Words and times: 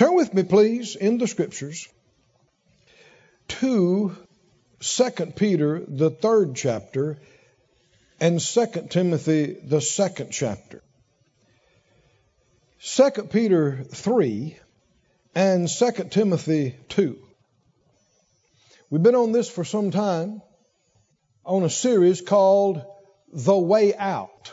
Turn 0.00 0.14
with 0.14 0.32
me, 0.32 0.44
please, 0.44 0.96
in 0.96 1.18
the 1.18 1.26
scriptures 1.26 1.86
to 3.48 4.16
2 4.80 5.10
Peter, 5.36 5.84
the 5.86 6.08
third 6.08 6.56
chapter, 6.56 7.18
and 8.18 8.40
2 8.40 8.66
Timothy, 8.88 9.58
the 9.62 9.82
second 9.82 10.30
chapter. 10.30 10.82
2 12.82 13.10
Peter 13.24 13.84
3 13.84 14.56
and 15.34 15.68
2 15.68 15.90
Timothy 16.08 16.76
2. 16.88 17.18
We've 18.88 19.02
been 19.02 19.14
on 19.14 19.32
this 19.32 19.50
for 19.50 19.64
some 19.64 19.90
time 19.90 20.40
on 21.44 21.62
a 21.62 21.68
series 21.68 22.22
called 22.22 22.82
The 23.34 23.58
Way 23.58 23.94
Out. 23.94 24.50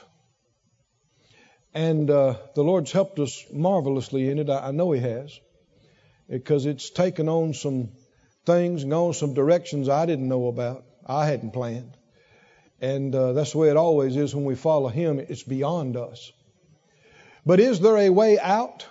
And 1.78 2.10
uh, 2.10 2.38
the 2.56 2.64
Lord's 2.64 2.92
helped 2.92 3.20
us 3.20 3.46
marvelously 3.54 4.32
in 4.32 4.40
it. 4.40 4.50
I, 4.50 4.70
I 4.70 4.72
know 4.72 4.94
He 4.94 5.02
has. 5.02 5.40
Because 6.28 6.66
it's 6.66 6.90
taken 6.90 7.30
on 7.30 7.54
some 7.54 7.90
things 8.48 8.82
and 8.82 8.92
gone 8.92 9.14
some 9.14 9.36
directions 9.36 9.88
I 9.88 10.08
didn't 10.08 10.28
know 10.28 10.48
about, 10.48 10.86
I 11.06 11.28
hadn't 11.28 11.52
planned. 11.52 11.96
And 12.82 13.14
uh, 13.14 13.34
that's 13.34 13.52
the 13.52 13.60
way 13.60 13.70
it 13.70 13.78
always 13.78 14.16
is 14.16 14.34
when 14.34 14.46
we 14.46 14.56
follow 14.56 14.88
Him, 14.88 15.20
it's 15.20 15.44
beyond 15.44 15.98
us. 15.98 16.32
But 17.46 17.60
is 17.60 17.80
there 17.80 17.98
a 17.98 18.10
way 18.10 18.40
out? 18.40 18.88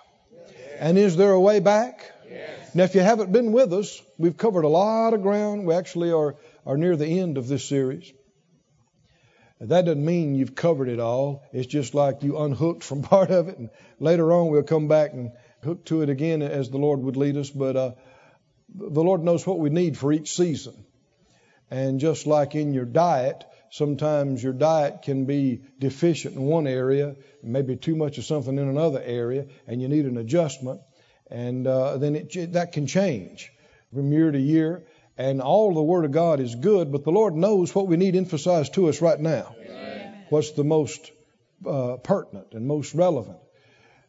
And 0.78 0.96
is 0.96 1.16
there 1.16 1.32
a 1.32 1.40
way 1.40 1.58
back? 1.58 2.12
Yes. 2.30 2.72
Now, 2.72 2.84
if 2.84 2.94
you 2.94 3.00
haven't 3.00 3.32
been 3.32 3.50
with 3.50 3.72
us, 3.72 4.00
we've 4.16 4.36
covered 4.36 4.64
a 4.64 4.68
lot 4.68 5.12
of 5.12 5.22
ground. 5.22 5.66
We 5.66 5.74
actually 5.74 6.12
are, 6.12 6.36
are 6.64 6.76
near 6.76 6.94
the 6.94 7.18
end 7.18 7.36
of 7.36 7.48
this 7.48 7.64
series. 7.64 8.12
That 9.60 9.86
doesn't 9.86 10.04
mean 10.04 10.34
you've 10.34 10.54
covered 10.54 10.88
it 10.88 11.00
all. 11.00 11.42
It's 11.52 11.66
just 11.66 11.94
like 11.94 12.22
you 12.22 12.38
unhooked 12.38 12.84
from 12.84 13.02
part 13.14 13.30
of 13.30 13.48
it, 13.48 13.58
and 13.58 13.70
later 13.98 14.32
on 14.32 14.48
we'll 14.48 14.62
come 14.62 14.88
back 14.88 15.12
and 15.12 15.32
hook 15.62 15.84
to 15.86 16.02
it 16.02 16.10
again 16.10 16.42
as 16.42 16.70
the 16.70 16.78
Lord 16.78 17.00
would 17.00 17.16
lead 17.16 17.36
us. 17.36 17.50
But 17.50 17.76
uh, 17.76 17.92
the 18.74 19.02
Lord 19.02 19.22
knows 19.22 19.46
what 19.46 19.58
we 19.58 19.70
need 19.70 19.96
for 19.96 20.12
each 20.12 20.36
season. 20.36 20.84
And 21.70 21.98
just 21.98 22.26
like 22.26 22.54
in 22.54 22.74
your 22.74 22.84
diet, 22.84 23.44
sometimes 23.70 24.42
your 24.42 24.52
diet 24.52 25.02
can 25.02 25.24
be 25.24 25.62
deficient 25.78 26.36
in 26.36 26.42
one 26.42 26.66
area, 26.66 27.16
maybe 27.42 27.76
too 27.76 27.96
much 27.96 28.18
of 28.18 28.24
something 28.24 28.56
in 28.56 28.68
another 28.68 29.02
area, 29.02 29.46
and 29.66 29.82
you 29.82 29.88
need 29.88 30.04
an 30.04 30.16
adjustment. 30.16 30.80
And 31.28 31.66
uh, 31.66 31.96
then 31.96 32.14
it, 32.14 32.52
that 32.52 32.72
can 32.72 32.86
change 32.86 33.50
from 33.92 34.12
year 34.12 34.30
to 34.30 34.38
year. 34.38 34.84
And 35.18 35.40
all 35.40 35.72
the 35.72 35.82
Word 35.82 36.04
of 36.04 36.12
God 36.12 36.40
is 36.40 36.54
good, 36.54 36.92
but 36.92 37.04
the 37.04 37.10
Lord 37.10 37.34
knows 37.34 37.74
what 37.74 37.88
we 37.88 37.96
need 37.96 38.14
emphasized 38.14 38.74
to 38.74 38.88
us 38.88 39.00
right 39.00 39.18
now. 39.18 39.55
Amen. 40.26 40.30
What's 40.30 40.52
the 40.52 40.64
most 40.64 41.10
uh, 41.64 41.96
pertinent 42.02 42.52
and 42.52 42.66
most 42.66 42.94
relevant. 42.94 43.38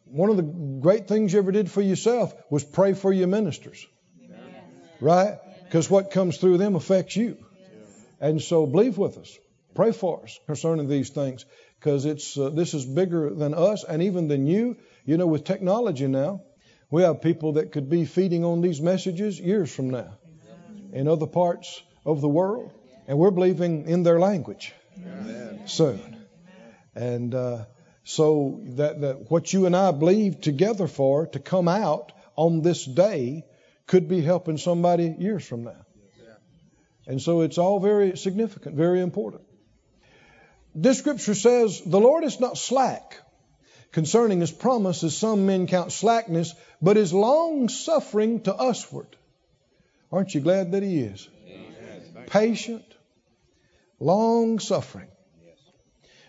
One 0.04 0.30
of 0.30 0.36
the 0.36 0.42
great 0.42 1.06
things 1.06 1.32
you 1.32 1.38
ever 1.38 1.52
did 1.52 1.70
for 1.70 1.82
yourself 1.82 2.34
was 2.50 2.64
pray 2.64 2.94
for 2.94 3.12
your 3.12 3.28
ministers. 3.28 3.86
Right? 5.00 5.38
Because 5.64 5.88
what 5.88 6.10
comes 6.10 6.38
through 6.38 6.58
them 6.58 6.74
affects 6.74 7.14
you. 7.16 7.36
And 8.20 8.42
so 8.42 8.66
believe 8.66 8.98
with 8.98 9.16
us. 9.18 9.38
Pray 9.74 9.92
for 9.92 10.24
us 10.24 10.38
concerning 10.46 10.88
these 10.88 11.10
things 11.10 11.44
because 11.78 12.04
it's 12.04 12.36
uh, 12.36 12.48
this 12.48 12.74
is 12.74 12.84
bigger 12.84 13.32
than 13.32 13.54
us 13.54 13.84
and 13.84 14.02
even 14.02 14.26
than 14.26 14.46
you. 14.46 14.76
You 15.04 15.18
know, 15.18 15.26
with 15.26 15.44
technology 15.44 16.08
now, 16.08 16.42
we 16.90 17.02
have 17.02 17.22
people 17.22 17.52
that 17.52 17.70
could 17.70 17.88
be 17.88 18.04
feeding 18.04 18.44
on 18.44 18.60
these 18.60 18.80
messages 18.80 19.38
years 19.38 19.72
from 19.72 19.90
now 19.90 20.18
in 20.92 21.06
other 21.06 21.26
parts 21.26 21.80
of 22.04 22.20
the 22.20 22.28
world, 22.28 22.72
and 23.06 23.18
we're 23.18 23.30
believing 23.30 23.86
in 23.86 24.02
their 24.02 24.18
language 24.18 24.74
Amen. 25.04 25.62
soon. 25.66 26.16
And 26.94 27.34
uh, 27.34 27.64
so 28.04 28.60
that, 28.76 29.00
that 29.00 29.30
what 29.30 29.52
you 29.52 29.66
and 29.66 29.76
I 29.76 29.92
believe 29.92 30.40
together 30.40 30.86
for 30.86 31.26
to 31.28 31.38
come 31.38 31.68
out 31.68 32.12
on 32.36 32.62
this 32.62 32.84
day 32.84 33.44
could 33.86 34.08
be 34.08 34.20
helping 34.20 34.58
somebody 34.58 35.14
years 35.18 35.46
from 35.46 35.64
now. 35.64 35.84
And 37.06 37.22
so 37.22 37.40
it's 37.40 37.56
all 37.56 37.80
very 37.80 38.16
significant, 38.16 38.76
very 38.76 39.00
important. 39.00 39.42
This 40.74 40.98
scripture 40.98 41.34
says, 41.34 41.80
The 41.80 41.98
Lord 41.98 42.22
is 42.22 42.38
not 42.38 42.58
slack 42.58 43.16
concerning 43.92 44.40
his 44.40 44.52
promise, 44.52 45.02
as 45.02 45.16
some 45.16 45.46
men 45.46 45.66
count 45.66 45.90
slackness, 45.90 46.54
but 46.82 46.98
is 46.98 47.12
long 47.12 47.70
suffering 47.70 48.42
to 48.42 48.54
usward. 48.60 49.16
Aren't 50.12 50.34
you 50.34 50.42
glad 50.42 50.72
that 50.72 50.82
he 50.82 51.00
is? 51.00 51.28
Patient, 52.26 52.84
long 54.00 54.58
suffering. 54.58 55.08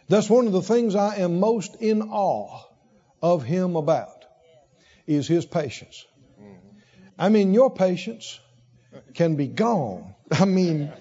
That's 0.07 0.29
one 0.29 0.47
of 0.47 0.53
the 0.53 0.61
things 0.61 0.95
I 0.95 1.17
am 1.17 1.39
most 1.39 1.75
in 1.75 2.01
awe 2.01 2.63
of 3.21 3.43
him 3.43 3.75
about 3.75 4.25
is 5.05 5.27
his 5.27 5.45
patience. 5.45 6.05
I 7.17 7.29
mean, 7.29 7.53
your 7.53 7.69
patience 7.73 8.39
can 9.13 9.35
be 9.35 9.47
gone. 9.47 10.15
I 10.31 10.45
mean, 10.45 10.91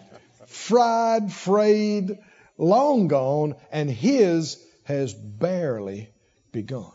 fried, 0.46 1.32
frayed, 1.32 2.18
long 2.58 3.08
gone, 3.08 3.54
and 3.70 3.88
his 3.88 4.62
has 4.84 5.14
barely 5.14 6.10
begun. 6.50 6.92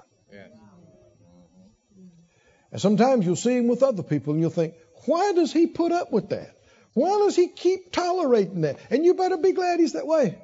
And 2.72 2.81
sometimes 2.81 3.25
you'll 3.25 3.35
see 3.35 3.56
him 3.56 3.67
with 3.67 3.83
other 3.83 4.01
people 4.01 4.33
and 4.33 4.41
you'll 4.41 4.50
think, 4.50 4.73
why 5.06 5.31
does 5.33 5.53
he 5.53 5.67
put 5.67 5.91
up 5.91 6.12
with 6.12 6.29
that? 6.29 6.57
Why 6.94 7.18
does 7.20 7.36
he 7.36 7.48
keep 7.48 7.92
tolerating 7.92 8.62
that? 8.62 8.78
And 8.90 9.06
you 9.06 9.16
better 9.16 9.38
be 9.38 9.52
glad 9.52 9.80
he's 9.80 9.94
that 9.94 10.08
way. 10.08 10.38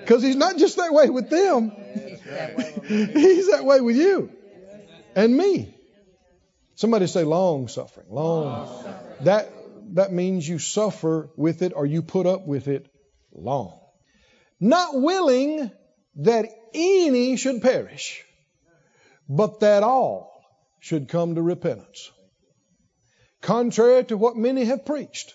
Because 0.00 0.22
he's 0.22 0.36
not 0.36 0.56
just 0.58 0.76
that 0.76 0.92
way 0.92 1.08
with 1.08 1.30
them, 1.30 1.70
he's 2.86 3.50
that 3.50 3.64
way 3.64 3.80
with 3.80 3.96
you 3.96 4.30
and 5.14 5.36
me. 5.36 5.74
Somebody 6.74 7.06
say 7.06 7.24
long 7.24 7.68
suffering. 7.68 8.06
Long. 8.10 8.84
That 9.22 9.52
that 9.94 10.12
means 10.12 10.48
you 10.48 10.58
suffer 10.58 11.30
with 11.36 11.62
it 11.62 11.72
or 11.74 11.84
you 11.84 12.02
put 12.02 12.26
up 12.26 12.46
with 12.46 12.68
it 12.68 12.86
long. 13.32 13.78
Not 14.60 15.00
willing 15.00 15.70
that 16.16 16.46
any 16.74 17.36
should 17.36 17.62
perish, 17.62 18.24
but 19.28 19.60
that 19.60 19.82
all 19.82 20.42
should 20.78 21.08
come 21.08 21.34
to 21.34 21.42
repentance. 21.42 22.10
Contrary 23.40 24.04
to 24.04 24.16
what 24.16 24.36
many 24.36 24.64
have 24.64 24.84
preached, 24.84 25.34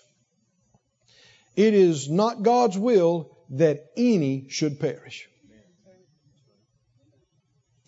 it 1.56 1.74
is 1.74 2.08
not 2.08 2.42
God's 2.42 2.78
will 2.78 3.36
that 3.50 3.86
any 3.96 4.48
should 4.48 4.78
perish. 4.78 5.28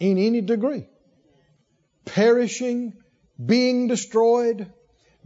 In 0.01 0.19
any 0.19 0.41
degree. 0.41 0.89
Perishing, 2.05 2.95
being 3.45 3.89
destroyed, 3.89 4.73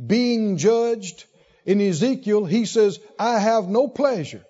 being 0.04 0.56
judged. 0.56 1.24
In 1.64 1.80
Ezekiel, 1.80 2.44
he 2.44 2.64
says, 2.64 2.98
I 3.18 3.38
have 3.38 3.68
no 3.68 3.86
pleasure 3.86 4.44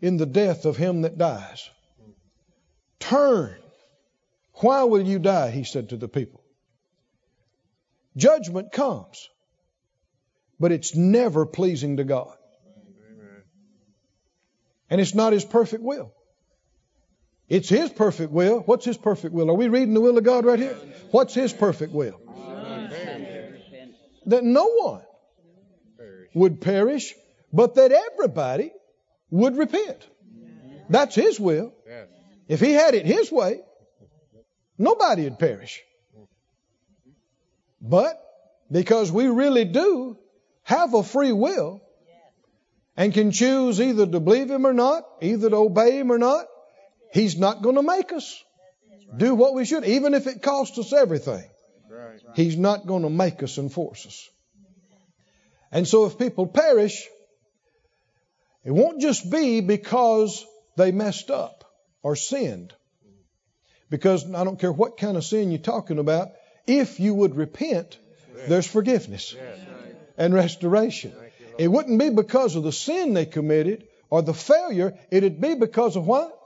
in 0.00 0.16
the 0.16 0.26
death 0.26 0.64
of 0.64 0.76
him 0.76 1.02
that 1.02 1.18
dies. 1.18 1.68
Turn. 2.98 3.56
Why 4.54 4.84
will 4.84 5.06
you 5.06 5.18
die? 5.18 5.50
He 5.50 5.64
said 5.64 5.90
to 5.90 5.96
the 5.96 6.08
people. 6.08 6.42
Judgment 8.16 8.72
comes, 8.72 9.28
but 10.62 10.70
it's 10.70 10.94
never 10.94 11.44
pleasing 11.44 11.96
to 11.96 12.04
God. 12.04 12.36
And 14.88 15.00
it's 15.00 15.12
not 15.12 15.32
His 15.32 15.44
perfect 15.44 15.82
will. 15.82 16.14
It's 17.48 17.68
His 17.68 17.90
perfect 17.90 18.30
will. 18.30 18.60
What's 18.60 18.84
His 18.84 18.96
perfect 18.96 19.34
will? 19.34 19.50
Are 19.50 19.54
we 19.54 19.66
reading 19.66 19.92
the 19.92 20.00
will 20.00 20.16
of 20.16 20.22
God 20.22 20.44
right 20.44 20.60
here? 20.60 20.76
What's 21.10 21.34
His 21.34 21.52
perfect 21.52 21.92
will? 21.92 22.20
That 24.26 24.44
no 24.44 24.66
one 24.66 25.02
would 26.32 26.60
perish, 26.60 27.12
but 27.52 27.74
that 27.74 27.90
everybody 27.90 28.70
would 29.30 29.56
repent. 29.56 30.06
That's 30.88 31.16
His 31.16 31.40
will. 31.40 31.74
If 32.46 32.60
He 32.60 32.70
had 32.70 32.94
it 32.94 33.04
His 33.04 33.32
way, 33.32 33.62
nobody 34.78 35.24
would 35.24 35.40
perish. 35.40 35.82
But 37.80 38.16
because 38.70 39.10
we 39.10 39.26
really 39.26 39.64
do 39.64 40.18
have 40.62 40.94
a 40.94 41.02
free 41.02 41.32
will 41.32 41.82
and 42.96 43.12
can 43.12 43.32
choose 43.32 43.80
either 43.80 44.06
to 44.06 44.20
believe 44.20 44.50
Him 44.50 44.66
or 44.66 44.72
not, 44.72 45.04
either 45.20 45.50
to 45.50 45.56
obey 45.56 45.98
Him 45.98 46.12
or 46.12 46.18
not, 46.18 46.46
He's 47.12 47.38
not 47.38 47.62
going 47.62 47.76
to 47.76 47.82
make 47.82 48.12
us 48.12 48.42
do 49.16 49.34
what 49.34 49.54
we 49.54 49.64
should, 49.64 49.84
even 49.84 50.14
if 50.14 50.26
it 50.26 50.42
costs 50.42 50.78
us 50.78 50.92
everything. 50.92 51.44
He's 52.34 52.56
not 52.56 52.86
going 52.86 53.02
to 53.02 53.10
make 53.10 53.42
us 53.42 53.58
and 53.58 53.70
force 53.72 54.06
us. 54.06 54.30
And 55.70 55.86
so 55.86 56.06
if 56.06 56.18
people 56.18 56.46
perish, 56.46 57.06
it 58.64 58.70
won't 58.70 59.00
just 59.00 59.30
be 59.30 59.60
because 59.60 60.44
they 60.76 60.92
messed 60.92 61.30
up 61.30 61.64
or 62.02 62.16
sinned. 62.16 62.72
Because 63.90 64.32
I 64.32 64.44
don't 64.44 64.58
care 64.58 64.72
what 64.72 64.96
kind 64.96 65.16
of 65.16 65.24
sin 65.24 65.50
you're 65.50 65.60
talking 65.60 65.98
about, 65.98 66.28
if 66.66 67.00
you 67.00 67.12
would 67.14 67.36
repent, 67.36 67.98
there's 68.48 68.66
forgiveness 68.66 69.34
Yes. 69.36 69.58
And 70.16 70.34
restoration. 70.34 71.12
It 71.58 71.68
wouldn't 71.68 71.98
be 71.98 72.10
because 72.10 72.56
of 72.56 72.62
the 72.62 72.72
sin 72.72 73.14
they 73.14 73.26
committed 73.26 73.86
or 74.10 74.22
the 74.22 74.34
failure, 74.34 74.98
it'd 75.10 75.40
be 75.40 75.54
because 75.54 75.96
of 75.96 76.06
what? 76.06 76.38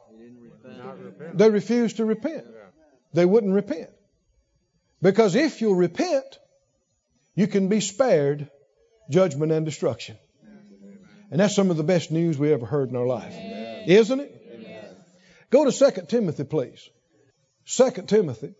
They 1.34 1.50
refused 1.50 1.96
to 1.96 2.04
repent. 2.04 2.44
They 3.12 3.24
wouldn't 3.24 3.52
repent. 3.52 3.90
Because 5.02 5.34
if 5.34 5.60
you'll 5.60 5.74
repent, 5.74 6.38
you 7.34 7.46
can 7.46 7.68
be 7.68 7.80
spared 7.80 8.50
judgment 9.10 9.52
and 9.52 9.64
destruction. 9.64 10.16
And 11.30 11.40
that's 11.40 11.54
some 11.54 11.70
of 11.70 11.76
the 11.76 11.82
best 11.82 12.10
news 12.10 12.38
we 12.38 12.52
ever 12.52 12.66
heard 12.66 12.90
in 12.90 12.96
our 12.96 13.06
life. 13.06 13.34
Isn't 13.86 14.20
it? 14.20 14.32
Go 15.50 15.68
to 15.68 15.72
2 15.72 16.02
Timothy, 16.08 16.44
please. 16.44 16.88
2 17.66 17.90
Timothy 18.06 18.54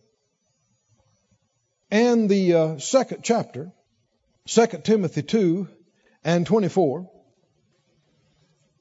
and 1.90 2.28
the 2.28 2.54
uh, 2.54 2.78
second 2.78 3.22
chapter, 3.22 3.72
2 4.46 4.66
Timothy 4.84 5.22
2 5.22 5.69
and 6.25 6.46
24. 6.46 7.10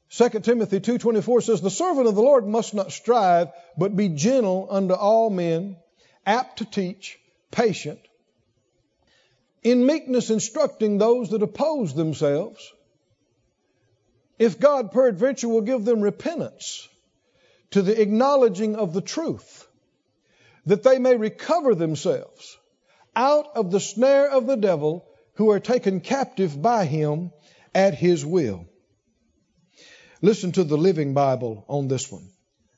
2 0.10 0.30
Timothy 0.30 0.80
2:24 0.80 1.44
says 1.44 1.62
the 1.62 1.70
servant 1.70 2.08
of 2.08 2.16
the 2.16 2.22
Lord 2.22 2.48
must 2.48 2.74
not 2.74 2.92
strive 2.92 3.52
but 3.78 3.96
be 3.96 4.10
gentle 4.10 4.68
unto 4.70 4.94
all 4.94 5.30
men 5.30 5.78
apt 6.26 6.60
to 6.60 6.66
teach 6.66 7.20
patient 7.52 8.00
in 9.64 9.86
meekness 9.86 10.30
instructing 10.30 10.98
those 10.98 11.32
that 11.32 11.42
oppose 11.42 11.94
themselves 11.94 12.72
if 14.38 14.60
God 14.60 14.92
peradventure 14.92 15.50
will 15.50 15.62
give 15.62 15.84
them 15.84 16.02
repentance 16.02 16.88
to 17.72 17.82
the 17.82 18.00
acknowledging 18.00 18.76
of 18.76 18.94
the 18.94 19.02
truth 19.02 19.68
that 20.66 20.84
they 20.84 21.00
may 21.00 21.18
recover 21.18 21.76
themselves 21.76 22.58
out 23.16 23.48
of 23.56 23.72
the 23.72 23.80
snare 23.80 24.30
of 24.30 24.46
the 24.46 24.56
devil 24.56 25.06
who 25.36 25.52
are 25.52 25.60
taken 25.60 26.00
captive 26.00 26.62
by 26.62 26.86
him 26.86 27.32
at 27.74 27.94
his 27.94 28.26
will. 28.26 28.66
Listen 30.22 30.52
to 30.54 30.64
the 30.64 30.78
Living 30.78 31.14
Bible 31.14 31.66
on 31.68 31.88
this 31.88 32.12
one. 32.12 32.30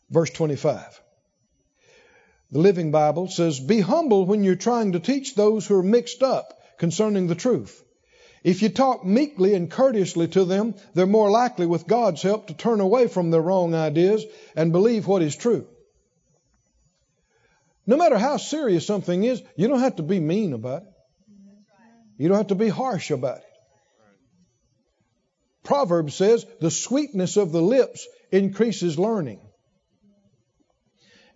Verse 0.10 0.30
25. 0.32 1.02
The 2.52 2.60
Living 2.60 2.92
Bible 2.92 3.28
says, 3.28 3.60
Be 3.60 3.80
humble 3.80 4.26
when 4.26 4.44
you're 4.44 4.56
trying 4.56 4.94
to 4.94 5.00
teach 5.00 5.36
those 5.36 5.68
who 5.68 5.76
are 5.76 5.84
mixed 5.84 6.24
up 6.24 6.60
concerning 6.78 7.28
the 7.28 7.36
truth. 7.36 7.84
If 8.44 8.62
you 8.62 8.70
talk 8.70 9.06
meekly 9.06 9.54
and 9.54 9.70
courteously 9.70 10.30
to 10.30 10.46
them, 10.46 10.76
they're 10.94 11.06
more 11.06 11.30
likely, 11.30 11.66
with 11.66 11.88
God's 11.88 12.22
help, 12.22 12.48
to 12.48 12.54
turn 12.54 12.80
away 12.80 13.08
from 13.08 13.30
their 13.30 13.42
wrong 13.42 13.76
ideas 13.76 14.24
and 14.56 14.72
believe 14.72 15.06
what 15.08 15.22
is 15.22 15.36
true. 15.36 15.68
No 17.86 17.98
matter 17.98 18.18
how 18.18 18.38
serious 18.38 18.86
something 18.86 19.24
is, 19.24 19.42
you 19.56 19.68
don't 19.68 19.80
have 19.80 19.98
to 19.98 20.04
be 20.04 20.20
mean 20.20 20.54
about 20.54 20.84
it. 20.84 20.90
You 22.18 22.28
don't 22.28 22.38
have 22.38 22.48
to 22.48 22.56
be 22.56 22.70
harsh 22.70 23.12
about 23.12 23.38
it. 23.38 23.44
Proverbs 25.64 26.16
says 26.16 26.46
the 26.62 26.72
sweetness 26.72 27.38
of 27.38 27.52
the 27.52 27.62
lips 27.62 28.08
increases 28.32 28.98
learning. 28.98 29.42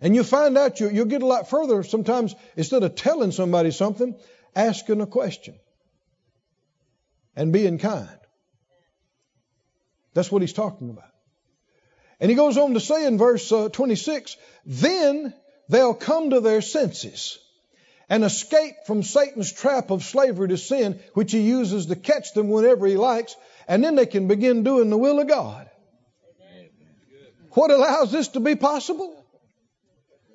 And 0.00 0.16
you 0.16 0.24
find 0.24 0.58
out 0.58 0.80
you, 0.80 0.90
you'll 0.90 1.04
get 1.04 1.22
a 1.22 1.26
lot 1.26 1.48
further 1.48 1.82
sometimes 1.84 2.34
instead 2.56 2.82
of 2.82 2.96
telling 2.96 3.30
somebody 3.30 3.70
something, 3.70 4.18
asking 4.56 5.00
a 5.00 5.06
question 5.06 5.54
and 7.36 7.52
being 7.52 7.78
kind. 7.78 8.18
That's 10.14 10.30
what 10.32 10.42
he's 10.42 10.52
talking 10.52 10.90
about. 10.90 11.10
And 12.20 12.30
he 12.30 12.36
goes 12.36 12.56
on 12.56 12.74
to 12.74 12.80
say 12.80 13.06
in 13.06 13.18
verse 13.18 13.50
uh, 13.52 13.68
26 13.68 14.36
then 14.64 15.34
they'll 15.68 15.94
come 15.94 16.30
to 16.30 16.40
their 16.40 16.60
senses 16.60 17.38
and 18.12 18.24
escape 18.24 18.74
from 18.86 19.02
Satan's 19.02 19.50
trap 19.50 19.90
of 19.90 20.04
slavery 20.04 20.48
to 20.48 20.58
sin, 20.58 21.00
which 21.14 21.32
he 21.32 21.40
uses 21.40 21.86
to 21.86 21.96
catch 21.96 22.34
them 22.34 22.50
whenever 22.50 22.86
he 22.86 22.98
likes, 22.98 23.34
and 23.66 23.82
then 23.82 23.94
they 23.94 24.04
can 24.04 24.28
begin 24.28 24.64
doing 24.64 24.90
the 24.90 24.98
will 24.98 25.18
of 25.18 25.28
God. 25.28 25.70
What 27.52 27.70
allows 27.70 28.12
this 28.12 28.28
to 28.28 28.40
be 28.40 28.54
possible? 28.54 29.24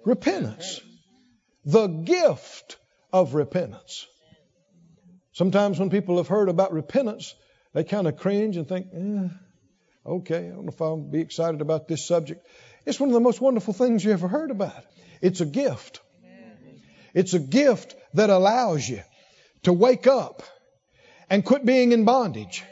Repentance. 0.05 0.81
The 1.65 1.85
gift 1.85 2.77
of 3.13 3.35
repentance. 3.35 4.07
Sometimes 5.33 5.79
when 5.79 5.91
people 5.91 6.17
have 6.17 6.27
heard 6.27 6.49
about 6.49 6.73
repentance, 6.73 7.35
they 7.73 7.83
kind 7.83 8.07
of 8.07 8.17
cringe 8.17 8.57
and 8.57 8.67
think, 8.67 8.87
eh, 8.91 9.27
okay, 10.03 10.47
I 10.47 10.49
don't 10.49 10.65
know 10.65 10.71
if 10.73 10.81
I'll 10.81 10.97
be 10.97 11.21
excited 11.21 11.61
about 11.61 11.87
this 11.87 12.07
subject. 12.07 12.43
It's 12.87 12.99
one 12.99 13.09
of 13.09 13.13
the 13.13 13.19
most 13.19 13.39
wonderful 13.39 13.75
things 13.75 14.03
you 14.03 14.13
ever 14.13 14.27
heard 14.27 14.49
about. 14.49 14.83
It's 15.21 15.41
a 15.41 15.45
gift. 15.45 16.01
It's 17.13 17.33
a 17.33 17.39
gift 17.39 17.95
that 18.13 18.29
allows 18.29 18.87
you 18.87 19.01
to 19.63 19.73
wake 19.73 20.07
up 20.07 20.43
and 21.29 21.43
quit 21.43 21.65
being 21.65 21.91
in 21.91 22.05
bondage 22.05 22.63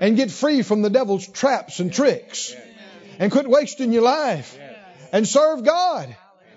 and 0.00 0.16
get 0.16 0.30
free 0.30 0.62
from 0.62 0.82
the 0.82 0.90
devil's 0.90 1.26
traps 1.26 1.80
and 1.80 1.92
tricks 1.92 2.54
and 3.18 3.30
quit 3.30 3.48
wasting 3.48 3.92
your 3.92 4.02
life 4.02 4.58
and 5.12 5.26
serve 5.26 5.64
God 5.64 6.14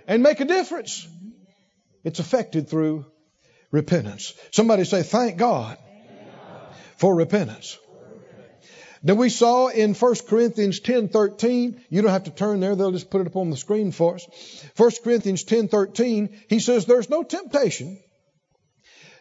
and 0.08 0.24
make 0.24 0.40
a 0.40 0.46
difference. 0.46 1.08
It's 2.04 2.20
affected 2.20 2.70
through 2.70 3.06
repentance. 3.72 4.34
Somebody 4.52 4.86
say, 4.86 5.04
Thank 5.04 5.38
God 5.38 5.78
for 6.98 7.16
repentance. 7.16 7.78
Now 9.04 9.14
we 9.14 9.30
saw 9.30 9.68
in 9.68 9.94
1 9.94 10.16
Corinthians 10.28 10.80
10:13, 10.80 11.80
you 11.90 12.02
don't 12.02 12.12
have 12.12 12.26
to 12.26 12.32
turn 12.32 12.60
there, 12.60 12.76
they'll 12.76 12.92
just 12.92 13.10
put 13.10 13.22
it 13.22 13.28
up 13.28 13.36
on 13.36 13.50
the 13.50 13.58
screen 13.58 13.92
for 13.92 14.16
us. 14.16 14.28
1 14.76 14.92
Corinthians 15.04 15.44
10:13, 15.44 16.30
he 16.50 16.60
says 16.60 16.86
there's 16.86 17.10
no 17.10 17.24
temptation 17.24 18.00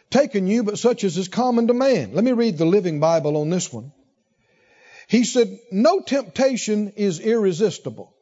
taken 0.09 0.47
you 0.47 0.63
but 0.63 0.79
such 0.79 1.03
as 1.03 1.17
is 1.17 1.27
common 1.27 1.67
to 1.67 1.73
man. 1.73 2.13
Let 2.13 2.23
me 2.23 2.31
read 2.31 2.57
the 2.57 2.65
Living 2.65 2.99
Bible 2.99 3.37
on 3.37 3.49
this 3.49 3.71
one. 3.71 3.91
He 5.07 5.23
said 5.23 5.59
no 5.71 6.01
temptation 6.01 6.93
is 6.95 7.19
irresistible. 7.19 8.13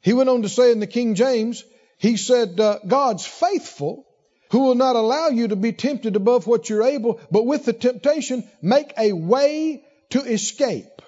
He 0.00 0.12
went 0.12 0.28
on 0.28 0.42
to 0.42 0.48
say 0.48 0.70
in 0.70 0.80
the 0.80 0.86
King 0.86 1.14
James, 1.14 1.64
he 1.98 2.16
said 2.16 2.60
uh, 2.60 2.78
God's 2.86 3.24
faithful 3.24 4.06
who 4.54 4.60
will 4.60 4.76
not 4.76 4.94
allow 4.94 5.30
you 5.30 5.48
to 5.48 5.56
be 5.56 5.72
tempted 5.72 6.14
above 6.14 6.46
what 6.46 6.70
you're 6.70 6.84
able, 6.84 7.20
but 7.28 7.44
with 7.44 7.64
the 7.64 7.72
temptation, 7.72 8.48
make 8.62 8.92
a 8.96 9.12
way 9.12 9.82
to 10.10 10.20
escape. 10.20 11.02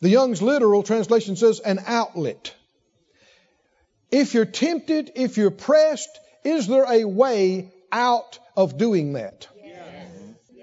The 0.00 0.08
Young's 0.08 0.40
literal 0.40 0.84
translation 0.84 1.34
says 1.34 1.58
an 1.58 1.80
outlet. 1.84 2.54
If 4.12 4.34
you're 4.34 4.44
tempted, 4.44 5.10
if 5.16 5.36
you're 5.36 5.50
pressed, 5.50 6.16
is 6.44 6.68
there 6.68 6.86
a 6.88 7.04
way 7.06 7.72
out 7.90 8.38
of 8.56 8.78
doing 8.78 9.14
that? 9.14 9.48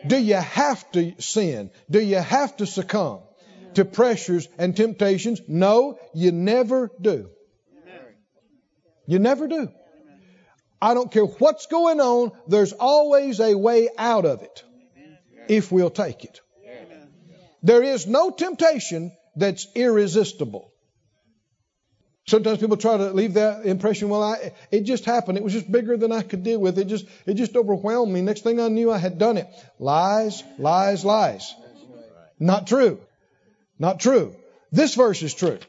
Do 0.07 0.17
you 0.17 0.35
have 0.35 0.89
to 0.93 1.13
sin? 1.19 1.71
Do 1.91 1.99
you 1.99 2.19
have 2.19 2.55
to 2.55 2.65
succumb 2.65 3.19
to 3.73 3.83
pressures 3.83 4.47
and 4.57 4.77
temptations? 4.77 5.41
No, 5.45 5.99
you 6.13 6.31
never 6.31 6.89
do. 7.01 7.31
You 9.07 9.19
never 9.19 9.49
do. 9.49 9.73
I 10.81 10.93
don't 10.93 11.11
care 11.11 11.25
what's 11.25 11.67
going 11.67 11.99
on, 11.99 12.31
there's 12.47 12.73
always 12.73 13.39
a 13.39 13.55
way 13.55 13.89
out 13.97 14.25
of 14.25 14.41
it 14.41 14.63
if 15.47 15.71
we'll 15.71 15.89
take 15.89 16.23
it. 16.23 16.41
There 17.63 17.81
is 17.81 18.05
no 18.05 18.29
temptation 18.29 19.11
that's 19.35 19.67
irresistible. 19.73 20.71
Sometimes 22.27 22.57
people 22.57 22.77
try 22.77 22.97
to 22.97 23.11
leave 23.11 23.35
that 23.35 23.65
impression. 23.65 24.09
Well, 24.09 24.23
I, 24.23 24.51
it 24.71 24.81
just 24.81 25.05
happened. 25.05 25.37
It 25.37 25.43
was 25.43 25.53
just 25.53 25.71
bigger 25.71 25.95
than 25.95 26.11
I 26.11 26.23
could 26.23 26.43
deal 26.43 26.59
with. 26.59 26.79
It 26.79 26.85
just, 26.85 27.05
it 27.27 27.35
just 27.35 27.55
overwhelmed 27.55 28.11
me. 28.11 28.21
Next 28.21 28.41
thing 28.41 28.59
I 28.59 28.67
knew, 28.67 28.91
I 28.91 28.97
had 28.97 29.19
done 29.19 29.37
it. 29.37 29.47
Lies, 29.77 30.43
lies, 30.57 31.05
lies. 31.05 31.53
Not 32.39 32.65
true. 32.65 32.99
Not 33.77 33.99
true. 33.99 34.35
This 34.71 34.95
verse 34.95 35.21
is 35.21 35.33
true. 35.33 35.59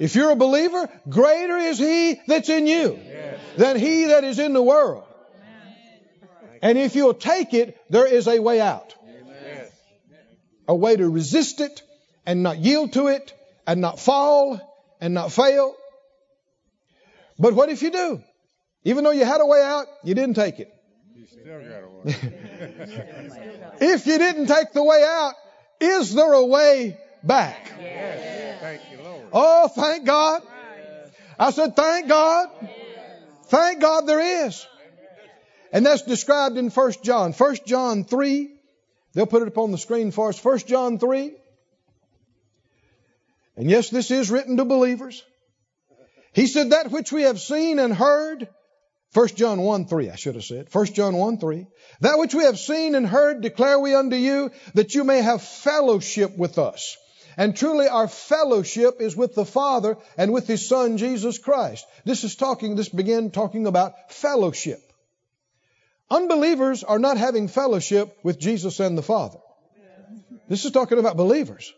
If 0.00 0.14
you're 0.14 0.30
a 0.30 0.36
believer, 0.36 0.88
greater 1.08 1.58
is 1.58 1.78
He 1.78 2.18
that's 2.26 2.48
in 2.48 2.66
you 2.66 2.98
than 3.56 3.78
he 3.78 4.06
that 4.06 4.24
is 4.24 4.38
in 4.38 4.54
the 4.54 4.62
world. 4.62 5.04
And 6.62 6.78
if 6.78 6.96
you'll 6.96 7.14
take 7.14 7.54
it, 7.54 7.78
there 7.90 8.06
is 8.06 8.26
a 8.26 8.38
way 8.38 8.60
out. 8.60 8.94
A 10.66 10.74
way 10.74 10.96
to 10.96 11.08
resist 11.08 11.60
it 11.60 11.82
and 12.24 12.42
not 12.42 12.58
yield 12.58 12.94
to 12.94 13.08
it 13.08 13.32
and 13.66 13.80
not 13.80 13.98
fall 13.98 14.60
and 15.00 15.14
not 15.14 15.32
fail. 15.32 15.74
But 17.38 17.54
what 17.54 17.68
if 17.68 17.82
you 17.82 17.90
do? 17.90 18.22
Even 18.84 19.04
though 19.04 19.10
you 19.10 19.24
had 19.24 19.40
a 19.40 19.46
way 19.46 19.62
out, 19.62 19.86
you 20.04 20.14
didn't 20.14 20.34
take 20.34 20.60
it. 20.60 20.72
if 23.80 24.06
you 24.06 24.18
didn't 24.18 24.46
take 24.46 24.72
the 24.72 24.82
way 24.82 25.04
out, 25.06 25.34
is 25.80 26.14
there 26.14 26.32
a 26.32 26.46
way 26.46 26.98
back? 27.22 27.68
Thank 28.60 28.82
you, 28.92 29.02
Lord. 29.02 29.26
Oh, 29.32 29.68
thank 29.68 30.04
God. 30.04 30.42
I 31.38 31.50
said, 31.50 31.74
thank 31.74 32.08
God. 32.08 32.48
Thank 33.46 33.80
God 33.80 34.06
there 34.06 34.46
is. 34.46 34.66
And 35.72 35.86
that's 35.86 36.02
described 36.02 36.56
in 36.56 36.70
1 36.70 36.92
John. 37.02 37.32
1 37.32 37.56
John 37.66 38.04
3. 38.04 38.50
They'll 39.12 39.26
put 39.26 39.42
it 39.42 39.48
up 39.48 39.58
on 39.58 39.72
the 39.72 39.78
screen 39.78 40.10
for 40.10 40.28
us. 40.28 40.44
1 40.44 40.58
John 40.60 40.98
3. 40.98 41.32
And 43.56 43.70
yes, 43.70 43.90
this 43.90 44.10
is 44.10 44.30
written 44.30 44.56
to 44.56 44.64
believers. 44.64 45.22
He 46.32 46.46
said, 46.46 46.70
That 46.70 46.90
which 46.90 47.12
we 47.12 47.22
have 47.22 47.40
seen 47.40 47.78
and 47.78 47.92
heard, 47.92 48.48
1 49.12 49.28
John 49.28 49.60
1 49.60 49.86
3, 49.86 50.10
I 50.10 50.16
should 50.16 50.36
have 50.36 50.44
said. 50.44 50.68
1 50.72 50.86
John 50.86 51.16
1 51.16 51.38
3. 51.38 51.66
That 52.00 52.18
which 52.18 52.34
we 52.34 52.44
have 52.44 52.58
seen 52.58 52.94
and 52.94 53.06
heard 53.06 53.40
declare 53.40 53.78
we 53.78 53.94
unto 53.94 54.16
you, 54.16 54.50
that 54.74 54.94
you 54.94 55.04
may 55.04 55.20
have 55.20 55.42
fellowship 55.42 56.36
with 56.36 56.58
us. 56.58 56.96
And 57.36 57.56
truly 57.56 57.88
our 57.88 58.08
fellowship 58.08 59.00
is 59.00 59.16
with 59.16 59.34
the 59.34 59.44
Father 59.44 59.96
and 60.16 60.32
with 60.32 60.46
His 60.46 60.68
Son 60.68 60.96
Jesus 60.96 61.38
Christ. 61.38 61.86
This 62.04 62.24
is 62.24 62.36
talking, 62.36 62.76
this 62.76 62.88
began 62.88 63.30
talking 63.30 63.66
about 63.66 64.12
fellowship. 64.12 64.80
Unbelievers 66.10 66.82
are 66.82 66.98
not 66.98 67.16
having 67.16 67.46
fellowship 67.46 68.18
with 68.24 68.38
Jesus 68.38 68.80
and 68.80 68.98
the 68.98 69.02
Father. 69.02 69.38
This 70.48 70.64
is 70.64 70.72
talking 70.72 70.98
about 70.98 71.16
believers. 71.16 71.72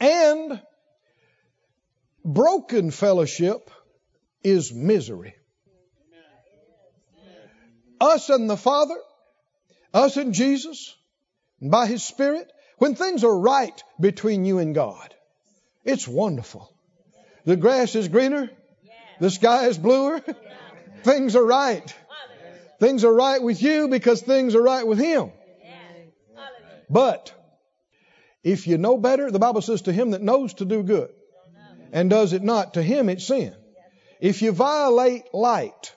And 0.00 0.60
broken 2.24 2.90
fellowship 2.90 3.70
is 4.42 4.72
misery. 4.72 5.34
Us 8.00 8.28
and 8.28 8.48
the 8.48 8.56
Father, 8.56 8.96
us 9.92 10.16
and 10.16 10.32
Jesus, 10.34 10.94
and 11.60 11.70
by 11.70 11.86
His 11.86 12.02
Spirit, 12.02 12.50
when 12.78 12.94
things 12.94 13.24
are 13.24 13.38
right 13.38 13.82
between 14.00 14.44
you 14.44 14.58
and 14.58 14.74
God, 14.74 15.14
it's 15.84 16.08
wonderful. 16.08 16.72
The 17.44 17.56
grass 17.56 17.94
is 17.94 18.08
greener, 18.08 18.50
the 19.20 19.30
sky 19.30 19.66
is 19.66 19.78
bluer, 19.78 20.22
things 21.02 21.36
are 21.36 21.44
right. 21.44 21.94
Things 22.80 23.04
are 23.04 23.12
right 23.12 23.42
with 23.42 23.60
you 23.60 23.88
because 23.88 24.22
things 24.22 24.54
are 24.54 24.62
right 24.62 24.86
with 24.86 24.98
Him. 24.98 25.32
But 26.88 27.34
if 28.42 28.66
you 28.66 28.78
know 28.78 28.96
better, 28.96 29.30
the 29.30 29.38
Bible 29.38 29.62
says 29.62 29.82
to 29.82 29.92
him 29.92 30.12
that 30.12 30.22
knows 30.22 30.54
to 30.54 30.64
do 30.64 30.82
good 30.82 31.10
and 31.92 32.08
does 32.08 32.32
it 32.32 32.42
not, 32.42 32.74
to 32.74 32.82
him 32.82 33.08
it's 33.08 33.26
sin. 33.26 33.54
If 34.20 34.42
you 34.42 34.52
violate 34.52 35.34
light 35.34 35.94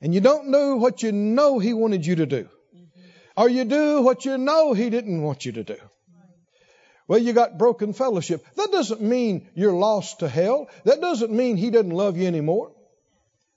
and 0.00 0.14
you 0.14 0.20
don't 0.20 0.48
know 0.48 0.76
what 0.76 1.02
you 1.02 1.12
know 1.12 1.58
he 1.58 1.72
wanted 1.72 2.04
you 2.04 2.16
to 2.16 2.26
do, 2.26 2.48
or 3.36 3.48
you 3.48 3.64
do 3.64 4.02
what 4.02 4.24
you 4.24 4.36
know 4.36 4.74
he 4.74 4.90
didn't 4.90 5.22
want 5.22 5.44
you 5.44 5.52
to 5.52 5.64
do, 5.64 5.78
well, 7.08 7.18
you 7.18 7.32
got 7.32 7.56
broken 7.56 7.94
fellowship. 7.94 8.44
That 8.56 8.70
doesn't 8.70 9.00
mean 9.00 9.48
you're 9.54 9.72
lost 9.72 10.20
to 10.20 10.28
hell. 10.28 10.68
That 10.84 11.00
doesn't 11.00 11.32
mean 11.32 11.56
he 11.56 11.70
doesn't 11.70 11.90
love 11.90 12.18
you 12.18 12.26
anymore. 12.26 12.72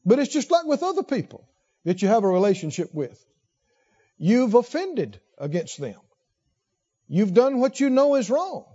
But 0.05 0.19
it's 0.19 0.33
just 0.33 0.49
like 0.49 0.65
with 0.65 0.83
other 0.83 1.03
people 1.03 1.45
that 1.83 2.01
you 2.01 2.07
have 2.07 2.23
a 2.23 2.27
relationship 2.27 2.93
with. 2.93 3.23
You've 4.17 4.53
offended 4.53 5.19
against 5.37 5.79
them. 5.79 5.99
You've 7.09 7.33
done 7.33 7.59
what 7.59 7.79
you 7.79 7.89
know 7.89 8.15
is 8.15 8.29
wrong. 8.29 8.65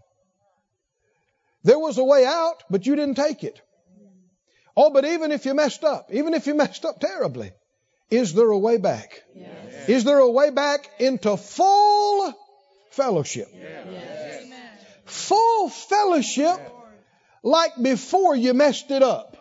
There 1.65 1.79
was 1.79 1.97
a 1.97 2.05
way 2.05 2.27
out, 2.27 2.63
but 2.69 2.85
you 2.87 2.97
didn't 2.97 3.17
take 3.17 3.45
it. 3.45 3.61
Oh, 4.77 4.91
but 4.91 5.07
even 5.07 5.33
if 5.33 5.47
you 5.47 5.55
messed 5.55 5.85
up, 5.85 6.11
even 6.13 6.35
if 6.35 6.47
you 6.47 6.55
messed 6.55 6.85
up 6.85 7.01
terribly, 7.01 7.53
is 8.11 8.35
there 8.35 8.51
a 8.51 8.59
way 8.59 8.77
back? 8.77 9.23
Yes. 9.35 9.89
Is 9.89 10.05
there 10.05 10.19
a 10.19 10.31
way 10.31 10.51
back 10.51 10.91
into 10.99 11.37
full 11.39 12.35
fellowship? 12.91 13.49
Yes. 13.55 14.26
Full 15.07 15.69
fellowship 15.69 16.61
like 17.43 17.73
before 17.81 18.35
you 18.35 18.55
messed 18.55 18.91
it 18.91 19.03
up. 19.03 19.37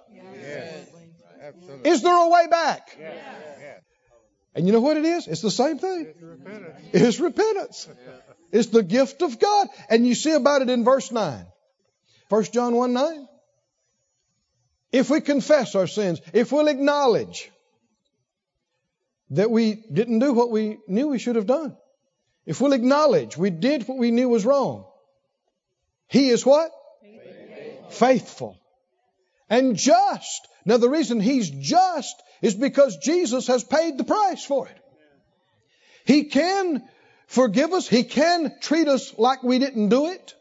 Is 1.84 2.01
there 2.01 2.15
a 2.15 2.29
way 2.29 2.48
back? 2.48 2.98
And 4.55 4.65
you 4.65 4.72
know 4.72 4.79
what 4.79 4.95
it 4.95 5.05
is? 5.05 5.27
It's 5.27 5.41
the 5.41 5.51
same 5.51 5.79
thing. 5.79 6.13
It's 6.13 6.22
repentance. 6.22 6.89
It's, 6.93 7.19
repentance. 7.19 7.89
it's 8.51 8.67
the 8.67 8.84
gift 8.84 9.22
of 9.22 9.38
God. 9.38 9.67
And 9.89 10.07
you 10.07 10.15
see 10.15 10.31
about 10.31 10.62
it 10.62 10.69
in 10.69 10.86
verse 10.86 11.12
9. 11.12 11.45
1 12.29 12.43
John 12.53 12.75
1 12.75 12.93
9. 12.93 13.27
If 14.91 15.10
we 15.10 15.19
confess 15.19 15.75
our 15.75 15.88
sins, 15.88 16.22
if 16.31 16.51
we'll 16.51 16.69
acknowledge 16.69 17.51
that 19.31 19.51
we 19.51 19.84
didn't 19.91 20.19
do 20.19 20.31
what 20.31 20.51
we 20.51 20.77
knew 20.88 21.10
we 21.10 21.19
should 21.19 21.36
have 21.36 21.48
done, 21.48 21.75
if 22.45 22.62
we'll 22.62 22.74
acknowledge 22.74 23.36
we 23.36 23.50
did 23.50 23.88
what 23.88 23.98
we 23.98 24.12
knew 24.12 24.29
was 24.29 24.45
wrong, 24.45 24.86
He 26.07 26.29
is 26.29 26.45
what? 26.45 26.71
Faithful. 27.01 27.89
Faithful. 27.89 28.59
And 29.50 29.75
just. 29.75 30.47
Now, 30.65 30.77
the 30.77 30.89
reason 30.89 31.19
He's 31.19 31.50
just 31.50 32.21
is 32.41 32.55
because 32.55 32.97
Jesus 32.97 33.47
has 33.47 33.63
paid 33.63 33.97
the 33.97 34.03
price 34.03 34.43
for 34.43 34.67
it. 34.67 34.77
He 36.05 36.25
can 36.25 36.83
forgive 37.27 37.74
us, 37.74 37.88
He 37.88 38.03
can 38.03 38.53
treat 38.62 38.88
us 38.88 39.17
like 39.17 39.43
we 39.43 39.59
didn't 39.59 39.89
do 39.89 40.07
it. 40.07 40.33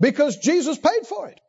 Because 0.00 0.36
Jesus 0.36 0.78
paid 0.78 1.06
for 1.06 1.28
it. 1.28 1.40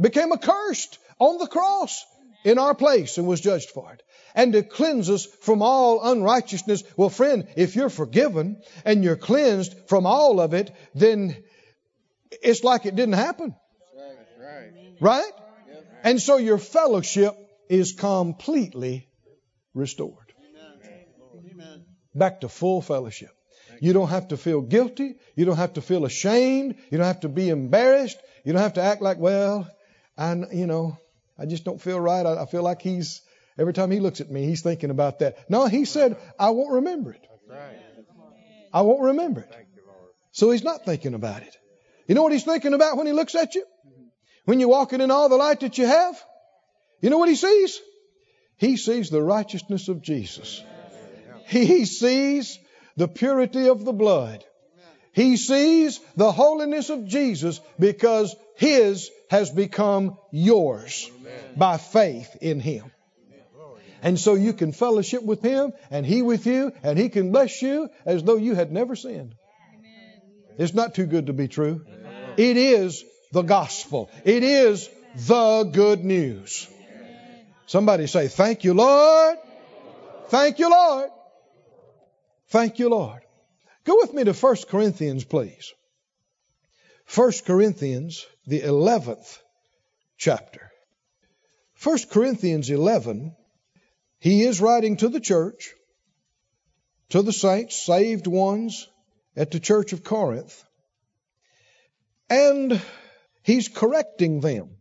Became 0.00 0.32
accursed 0.32 0.98
on 1.18 1.38
the 1.38 1.46
cross 1.46 2.04
in 2.44 2.58
our 2.58 2.74
place 2.74 3.18
and 3.18 3.26
was 3.26 3.40
judged 3.40 3.70
for 3.70 3.92
it. 3.92 4.02
And 4.34 4.54
to 4.54 4.62
cleanse 4.62 5.10
us 5.10 5.26
from 5.26 5.62
all 5.62 6.02
unrighteousness. 6.02 6.82
Well, 6.96 7.10
friend, 7.10 7.46
if 7.56 7.76
you're 7.76 7.90
forgiven 7.90 8.62
and 8.84 9.04
you're 9.04 9.16
cleansed 9.16 9.74
from 9.88 10.06
all 10.06 10.40
of 10.40 10.54
it, 10.54 10.74
then 10.94 11.36
it's 12.42 12.64
like 12.64 12.86
it 12.86 12.96
didn't 12.96 13.14
happen. 13.14 13.54
Right? 15.00 15.32
And 16.04 16.20
so 16.20 16.36
your 16.36 16.58
fellowship 16.58 17.36
is 17.68 17.92
completely 17.92 19.08
restored. 19.74 20.32
Back 22.14 22.40
to 22.42 22.48
full 22.48 22.82
fellowship. 22.82 23.30
You 23.80 23.92
don't 23.92 24.08
have 24.08 24.28
to 24.28 24.36
feel 24.36 24.60
guilty. 24.60 25.16
You 25.34 25.44
don't 25.44 25.56
have 25.56 25.74
to 25.74 25.82
feel 25.82 26.04
ashamed. 26.04 26.76
You 26.90 26.98
don't 26.98 27.06
have 27.06 27.20
to 27.20 27.28
be 27.28 27.48
embarrassed. 27.48 28.18
You 28.44 28.52
don't 28.52 28.62
have 28.62 28.74
to 28.74 28.82
act 28.82 29.02
like, 29.02 29.18
well, 29.18 29.68
I, 30.16 30.34
you 30.52 30.66
know, 30.66 30.98
I 31.38 31.46
just 31.46 31.64
don't 31.64 31.80
feel 31.80 31.98
right. 31.98 32.24
I, 32.24 32.42
I 32.42 32.46
feel 32.46 32.62
like 32.62 32.82
he's, 32.82 33.22
every 33.58 33.72
time 33.72 33.90
he 33.90 34.00
looks 34.00 34.20
at 34.20 34.30
me, 34.30 34.44
he's 34.44 34.62
thinking 34.62 34.90
about 34.90 35.20
that. 35.20 35.50
No, 35.50 35.66
he 35.66 35.84
said, 35.84 36.16
I 36.38 36.50
won't 36.50 36.74
remember 36.74 37.12
it. 37.12 37.26
I 38.72 38.82
won't 38.82 39.02
remember 39.02 39.40
it. 39.40 39.50
So 40.32 40.50
he's 40.50 40.64
not 40.64 40.84
thinking 40.84 41.14
about 41.14 41.42
it. 41.42 41.56
You 42.06 42.14
know 42.14 42.22
what 42.22 42.32
he's 42.32 42.44
thinking 42.44 42.74
about 42.74 42.96
when 42.96 43.06
he 43.06 43.12
looks 43.12 43.34
at 43.34 43.54
you? 43.54 43.64
When 44.44 44.60
you're 44.60 44.68
walking 44.68 45.00
in 45.00 45.10
all 45.10 45.28
the 45.28 45.36
light 45.36 45.60
that 45.60 45.78
you 45.78 45.86
have? 45.86 46.20
You 47.00 47.10
know 47.10 47.18
what 47.18 47.28
he 47.28 47.36
sees? 47.36 47.80
He 48.56 48.76
sees 48.76 49.10
the 49.10 49.22
righteousness 49.22 49.88
of 49.88 50.02
Jesus. 50.02 50.62
He 51.46 51.84
sees 51.84 52.58
the 52.96 53.08
purity 53.08 53.68
of 53.68 53.84
the 53.84 53.92
blood. 53.92 54.44
He 55.12 55.36
sees 55.36 56.00
the 56.16 56.32
holiness 56.32 56.88
of 56.88 57.06
Jesus 57.06 57.60
because 57.78 58.34
His 58.56 59.10
has 59.30 59.50
become 59.50 60.16
yours 60.30 61.10
by 61.56 61.76
faith 61.76 62.36
in 62.40 62.60
Him. 62.60 62.90
And 64.02 64.18
so 64.18 64.34
you 64.34 64.52
can 64.52 64.72
fellowship 64.72 65.22
with 65.22 65.42
Him 65.42 65.72
and 65.90 66.06
He 66.06 66.22
with 66.22 66.46
you 66.46 66.72
and 66.82 66.98
He 66.98 67.08
can 67.08 67.30
bless 67.30 67.60
you 67.62 67.88
as 68.06 68.22
though 68.22 68.36
you 68.36 68.54
had 68.54 68.72
never 68.72 68.96
sinned. 68.96 69.34
It's 70.58 70.74
not 70.74 70.94
too 70.94 71.06
good 71.06 71.26
to 71.26 71.32
be 71.32 71.48
true. 71.48 71.84
It 72.36 72.56
is 72.56 73.04
the 73.32 73.42
gospel. 73.42 74.10
It 74.24 74.42
is 74.42 74.88
the 75.14 75.70
good 75.72 76.04
news. 76.04 76.68
Somebody 77.66 78.06
say, 78.06 78.28
Thank 78.28 78.64
you, 78.64 78.74
Lord. 78.74 79.38
Thank 80.28 80.58
you, 80.58 80.70
Lord. 80.70 81.10
Thank 82.48 82.78
you, 82.78 82.88
Lord. 82.88 83.20
Go 83.84 83.96
with 83.96 84.12
me 84.12 84.24
to 84.24 84.32
1 84.32 84.56
Corinthians, 84.68 85.24
please. 85.24 85.72
1 87.14 87.32
Corinthians, 87.46 88.26
the 88.46 88.60
11th 88.60 89.38
chapter. 90.16 90.70
1 91.82 91.98
Corinthians 92.10 92.70
11, 92.70 93.34
he 94.20 94.42
is 94.42 94.60
writing 94.60 94.96
to 94.98 95.08
the 95.08 95.20
church, 95.20 95.72
to 97.08 97.22
the 97.22 97.32
saints, 97.32 97.76
saved 97.84 98.26
ones 98.26 98.86
at 99.36 99.50
the 99.50 99.60
church 99.60 99.92
of 99.92 100.04
Corinth, 100.04 100.64
and 102.28 102.80
he's 103.42 103.68
correcting 103.68 104.40
them 104.40 104.76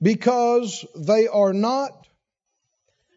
because 0.00 0.84
they 0.96 1.28
are 1.28 1.52
not 1.52 1.92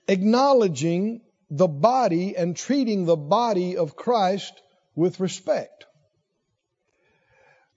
acknowledging 0.07 1.21
the 1.49 1.67
body 1.67 2.35
and 2.35 2.55
treating 2.55 3.05
the 3.05 3.15
body 3.15 3.77
of 3.77 3.95
Christ 3.95 4.53
with 4.95 5.19
respect. 5.19 5.85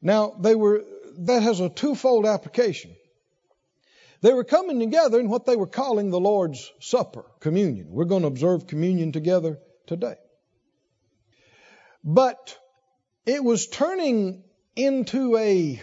Now, 0.00 0.34
they 0.38 0.54
were, 0.54 0.84
that 1.20 1.42
has 1.42 1.60
a 1.60 1.68
twofold 1.68 2.26
application. 2.26 2.94
They 4.20 4.32
were 4.32 4.44
coming 4.44 4.80
together 4.80 5.20
in 5.20 5.28
what 5.28 5.46
they 5.46 5.56
were 5.56 5.66
calling 5.66 6.10
the 6.10 6.20
Lord's 6.20 6.70
Supper, 6.80 7.24
communion. 7.40 7.88
We're 7.90 8.04
going 8.04 8.22
to 8.22 8.28
observe 8.28 8.66
communion 8.66 9.12
together 9.12 9.58
today. 9.86 10.16
But 12.10 12.56
it 13.26 13.44
was 13.44 13.66
turning 13.66 14.42
into 14.74 15.36
a, 15.36 15.82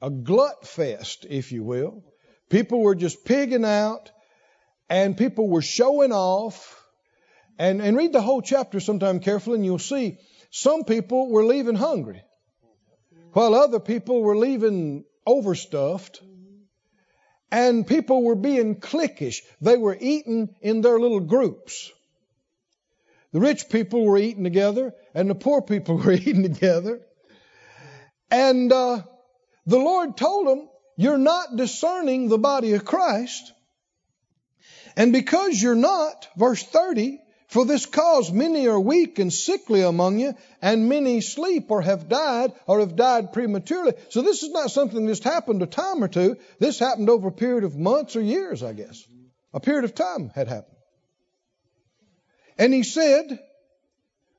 a 0.00 0.08
glut 0.08 0.64
fest, 0.68 1.26
if 1.28 1.50
you 1.50 1.64
will. 1.64 2.04
People 2.48 2.80
were 2.80 2.94
just 2.94 3.24
pigging 3.24 3.64
out 3.64 4.12
and 4.88 5.16
people 5.16 5.48
were 5.48 5.62
showing 5.62 6.12
off. 6.12 6.80
And, 7.58 7.82
and 7.82 7.96
read 7.96 8.12
the 8.12 8.22
whole 8.22 8.40
chapter 8.40 8.78
sometime 8.78 9.18
carefully, 9.18 9.56
and 9.56 9.64
you'll 9.64 9.80
see 9.80 10.18
some 10.52 10.84
people 10.84 11.28
were 11.28 11.44
leaving 11.44 11.74
hungry, 11.74 12.22
while 13.32 13.56
other 13.56 13.80
people 13.80 14.22
were 14.22 14.36
leaving 14.36 15.04
overstuffed. 15.26 16.22
And 17.50 17.84
people 17.84 18.22
were 18.22 18.36
being 18.36 18.76
cliquish. 18.76 19.42
They 19.60 19.76
were 19.76 19.96
eating 20.00 20.54
in 20.60 20.82
their 20.82 21.00
little 21.00 21.18
groups. 21.18 21.90
The 23.32 23.40
rich 23.40 23.68
people 23.68 24.04
were 24.04 24.18
eating 24.18 24.44
together, 24.44 24.94
and 25.14 25.28
the 25.28 25.34
poor 25.34 25.62
people 25.62 25.96
were 26.04 26.12
eating 26.12 26.42
together. 26.42 27.00
And 28.30 28.72
uh, 28.72 29.02
the 29.66 29.78
Lord 29.78 30.16
told 30.16 30.48
them, 30.48 30.68
You're 30.96 31.18
not 31.18 31.56
discerning 31.56 32.28
the 32.28 32.38
body 32.38 32.74
of 32.74 32.84
Christ. 32.84 33.52
And 34.96 35.12
because 35.12 35.60
you're 35.62 35.74
not, 35.74 36.26
verse 36.36 36.62
30, 36.62 37.20
for 37.48 37.64
this 37.64 37.86
cause 37.86 38.30
many 38.30 38.66
are 38.66 38.78
weak 38.78 39.18
and 39.18 39.32
sickly 39.32 39.82
among 39.82 40.18
you, 40.18 40.34
and 40.60 40.88
many 40.88 41.22
sleep 41.22 41.70
or 41.70 41.80
have 41.80 42.08
died 42.08 42.52
or 42.66 42.80
have 42.80 42.96
died 42.96 43.32
prematurely. 43.32 43.94
So 44.10 44.22
this 44.22 44.42
is 44.42 44.50
not 44.50 44.70
something 44.70 45.06
that 45.06 45.12
just 45.12 45.24
happened 45.24 45.62
a 45.62 45.66
time 45.66 46.04
or 46.04 46.08
two. 46.08 46.36
This 46.58 46.78
happened 46.78 47.08
over 47.08 47.28
a 47.28 47.32
period 47.32 47.64
of 47.64 47.76
months 47.76 48.16
or 48.16 48.20
years, 48.20 48.62
I 48.62 48.74
guess. 48.74 49.02
A 49.54 49.60
period 49.60 49.84
of 49.84 49.94
time 49.94 50.30
had 50.34 50.48
happened. 50.48 50.77
And 52.58 52.74
he 52.74 52.82
said, 52.82 53.38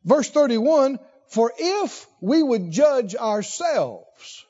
verse 0.03 0.29
31, 0.29 0.99
for 1.27 1.53
if 1.57 2.05
we 2.19 2.43
would 2.43 2.71
judge 2.71 3.15
ourselves, 3.15 4.45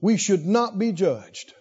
we 0.00 0.16
should 0.16 0.44
not 0.44 0.78
be 0.78 0.92
judged. 0.92 1.54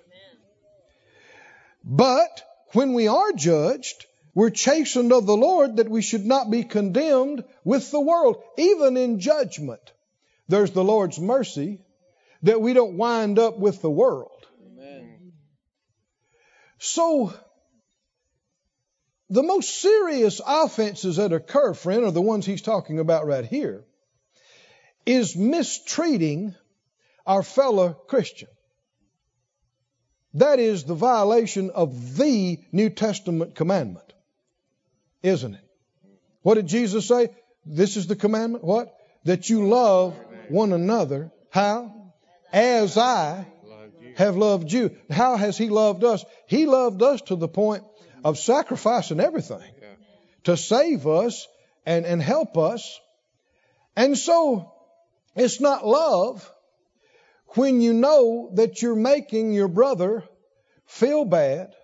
But 1.84 2.44
when 2.72 2.94
we 2.94 3.08
are 3.08 3.32
judged, 3.32 4.06
we're 4.34 4.50
chastened 4.50 5.14
of 5.14 5.26
the 5.26 5.38
Lord 5.38 5.78
that 5.78 5.90
we 5.90 6.02
should 6.02 6.26
not 6.26 6.50
be 6.50 6.64
condemned 6.64 7.44
with 7.64 7.92
the 7.92 8.02
world. 8.02 8.42
Even 8.58 8.98
in 8.98 9.20
judgment, 9.20 9.94
there's 10.48 10.72
the 10.72 10.84
Lord's 10.84 11.20
mercy 11.20 11.80
that 12.44 12.60
we 12.60 12.74
don't 12.74 12.98
wind 12.98 13.40
up 13.40 13.58
with 13.60 13.82
the 13.82 13.90
world. 13.90 14.46
Amen. 14.66 15.34
So, 16.80 17.34
the 19.30 19.44
most 19.44 19.82
serious 19.82 20.42
offenses 20.46 21.18
that 21.18 21.34
occur, 21.34 21.74
friend, 21.74 22.04
are 22.06 22.12
the 22.12 22.22
ones 22.22 22.46
he's 22.46 22.62
talking 22.62 23.00
about 23.00 23.26
right 23.26 23.46
here, 23.46 23.84
is 25.06 25.36
mistreating 25.36 26.56
our 27.26 27.44
fellow 27.44 27.94
Christian. 27.94 28.50
That 30.36 30.60
is 30.60 30.84
the 30.84 30.96
violation 30.96 31.70
of 31.70 32.18
the 32.18 32.60
New 32.72 32.90
Testament 32.90 33.56
commandment 33.56 34.06
isn't 35.26 35.56
it? 35.56 35.62
What 36.44 36.56
did 36.56 36.68
Jesus 36.68 37.08
say? 37.08 37.30
This 37.66 37.98
is 37.98 38.08
the 38.08 38.16
commandment. 38.16 38.64
What? 38.64 38.96
That 39.24 39.50
you 39.50 39.68
love 39.68 40.16
one 40.50 40.72
another. 40.72 41.32
How? 41.50 42.12
As 42.54 42.98
I 42.98 43.48
have 44.18 44.38
loved 44.38 44.72
you. 44.72 44.96
How 45.10 45.36
has 45.36 45.58
He 45.58 45.70
loved 45.70 46.04
us? 46.04 46.24
He 46.48 46.68
loved 46.68 47.02
us 47.02 47.22
to 47.24 47.36
the 47.36 47.48
point 47.48 47.84
of 48.26 48.40
sacrificing 48.40 49.20
everything 49.20 49.62
to 50.46 50.58
save 50.58 51.06
us 51.06 51.48
and, 51.86 52.08
and 52.08 52.20
help 52.20 52.58
us. 52.58 53.00
And 53.96 54.18
so 54.18 54.74
it's 55.36 55.62
not 55.62 55.86
love 55.86 56.52
when 57.50 57.82
you 57.82 57.94
know 57.94 58.50
that 58.56 58.82
you're 58.82 58.96
making 58.96 59.54
your 59.54 59.68
brother 59.68 60.24
feel 60.88 61.24
bad 61.24 61.76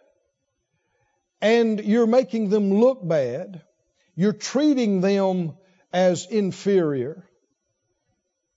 and 1.43 1.79
you're 1.79 2.07
making 2.07 2.49
them 2.49 2.73
look 2.73 3.07
bad. 3.07 3.61
You're 4.15 4.33
treating 4.33 4.99
them 4.99 5.53
as 5.93 6.25
inferior. 6.25 7.23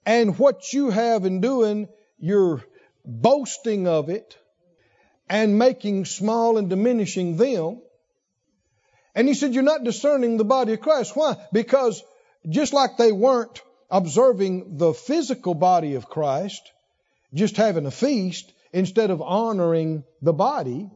And 0.06 0.38
what 0.38 0.72
you 0.72 0.88
have 0.88 1.26
in 1.26 1.42
doing, 1.42 1.88
you're 2.18 2.64
boasting 3.04 3.86
of 3.86 4.08
it 4.08 4.38
and 5.28 5.58
making 5.58 6.04
small 6.04 6.58
and 6.58 6.68
diminishing 6.68 7.36
them. 7.36 7.80
And 9.14 9.28
he 9.28 9.34
said, 9.34 9.54
You're 9.54 9.62
not 9.62 9.84
discerning 9.84 10.36
the 10.36 10.44
body 10.44 10.72
of 10.72 10.80
Christ. 10.80 11.16
Why? 11.16 11.36
Because 11.52 12.02
just 12.48 12.72
like 12.72 12.96
they 12.96 13.12
weren't 13.12 13.62
observing 13.90 14.76
the 14.76 14.92
physical 14.92 15.54
body 15.54 15.94
of 15.94 16.08
Christ, 16.08 16.72
just 17.32 17.56
having 17.56 17.86
a 17.86 17.90
feast, 17.90 18.52
instead 18.72 19.10
of 19.10 19.22
honoring 19.22 20.04
the 20.20 20.32
body, 20.32 20.90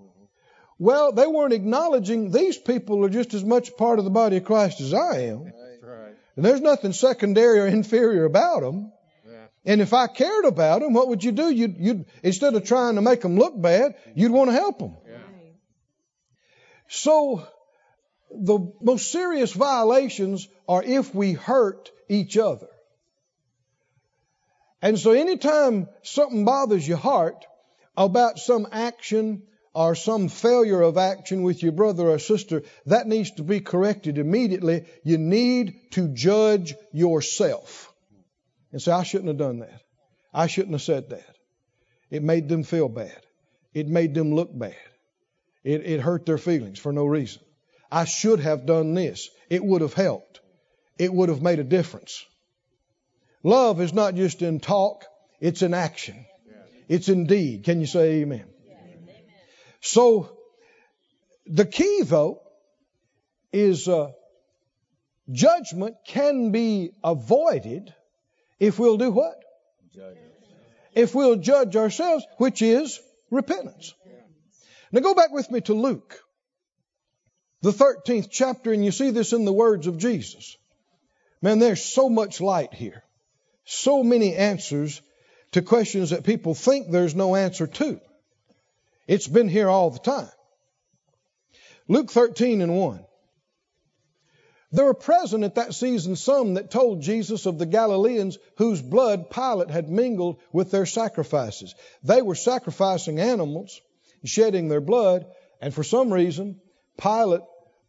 well, 0.78 1.12
they 1.12 1.26
weren't 1.26 1.52
acknowledging 1.52 2.30
these 2.30 2.56
people 2.58 3.04
are 3.04 3.08
just 3.08 3.34
as 3.34 3.44
much 3.44 3.76
part 3.76 3.98
of 3.98 4.04
the 4.04 4.10
body 4.10 4.36
of 4.36 4.44
Christ 4.44 4.80
as 4.80 4.94
I 4.94 5.22
am. 5.22 5.44
Right. 5.44 6.14
And 6.36 6.44
there's 6.44 6.60
nothing 6.60 6.92
secondary 6.92 7.58
or 7.58 7.66
inferior 7.66 8.24
about 8.24 8.60
them. 8.60 8.92
And 9.68 9.82
if 9.82 9.92
I 9.92 10.06
cared 10.06 10.46
about 10.46 10.80
them, 10.80 10.94
what 10.94 11.08
would 11.08 11.22
you 11.22 11.30
do? 11.30 11.50
You'd, 11.50 11.76
you'd 11.76 12.06
instead 12.22 12.54
of 12.54 12.64
trying 12.64 12.94
to 12.94 13.02
make 13.02 13.20
them 13.20 13.36
look 13.36 13.60
bad, 13.60 13.96
you'd 14.14 14.32
want 14.32 14.48
to 14.48 14.54
help 14.54 14.78
them. 14.78 14.96
Yeah. 15.06 15.18
So 16.88 17.46
the 18.30 18.72
most 18.80 19.12
serious 19.12 19.52
violations 19.52 20.48
are 20.66 20.82
if 20.82 21.14
we 21.14 21.34
hurt 21.34 21.90
each 22.08 22.38
other. 22.38 22.68
And 24.80 24.98
so 24.98 25.10
anytime 25.12 25.88
something 26.02 26.46
bothers 26.46 26.88
your 26.88 26.96
heart 26.96 27.44
about 27.94 28.38
some 28.38 28.68
action 28.72 29.42
or 29.74 29.94
some 29.94 30.28
failure 30.28 30.80
of 30.80 30.96
action 30.96 31.42
with 31.42 31.62
your 31.62 31.72
brother 31.72 32.08
or 32.08 32.18
sister, 32.18 32.62
that 32.86 33.06
needs 33.06 33.32
to 33.32 33.42
be 33.42 33.60
corrected 33.60 34.16
immediately. 34.16 34.86
You 35.04 35.18
need 35.18 35.90
to 35.90 36.08
judge 36.08 36.74
yourself 36.94 37.87
and 38.72 38.80
say, 38.80 38.92
I 38.92 39.02
shouldn't 39.02 39.28
have 39.28 39.38
done 39.38 39.60
that. 39.60 39.82
I 40.32 40.46
shouldn't 40.46 40.74
have 40.74 40.82
said 40.82 41.10
that. 41.10 41.36
It 42.10 42.22
made 42.22 42.48
them 42.48 42.62
feel 42.62 42.88
bad. 42.88 43.20
It 43.74 43.88
made 43.88 44.14
them 44.14 44.34
look 44.34 44.56
bad. 44.56 44.76
It, 45.64 45.84
it 45.84 46.00
hurt 46.00 46.26
their 46.26 46.38
feelings 46.38 46.78
for 46.78 46.92
no 46.92 47.04
reason. 47.04 47.42
I 47.90 48.04
should 48.04 48.40
have 48.40 48.66
done 48.66 48.94
this. 48.94 49.30
It 49.48 49.64
would 49.64 49.80
have 49.80 49.94
helped. 49.94 50.40
It 50.98 51.12
would 51.12 51.28
have 51.28 51.42
made 51.42 51.58
a 51.58 51.64
difference. 51.64 52.24
Love 53.42 53.80
is 53.80 53.94
not 53.94 54.14
just 54.14 54.42
in 54.42 54.60
talk, 54.60 55.04
it's 55.40 55.62
in 55.62 55.74
action. 55.74 56.26
It's 56.88 57.08
in 57.08 57.26
deed. 57.26 57.64
Can 57.64 57.80
you 57.80 57.86
say 57.86 58.22
amen? 58.22 58.46
So 59.80 60.36
the 61.46 61.66
key, 61.66 62.02
though, 62.04 62.42
is 63.52 63.88
uh, 63.88 64.10
judgment 65.30 65.96
can 66.06 66.50
be 66.50 66.90
avoided 67.04 67.94
if 68.60 68.78
we'll 68.78 68.96
do 68.96 69.10
what? 69.10 69.42
Judge. 69.94 70.16
If 70.94 71.14
we'll 71.14 71.36
judge 71.36 71.76
ourselves, 71.76 72.24
which 72.38 72.62
is 72.62 73.00
repentance. 73.30 73.94
Now 74.90 75.00
go 75.00 75.14
back 75.14 75.32
with 75.32 75.50
me 75.50 75.60
to 75.62 75.74
Luke, 75.74 76.18
the 77.60 77.72
13th 77.72 78.28
chapter, 78.30 78.72
and 78.72 78.84
you 78.84 78.90
see 78.90 79.10
this 79.10 79.32
in 79.32 79.44
the 79.44 79.52
words 79.52 79.86
of 79.86 79.98
Jesus. 79.98 80.56
Man, 81.42 81.58
there's 81.58 81.84
so 81.84 82.08
much 82.08 82.40
light 82.40 82.72
here. 82.74 83.04
So 83.64 84.02
many 84.02 84.34
answers 84.34 85.02
to 85.52 85.62
questions 85.62 86.10
that 86.10 86.24
people 86.24 86.54
think 86.54 86.90
there's 86.90 87.14
no 87.14 87.36
answer 87.36 87.66
to. 87.66 88.00
It's 89.06 89.28
been 89.28 89.48
here 89.48 89.68
all 89.68 89.90
the 89.90 89.98
time. 89.98 90.30
Luke 91.86 92.10
13 92.10 92.60
and 92.60 92.76
1. 92.76 93.04
There 94.70 94.84
were 94.84 94.94
present 94.94 95.44
at 95.44 95.54
that 95.54 95.74
season 95.74 96.14
some 96.14 96.54
that 96.54 96.70
told 96.70 97.00
Jesus 97.00 97.46
of 97.46 97.58
the 97.58 97.66
Galileans 97.66 98.38
whose 98.56 98.82
blood 98.82 99.30
Pilate 99.30 99.70
had 99.70 99.88
mingled 99.88 100.40
with 100.52 100.70
their 100.70 100.84
sacrifices. 100.84 101.74
They 102.02 102.20
were 102.20 102.34
sacrificing 102.34 103.18
animals, 103.18 103.80
shedding 104.24 104.68
their 104.68 104.82
blood, 104.82 105.26
and 105.60 105.72
for 105.72 105.82
some 105.82 106.12
reason, 106.12 106.60
Pilate, 106.98 107.42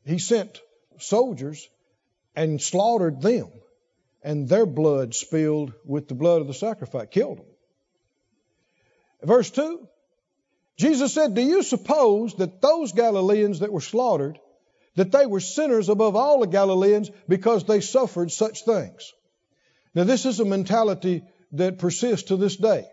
he 0.06 0.20
sent 0.20 0.62
soldiers 1.00 1.68
and 2.36 2.62
slaughtered 2.62 3.22
them, 3.22 3.50
and 4.24 4.48
their 4.48 4.66
blood 4.66 5.14
spilled 5.14 5.74
with 5.86 6.08
the 6.08 6.16
blood 6.16 6.40
of 6.42 6.48
the 6.48 6.54
sacrifice, 6.54 7.08
killed 7.12 7.40
them. 7.40 7.46
Verse 9.22 9.50
2 9.52 9.86
Jesus 10.78 11.14
said, 11.14 11.34
Do 11.34 11.42
you 11.42 11.62
suppose 11.62 12.36
that 12.36 12.62
those 12.62 12.94
Galileans 12.94 13.60
that 13.60 13.74
were 13.74 13.82
slaughtered, 13.82 14.40
that 14.96 15.12
they 15.12 15.26
were 15.26 15.40
sinners 15.40 15.90
above 15.90 16.16
all 16.16 16.40
the 16.40 16.48
Galileans 16.48 17.10
because 17.28 17.64
they 17.64 17.82
suffered 17.82 18.32
such 18.32 18.66
things? 18.66 19.14
Now, 19.96 20.04
this 20.04 20.26
is 20.26 20.40
a 20.40 20.46
mentality 20.46 21.24
that 21.54 21.80
persists 21.80 22.30
to 22.30 22.38
this 22.38 22.56
day. 22.56 22.86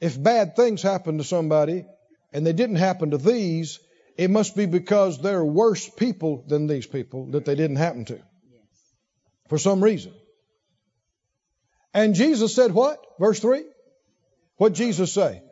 If 0.00 0.20
bad 0.20 0.56
things 0.56 0.82
happen 0.82 1.18
to 1.18 1.24
somebody 1.24 1.84
and 2.32 2.46
they 2.46 2.52
didn't 2.52 2.76
happen 2.76 3.10
to 3.10 3.18
these, 3.18 3.80
it 4.16 4.30
must 4.30 4.56
be 4.56 4.66
because 4.66 5.20
they're 5.20 5.44
worse 5.44 5.88
people 5.88 6.44
than 6.46 6.66
these 6.66 6.86
people 6.86 7.26
that 7.32 7.44
they 7.44 7.54
didn't 7.54 7.76
happen 7.76 8.04
to. 8.06 8.20
For 9.48 9.58
some 9.58 9.82
reason. 9.82 10.12
And 11.94 12.14
Jesus 12.14 12.54
said 12.54 12.72
what? 12.72 13.04
Verse 13.18 13.40
3? 13.40 13.64
What 14.56 14.74
Jesus 14.74 15.12
say? 15.12 15.42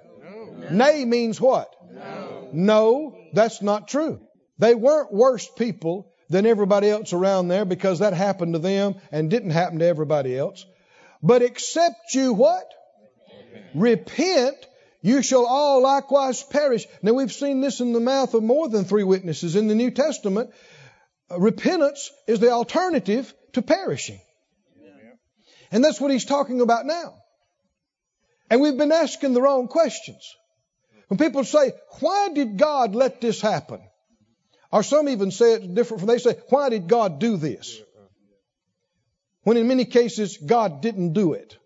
Nay 0.71 1.05
means 1.05 1.41
what? 1.41 1.75
No. 1.93 2.49
No, 2.53 3.19
that's 3.33 3.63
not 3.63 3.89
true. 3.89 4.21
They 4.59 4.75
weren't 4.75 5.13
worse 5.13 5.49
people 5.49 6.13
than 6.29 6.47
everybody 6.47 6.89
else 6.89 7.13
around 7.13 7.49
there 7.49 7.65
because 7.65 8.01
that 8.01 8.13
happened 8.13 8.55
to 8.55 8.59
them 8.59 8.97
and 9.13 9.31
didn't 9.31 9.51
happen 9.51 9.79
to 9.79 9.87
everybody 9.87 10.37
else. 10.37 10.65
But 11.23 11.43
except 11.43 12.15
you 12.15 12.33
what? 12.33 12.67
Repent, 13.75 14.57
you 15.03 15.23
shall 15.23 15.47
all 15.47 15.83
likewise 15.83 16.43
perish. 16.43 16.87
Now 17.03 17.13
we've 17.13 17.33
seen 17.33 17.61
this 17.61 17.81
in 17.81 17.93
the 17.93 18.01
mouth 18.01 18.35
of 18.35 18.43
more 18.43 18.69
than 18.69 18.85
three 18.85 19.05
witnesses 19.05 19.57
in 19.57 19.69
the 19.69 19.75
New 19.75 19.91
Testament. 19.91 20.51
Repentance 21.31 22.11
is 22.27 22.41
the 22.41 22.51
alternative 22.51 23.33
to 23.53 23.63
perishing. 23.63 24.21
And 25.71 25.85
that's 25.85 26.01
what 26.01 26.11
he's 26.11 26.25
talking 26.25 26.61
about 26.61 26.87
now. 26.87 27.15
And 28.51 28.61
we've 28.61 28.79
been 28.79 28.93
asking 28.93 29.35
the 29.35 29.43
wrong 29.43 29.69
questions. 29.69 30.37
When 31.09 31.19
people 31.19 31.45
say, 31.45 31.73
why 32.01 32.29
did 32.33 32.59
God 32.59 32.95
let 32.95 33.21
this 33.21 33.41
happen? 33.41 33.81
Or 34.73 34.83
some 34.83 35.09
even 35.09 35.31
say 35.31 35.55
it 35.55 35.75
different. 35.75 36.07
They 36.07 36.19
say, 36.19 36.37
why 36.49 36.69
did 36.69 36.89
God 36.89 37.19
do 37.19 37.37
this? 37.37 37.81
When 39.43 39.57
in 39.57 39.69
many 39.69 39.85
cases, 39.85 40.37
God 40.39 40.81
didn't 40.81 41.13
do 41.13 41.35
it. 41.35 41.57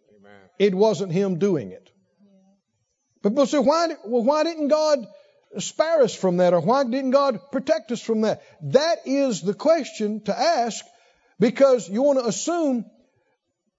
It 0.59 0.75
wasn't 0.75 1.13
Him 1.13 1.39
doing 1.39 1.71
it. 1.71 1.91
But 3.23 3.31
people 3.31 3.47
say, 3.47 3.59
why, 3.59 3.89
well, 4.05 4.23
why 4.23 4.45
didn't 4.45 4.69
God 4.69 5.07
spare 5.59 6.03
us 6.03 6.15
from 6.15 6.39
that? 6.39 6.53
Or 6.53 6.61
why 6.61 6.85
didn't 6.85 7.13
God 7.13 7.41
protect 7.51 7.91
us 7.91 8.03
from 8.03 8.23
that? 8.23 8.43
That 8.73 8.99
is 9.07 9.41
the 9.41 9.55
question 9.55 10.21
to 10.25 10.39
ask 10.39 10.85
because 11.39 11.89
you 11.89 12.03
want 12.03 12.19
to 12.19 12.27
assume 12.27 12.85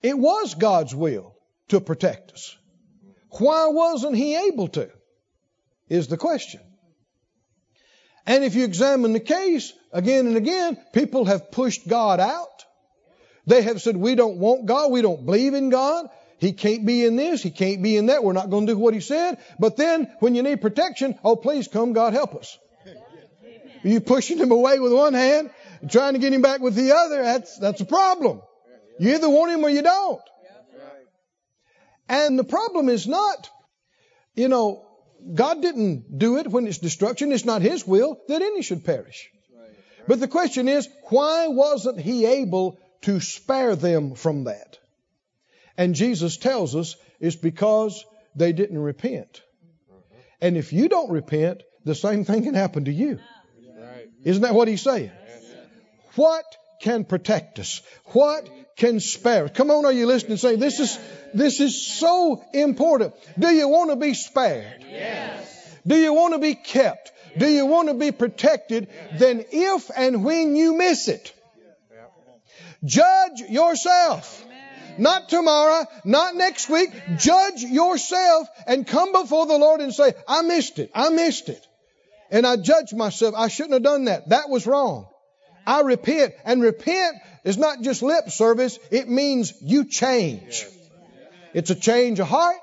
it 0.01 0.17
was 0.17 0.55
God's 0.55 0.95
will 0.95 1.36
to 1.69 1.79
protect 1.79 2.31
us. 2.31 2.57
Why 3.29 3.67
wasn't 3.67 4.15
He 4.15 4.36
able 4.47 4.67
to? 4.69 4.89
Is 5.89 6.07
the 6.07 6.17
question. 6.17 6.62
And 8.32 8.46
if 8.46 8.56
you 8.56 8.63
examine 8.63 9.12
the 9.12 9.20
case 9.20 9.74
again 9.91 10.26
and 10.26 10.38
again, 10.38 10.78
people 10.94 11.26
have 11.26 11.52
pushed 11.52 11.86
God 11.86 12.22
out. 12.22 12.63
They 13.46 13.62
have 13.62 13.82
said, 13.82 13.98
We 13.98 14.15
don't 14.15 14.38
want 14.38 14.67
God. 14.67 14.89
We 14.89 15.02
don't 15.02 15.26
believe 15.26 15.54
in 15.54 15.70
God. 15.70 16.10
He 16.38 16.54
can't 16.54 16.86
be 16.86 17.04
in 17.04 17.17
this. 17.17 17.44
He 17.44 17.52
can't 17.52 17.84
be 17.84 17.98
in 17.98 18.06
that. 18.06 18.24
We're 18.24 18.32
not 18.32 18.50
going 18.50 18.67
to 18.67 18.74
do 18.74 18.80
what 18.80 18.94
He 18.94 19.02
said. 19.02 19.38
But 19.60 19.76
then 19.76 20.10
when 20.22 20.34
you 20.34 20.44
need 20.44 20.62
protection, 20.62 21.20
oh, 21.26 21.36
please 21.36 21.67
come, 21.67 21.91
God, 21.91 22.13
help 22.13 22.36
us. 22.36 22.58
You 23.84 24.00
pushing 24.00 24.38
Him 24.38 24.52
away 24.52 24.80
with 24.80 24.94
one 24.94 25.13
hand, 25.13 25.50
trying 25.89 26.13
to 26.13 26.20
get 26.20 26.32
Him 26.32 26.41
back 26.41 26.62
with 26.62 26.76
the 26.76 26.96
other. 26.96 27.22
That's, 27.22 27.58
that's 27.58 27.82
a 27.82 27.86
problem. 27.86 28.41
You 28.98 29.13
either 29.13 29.30
want 29.30 29.52
Him 29.52 29.65
or 29.65 29.70
you 29.70 29.82
don't. 29.82 30.22
And 32.08 32.39
the 32.39 32.46
problem 32.46 32.88
is 32.88 33.08
not, 33.08 33.50
you 34.36 34.48
know, 34.48 34.88
God 35.34 35.62
didn't 35.62 36.17
do 36.17 36.38
it 36.38 36.47
when 36.47 36.67
it's 36.67 36.77
destruction. 36.77 37.31
It's 37.31 37.45
not 37.45 37.62
His 37.62 37.86
will 37.86 38.19
that 38.27 38.41
any 38.41 38.62
should 38.62 38.84
perish. 38.84 39.29
But 40.07 40.19
the 40.19 40.27
question 40.27 40.67
is, 40.67 40.89
why 41.10 41.47
wasn't 41.47 41.99
He 41.99 42.25
able 42.25 42.79
to 43.01 43.19
spare 43.19 43.75
them 43.75 44.15
from 44.15 44.45
that? 44.45 44.79
And 45.77 45.95
Jesus 45.95 46.38
tells 46.38 46.75
us 46.75 46.95
it's 47.19 47.36
because 47.36 48.05
they 48.36 48.51
didn't 48.53 48.79
repent. 48.79 49.41
And 50.41 50.57
if 50.57 50.73
you 50.73 50.89
don't 50.89 51.12
repent, 51.12 51.63
the 51.86 51.95
same 51.95 52.25
thing 52.25 52.43
can 52.43 52.55
happen 52.55 52.86
to 52.86 52.91
you. 52.91 53.19
Isn't 54.23 54.43
that 54.43 54.53
what 54.53 54.67
he's 54.67 54.81
saying? 54.81 55.12
What 56.15 56.45
can 56.81 57.05
protect 57.05 57.60
us? 57.60 57.81
What 58.05 58.49
can 58.82 59.00
spare? 59.00 59.48
Come 59.48 59.70
on, 59.70 59.86
are 59.86 59.91
you 59.91 60.08
listening? 60.08 60.38
Say, 60.38 60.56
this 60.56 60.80
is 60.80 60.98
this 61.36 61.60
is 61.60 61.80
so 61.80 62.44
important. 62.52 63.13
Do 63.38 63.50
you 63.50 63.67
want 63.67 63.91
to 63.91 63.96
be 63.96 64.15
spared? 64.15 64.84
Yes. 64.89 65.78
Do 65.86 65.96
you 65.96 66.13
want 66.15 66.34
to 66.34 66.39
be 66.39 66.56
kept? 66.56 67.12
Do 67.38 67.48
you 67.48 67.67
want 67.67 67.89
to 67.89 67.94
be 67.94 68.12
protected? 68.12 68.89
Then 69.20 69.46
if 69.52 69.91
and 69.96 70.26
when 70.26 70.56
you 70.56 70.76
miss 70.76 71.08
it, 71.10 71.32
judge 72.84 73.41
yourself. 73.48 74.46
Not 74.98 75.30
tomorrow, 75.30 75.86
not 76.04 76.36
next 76.36 76.67
week. 76.67 76.89
Judge 77.17 77.62
yourself 77.62 78.48
and 78.65 78.86
come 78.86 79.12
before 79.12 79.46
the 79.46 79.58
Lord 79.58 79.82
and 79.82 79.94
say, 79.94 80.13
I 80.28 80.41
missed 80.41 80.80
it. 80.80 80.89
I 80.96 81.10
missed 81.10 81.50
it. 81.50 81.65
And 82.32 82.48
I 82.48 82.58
judge 82.58 82.94
myself. 82.94 83.36
I 83.38 83.48
shouldn't 83.48 83.74
have 83.74 83.84
done 83.84 84.06
that. 84.06 84.30
That 84.30 84.50
was 84.50 84.65
wrong. 84.65 85.08
I 85.65 85.82
repent. 85.82 86.34
And 86.44 86.62
repent 86.62 87.17
is 87.43 87.58
not 87.58 87.82
just 87.82 88.01
lip 88.01 88.30
service. 88.30 88.80
It 88.91 89.10
means 89.10 89.54
you 89.62 89.86
change. 89.86 90.65
It's 91.54 91.69
a 91.69 91.75
change 91.75 92.19
of 92.19 92.27
heart. 92.27 92.56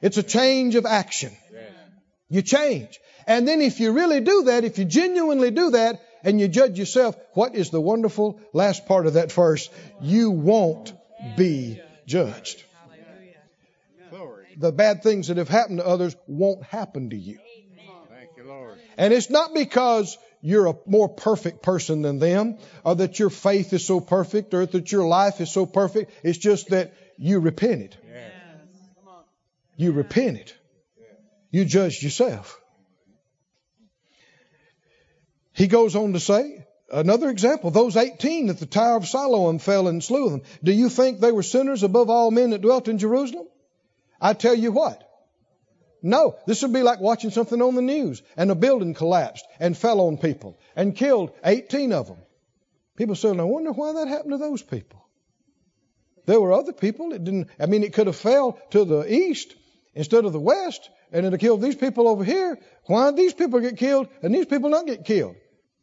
It's 0.00 0.16
a 0.16 0.22
change 0.22 0.74
of 0.74 0.86
action. 0.86 1.32
You 2.28 2.42
change. 2.42 2.98
And 3.26 3.46
then 3.46 3.60
if 3.60 3.78
you 3.80 3.92
really 3.92 4.20
do 4.20 4.44
that, 4.44 4.64
if 4.64 4.78
you 4.78 4.84
genuinely 4.84 5.50
do 5.50 5.70
that, 5.70 6.00
and 6.24 6.40
you 6.40 6.48
judge 6.48 6.78
yourself, 6.78 7.16
what 7.34 7.54
is 7.54 7.70
the 7.70 7.80
wonderful 7.80 8.40
last 8.52 8.86
part 8.86 9.06
of 9.06 9.14
that 9.14 9.32
verse? 9.32 9.68
You 10.00 10.30
won't 10.30 10.92
be 11.36 11.80
judged. 12.06 12.62
The 14.56 14.72
bad 14.72 15.02
things 15.02 15.28
that 15.28 15.38
have 15.38 15.48
happened 15.48 15.78
to 15.78 15.86
others 15.86 16.14
won't 16.26 16.62
happen 16.64 17.10
to 17.10 17.16
you. 17.16 17.38
And 18.96 19.12
it's 19.12 19.30
not 19.30 19.54
because 19.54 20.18
you're 20.42 20.66
a 20.66 20.74
more 20.86 21.08
perfect 21.08 21.62
person 21.62 22.02
than 22.02 22.18
them, 22.18 22.58
or 22.84 22.96
that 22.96 23.18
your 23.18 23.30
faith 23.30 23.72
is 23.72 23.86
so 23.86 24.00
perfect, 24.00 24.52
or 24.52 24.66
that 24.66 24.90
your 24.90 25.06
life 25.06 25.40
is 25.40 25.50
so 25.50 25.64
perfect. 25.64 26.12
It's 26.24 26.36
just 26.36 26.70
that 26.70 26.92
you 27.16 27.38
repented. 27.38 27.96
You 29.76 29.92
repented. 29.92 30.52
You 31.50 31.64
judged 31.64 32.02
yourself. 32.02 32.60
He 35.52 35.68
goes 35.68 35.94
on 35.94 36.14
to 36.14 36.20
say, 36.20 36.66
another 36.90 37.30
example, 37.30 37.70
those 37.70 37.96
18 37.96 38.48
at 38.48 38.58
the 38.58 38.66
Tower 38.66 38.96
of 38.96 39.06
Siloam 39.06 39.58
fell 39.58 39.86
and 39.86 40.02
slew 40.02 40.30
them. 40.30 40.42
Do 40.64 40.72
you 40.72 40.88
think 40.88 41.20
they 41.20 41.30
were 41.30 41.42
sinners 41.42 41.82
above 41.82 42.10
all 42.10 42.30
men 42.30 42.50
that 42.50 42.62
dwelt 42.62 42.88
in 42.88 42.98
Jerusalem? 42.98 43.46
I 44.20 44.32
tell 44.32 44.54
you 44.54 44.72
what. 44.72 45.08
No, 46.02 46.36
this 46.46 46.62
would 46.62 46.72
be 46.72 46.82
like 46.82 47.00
watching 47.00 47.30
something 47.30 47.62
on 47.62 47.76
the 47.76 47.82
news 47.82 48.22
and 48.36 48.50
a 48.50 48.56
building 48.56 48.92
collapsed 48.92 49.46
and 49.60 49.76
fell 49.76 50.00
on 50.00 50.18
people 50.18 50.58
and 50.74 50.96
killed 50.96 51.30
18 51.44 51.92
of 51.92 52.08
them. 52.08 52.18
People 52.96 53.14
say, 53.14 53.28
I 53.30 53.42
wonder 53.42 53.70
why 53.70 53.92
that 53.92 54.08
happened 54.08 54.32
to 54.32 54.38
those 54.38 54.62
people. 54.62 55.06
There 56.26 56.40
were 56.40 56.52
other 56.52 56.72
people 56.72 57.12
It 57.12 57.24
didn't, 57.24 57.48
I 57.58 57.66
mean, 57.66 57.82
it 57.82 57.92
could 57.92 58.06
have 58.06 58.16
fell 58.16 58.58
to 58.70 58.84
the 58.84 59.12
east 59.12 59.54
instead 59.94 60.24
of 60.24 60.32
the 60.32 60.40
west 60.40 60.90
and 61.12 61.24
have 61.24 61.38
killed 61.38 61.62
these 61.62 61.76
people 61.76 62.08
over 62.08 62.24
here. 62.24 62.58
Why 62.86 63.06
did 63.10 63.16
these 63.16 63.34
people 63.34 63.60
get 63.60 63.76
killed 63.76 64.08
and 64.22 64.34
these 64.34 64.46
people 64.46 64.70
not 64.70 64.86
get 64.86 65.04
killed? 65.04 65.36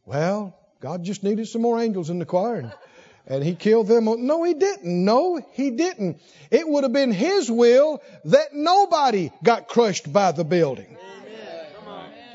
Well, 0.04 0.58
God 0.80 1.02
just 1.02 1.22
needed 1.22 1.48
some 1.48 1.62
more 1.62 1.80
angels 1.80 2.10
in 2.10 2.18
the 2.18 2.26
choir 2.26 2.56
and, 2.56 2.72
and 3.26 3.44
he 3.44 3.54
killed 3.54 3.86
them. 3.86 4.04
No, 4.26 4.42
he 4.44 4.54
didn't. 4.54 5.04
No, 5.04 5.40
he 5.52 5.70
didn't. 5.70 6.20
It 6.50 6.68
would 6.68 6.84
have 6.84 6.92
been 6.92 7.12
his 7.12 7.50
will 7.50 8.02
that 8.26 8.54
nobody 8.54 9.30
got 9.42 9.68
crushed 9.68 10.12
by 10.12 10.32
the 10.32 10.44
building. 10.44 10.96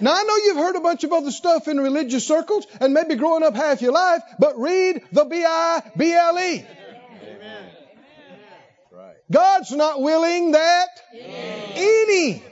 Now 0.02 0.14
I 0.14 0.24
know 0.24 0.36
you've 0.36 0.58
heard 0.58 0.76
a 0.76 0.82
bunch 0.82 1.06
of 1.06 1.14
other 1.14 1.32
stuff 1.32 1.70
in 1.70 1.80
religious 1.80 2.28
circles 2.28 2.68
and 2.82 2.94
maybe 2.94 3.16
growing 3.16 3.44
up 3.44 3.56
half 3.56 3.82
your 3.82 3.94
life, 3.94 4.22
but 4.38 4.60
read 4.60 5.02
the 5.12 5.24
B-I-B-L-E. 5.24 6.66
God's 9.32 9.72
not 9.72 10.02
willing 10.02 10.52
that 10.52 10.90
any 11.14 12.44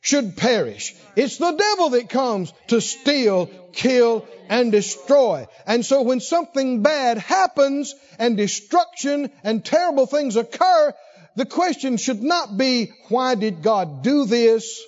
should 0.00 0.36
perish. 0.36 0.94
It's 1.14 1.38
the 1.38 1.52
devil 1.52 1.90
that 1.90 2.10
comes 2.10 2.52
to 2.66 2.80
steal, 2.80 3.48
kill, 3.72 4.26
and 4.48 4.72
destroy. 4.72 5.46
And 5.66 5.84
so 5.84 6.02
when 6.02 6.20
something 6.20 6.82
bad 6.82 7.18
happens 7.18 7.94
and 8.18 8.36
destruction 8.36 9.30
and 9.42 9.64
terrible 9.64 10.06
things 10.06 10.36
occur, 10.36 10.92
the 11.36 11.46
question 11.46 11.96
should 11.96 12.22
not 12.22 12.56
be, 12.56 12.92
why 13.08 13.34
did 13.34 13.62
God 13.62 14.02
do 14.02 14.26
this? 14.26 14.82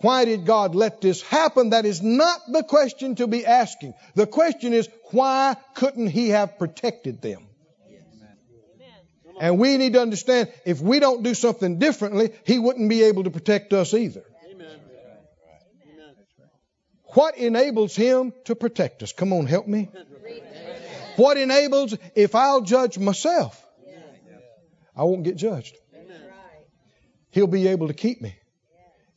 Why 0.00 0.24
did 0.24 0.46
God 0.46 0.74
let 0.74 1.00
this 1.00 1.22
happen? 1.22 1.70
That 1.70 1.84
is 1.84 2.02
not 2.02 2.40
the 2.50 2.62
question 2.62 3.16
to 3.16 3.26
be 3.26 3.44
asking. 3.44 3.94
The 4.14 4.26
question 4.26 4.72
is, 4.72 4.88
why 5.10 5.56
couldn't 5.74 6.08
He 6.08 6.28
have 6.30 6.58
protected 6.58 7.20
them? 7.20 7.46
And 9.40 9.58
we 9.58 9.76
need 9.76 9.92
to 9.92 10.00
understand 10.00 10.52
if 10.66 10.80
we 10.80 10.98
don't 10.98 11.22
do 11.22 11.34
something 11.34 11.78
differently, 11.78 12.32
He 12.44 12.58
wouldn't 12.58 12.88
be 12.88 13.04
able 13.04 13.24
to 13.24 13.30
protect 13.30 13.72
us 13.72 13.94
either. 13.94 14.24
What 17.18 17.36
enables 17.36 17.96
Him 17.96 18.32
to 18.44 18.54
protect 18.54 19.02
us? 19.02 19.12
Come 19.12 19.32
on, 19.32 19.46
help 19.46 19.66
me. 19.66 19.90
What 21.16 21.36
enables, 21.36 21.96
if 22.14 22.36
I'll 22.36 22.60
judge 22.60 22.96
myself, 22.96 23.60
I 24.94 25.02
won't 25.02 25.24
get 25.24 25.34
judged. 25.34 25.76
He'll 27.32 27.48
be 27.48 27.66
able 27.66 27.88
to 27.88 27.92
keep 27.92 28.22
me. 28.22 28.36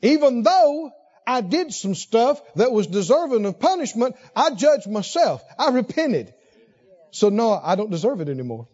Even 0.02 0.42
though 0.42 0.92
I 1.28 1.42
did 1.42 1.76
some 1.76 1.94
stuff 1.94 2.42
that 2.56 2.72
was 2.72 2.88
deserving 2.88 3.46
of 3.46 3.60
punishment, 3.60 4.16
I 4.36 4.56
judged 4.56 4.90
myself. 4.90 5.44
I 5.60 5.70
repented. 5.70 6.34
So 7.12 7.30
no, 7.30 7.52
I 7.54 7.76
don't 7.76 7.92
deserve 7.92 8.20
it 8.20 8.30
anymore. 8.30 8.68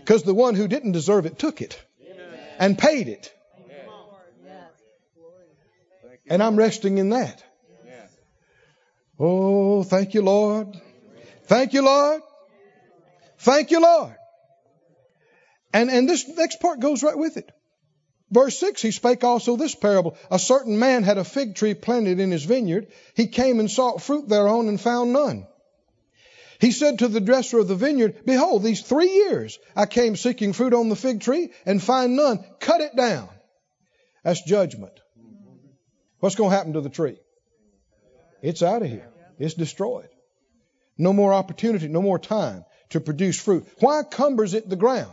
Because 0.00 0.24
the 0.24 0.34
one 0.34 0.56
who 0.56 0.66
didn't 0.66 0.90
deserve 0.90 1.26
it 1.26 1.38
took 1.38 1.62
it 1.62 1.80
and 2.58 2.76
paid 2.76 3.06
it. 3.06 3.32
And 6.26 6.42
I'm 6.42 6.56
resting 6.56 6.98
in 6.98 7.10
that. 7.10 7.44
Oh, 9.18 9.82
thank 9.82 10.14
you, 10.14 10.22
Lord. 10.22 10.80
Thank 11.44 11.72
you, 11.72 11.82
Lord. 11.82 12.22
Thank 13.38 13.70
you, 13.70 13.80
Lord. 13.80 14.14
And, 15.72 15.90
and 15.90 16.08
this 16.08 16.28
next 16.28 16.60
part 16.60 16.80
goes 16.80 17.02
right 17.02 17.16
with 17.16 17.36
it. 17.36 17.50
Verse 18.30 18.58
6, 18.58 18.82
he 18.82 18.90
spake 18.90 19.24
also 19.24 19.56
this 19.56 19.74
parable. 19.74 20.16
A 20.30 20.38
certain 20.38 20.78
man 20.78 21.02
had 21.02 21.18
a 21.18 21.24
fig 21.24 21.54
tree 21.54 21.74
planted 21.74 22.20
in 22.20 22.30
his 22.30 22.44
vineyard. 22.44 22.88
He 23.14 23.26
came 23.26 23.58
and 23.58 23.70
sought 23.70 24.02
fruit 24.02 24.28
thereon 24.28 24.68
and 24.68 24.80
found 24.80 25.12
none. 25.12 25.46
He 26.60 26.72
said 26.72 26.98
to 26.98 27.08
the 27.08 27.20
dresser 27.20 27.58
of 27.58 27.68
the 27.68 27.76
vineyard, 27.76 28.26
Behold, 28.26 28.62
these 28.62 28.82
three 28.82 29.10
years 29.10 29.58
I 29.74 29.86
came 29.86 30.16
seeking 30.16 30.52
fruit 30.52 30.74
on 30.74 30.88
the 30.88 30.96
fig 30.96 31.20
tree 31.20 31.50
and 31.64 31.82
find 31.82 32.16
none. 32.16 32.44
Cut 32.60 32.80
it 32.80 32.96
down. 32.96 33.28
That's 34.24 34.42
judgment. 34.42 34.92
What's 36.18 36.34
going 36.34 36.50
to 36.50 36.56
happen 36.56 36.72
to 36.74 36.80
the 36.80 36.90
tree? 36.90 37.16
It's 38.42 38.62
out 38.62 38.82
of 38.82 38.88
here. 38.88 39.08
It's 39.38 39.54
destroyed. 39.54 40.08
No 40.96 41.12
more 41.12 41.32
opportunity, 41.32 41.88
no 41.88 42.02
more 42.02 42.18
time 42.18 42.64
to 42.90 43.00
produce 43.00 43.38
fruit. 43.40 43.66
Why 43.80 44.02
cumbers 44.02 44.54
it 44.54 44.68
the 44.68 44.76
ground? 44.76 45.12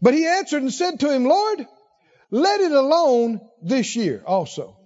But 0.00 0.14
he 0.14 0.26
answered 0.26 0.62
and 0.62 0.72
said 0.72 1.00
to 1.00 1.12
him, 1.12 1.24
Lord, 1.24 1.66
let 2.30 2.60
it 2.60 2.72
alone 2.72 3.40
this 3.62 3.96
year 3.96 4.22
also, 4.26 4.76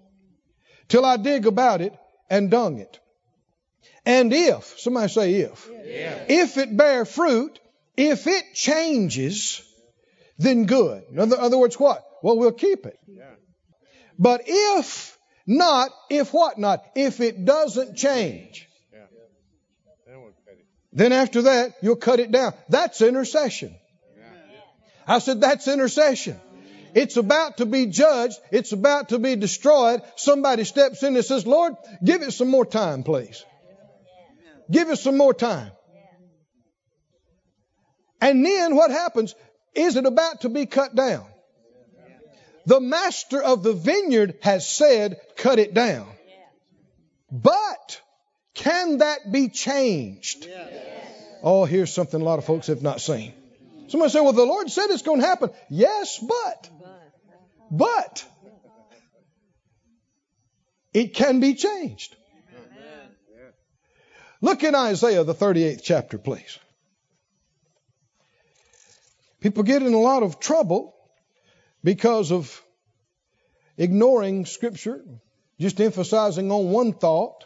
till 0.89 1.05
I 1.05 1.17
dig 1.17 1.47
about 1.47 1.81
it 1.81 1.95
and 2.29 2.51
dung 2.51 2.79
it. 2.79 2.99
And 4.05 4.33
if, 4.33 4.79
somebody 4.79 5.09
say 5.09 5.35
if, 5.35 5.69
yeah. 5.85 6.25
if 6.29 6.57
it 6.57 6.77
bear 6.77 7.05
fruit, 7.05 7.59
if 7.97 8.27
it 8.27 8.55
changes, 8.55 9.63
then 10.39 10.67
good. 10.67 11.05
In 11.11 11.19
other, 11.19 11.39
other 11.39 11.59
words, 11.59 11.79
what? 11.79 12.05
Well, 12.23 12.39
we'll 12.39 12.53
keep 12.53 12.87
it. 12.87 12.99
Yeah. 13.07 13.25
But 14.19 14.43
if 14.47 15.18
not, 15.49 15.91
if 16.11 16.33
what 16.33 16.59
not? 16.59 16.85
If 16.95 17.21
it 17.21 17.45
doesn't 17.45 17.97
change, 17.97 18.69
then 20.93 21.13
after 21.13 21.43
that, 21.43 21.75
you'll 21.81 21.97
cut 21.97 22.21
it 22.21 22.31
down. 22.31 22.53
That's 22.69 23.01
intercession. 23.03 23.75
I 25.07 25.21
said, 25.21 25.41
that's 25.41 25.67
intercession. 25.67 26.39
It's 26.95 27.17
about 27.17 27.59
to 27.59 27.67
be 27.67 27.87
judged. 27.87 28.39
It's 28.51 28.73
about 28.73 29.11
to 29.11 29.19
be 29.19 29.37
destroyed. 29.37 30.03
Somebody 30.17 30.65
steps 30.65 31.03
in 31.03 31.17
and 31.17 31.25
says, 31.25 31.47
Lord, 31.47 31.75
give 32.05 32.23
it 32.23 32.33
some 32.33 32.49
more 32.49 32.67
time, 32.67 33.03
please. 33.03 33.45
Give 34.71 34.91
it 34.91 34.99
some 34.99 35.17
more 35.17 35.33
time. 35.33 35.71
And 38.21 38.45
then 38.45 38.77
what 38.77 38.91
happens? 38.91 39.35
Is 39.75 39.97
it 39.97 40.05
about 40.05 40.43
to 40.43 40.49
be 40.49 40.67
cut 40.67 40.95
down? 40.95 41.25
The 42.69 42.81
master 42.81 43.43
of 43.43 43.63
the 43.63 43.73
vineyard 43.73 44.35
has 44.43 44.69
said, 44.69 45.17
cut 45.39 45.59
it 45.59 45.73
down. 45.73 46.07
But 47.33 48.03
can 48.53 48.99
that 48.99 49.33
be 49.33 49.49
changed? 49.49 50.47
Oh, 51.43 51.65
here's 51.65 51.95
something 51.95 52.21
a 52.21 52.25
lot 52.25 52.39
of 52.39 52.45
folks 52.45 52.67
have 52.67 52.83
not 52.83 53.01
seen. 53.01 53.33
Somebody 53.87 54.13
say, 54.13 54.21
well, 54.21 54.35
the 54.35 54.45
Lord 54.45 54.69
said 54.69 54.91
it's 54.91 55.01
going 55.01 55.23
to 55.23 55.27
happen. 55.27 55.49
Yes, 55.71 56.19
but. 56.19 56.71
But. 57.71 58.27
It 60.93 61.15
can 61.15 61.41
be 61.41 61.55
changed. 61.55 62.17
Look 64.43 64.63
in 64.63 64.75
Isaiah, 64.75 65.25
the 65.25 65.35
38th 65.35 65.81
chapter, 65.83 66.19
please. 66.19 66.59
People 69.41 69.63
get 69.63 69.81
in 69.81 69.95
a 69.95 69.99
lot 69.99 70.23
of 70.23 70.39
trouble 70.39 70.95
because 71.83 72.33
of 72.33 72.63
ignoring 73.77 74.47
Scripture, 74.47 75.05
just 75.61 75.81
emphasizing 75.81 76.51
on 76.51 76.71
one 76.71 76.93
thought. 76.93 77.45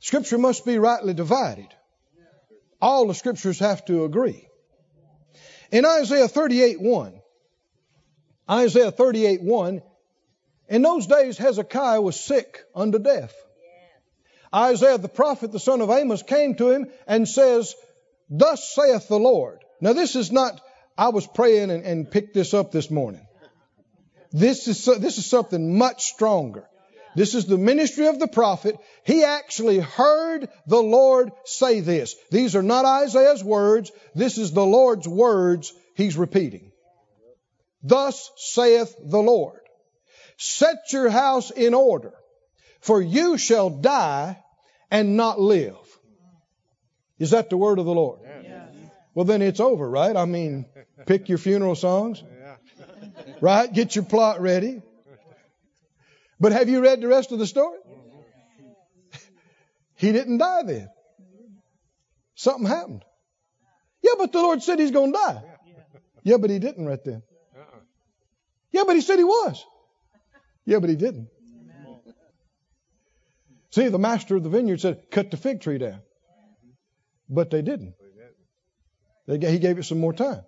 Scripture 0.00 0.38
must 0.38 0.64
be 0.64 0.78
rightly 0.78 1.14
divided. 1.14 1.68
All 2.80 3.06
the 3.06 3.14
Scriptures 3.14 3.58
have 3.60 3.84
to 3.84 4.04
agree. 4.04 4.48
In 5.70 5.86
Isaiah 5.86 6.28
38 6.28 6.80
1, 6.80 7.20
Isaiah 8.50 8.90
38 8.90 9.42
1, 9.42 9.82
in 10.68 10.82
those 10.82 11.06
days 11.06 11.38
Hezekiah 11.38 12.00
was 12.00 12.18
sick 12.18 12.64
unto 12.74 12.98
death. 12.98 13.34
Isaiah 14.54 14.98
the 14.98 15.08
prophet, 15.08 15.52
the 15.52 15.60
son 15.60 15.80
of 15.80 15.90
Amos, 15.90 16.22
came 16.22 16.54
to 16.56 16.70
him 16.70 16.90
and 17.06 17.26
says, 17.26 17.74
Thus 18.28 18.74
saith 18.74 19.08
the 19.08 19.18
Lord. 19.18 19.60
Now, 19.80 19.94
this 19.94 20.14
is 20.14 20.30
not, 20.30 20.60
I 20.96 21.08
was 21.08 21.26
praying 21.26 21.70
and, 21.70 21.84
and 21.84 22.10
picked 22.10 22.34
this 22.34 22.52
up 22.52 22.70
this 22.70 22.90
morning. 22.90 23.26
This 24.32 24.68
is, 24.68 24.84
this 24.84 25.18
is 25.18 25.26
something 25.26 25.76
much 25.76 26.04
stronger. 26.04 26.66
This 27.14 27.34
is 27.34 27.44
the 27.44 27.58
ministry 27.58 28.06
of 28.06 28.18
the 28.18 28.28
prophet. 28.28 28.76
He 29.04 29.22
actually 29.24 29.78
heard 29.78 30.48
the 30.66 30.82
Lord 30.82 31.32
say 31.44 31.80
this. 31.80 32.16
These 32.30 32.56
are 32.56 32.62
not 32.62 32.86
Isaiah's 32.86 33.44
words. 33.44 33.92
This 34.14 34.38
is 34.38 34.52
the 34.52 34.64
Lord's 34.64 35.06
words 35.06 35.74
he's 35.94 36.16
repeating. 36.16 36.72
Thus 37.82 38.30
saith 38.36 38.94
the 39.04 39.18
Lord, 39.18 39.60
set 40.38 40.76
your 40.92 41.10
house 41.10 41.50
in 41.50 41.74
order, 41.74 42.14
for 42.80 43.02
you 43.02 43.36
shall 43.36 43.68
die 43.68 44.42
and 44.90 45.16
not 45.16 45.40
live. 45.40 45.76
Is 47.18 47.30
that 47.30 47.50
the 47.50 47.56
word 47.56 47.78
of 47.78 47.84
the 47.84 47.94
Lord? 47.94 48.20
Well, 49.14 49.26
then 49.26 49.42
it's 49.42 49.60
over, 49.60 49.88
right? 49.88 50.16
I 50.16 50.24
mean, 50.24 50.64
pick 51.06 51.28
your 51.28 51.38
funeral 51.38 51.74
songs, 51.74 52.22
right? 53.40 53.72
Get 53.72 53.94
your 53.94 54.04
plot 54.04 54.40
ready. 54.40 54.82
But 56.40 56.52
have 56.52 56.68
you 56.68 56.80
read 56.80 57.00
the 57.00 57.08
rest 57.08 57.32
of 57.32 57.38
the 57.38 57.46
story? 57.46 57.78
he 59.96 60.12
didn't 60.12 60.38
die 60.38 60.62
then. 60.64 60.88
Something 62.34 62.66
happened. 62.66 63.04
Yeah, 64.02 64.14
but 64.18 64.32
the 64.32 64.40
Lord 64.40 64.62
said 64.62 64.80
he's 64.80 64.90
going 64.90 65.12
to 65.12 65.18
die. 65.18 65.42
Yeah, 66.24 66.38
but 66.38 66.50
he 66.50 66.58
didn't 66.58 66.84
right 66.86 67.02
then. 67.04 67.22
Yeah, 68.72 68.82
but 68.86 68.96
he 68.96 69.02
said 69.02 69.18
he 69.18 69.24
was. 69.24 69.64
Yeah, 70.64 70.78
but 70.78 70.90
he 70.90 70.96
didn't. 70.96 71.28
See, 73.70 73.88
the 73.88 73.98
master 73.98 74.36
of 74.36 74.42
the 74.42 74.50
vineyard 74.50 74.80
said, 74.80 75.10
cut 75.10 75.30
the 75.30 75.36
fig 75.36 75.60
tree 75.60 75.78
down. 75.78 76.00
But 77.28 77.50
they 77.50 77.62
didn't. 77.62 77.94
They, 79.26 79.38
he 79.50 79.58
gave 79.58 79.78
it 79.78 79.84
some 79.84 79.98
more 79.98 80.12
time. 80.12 80.42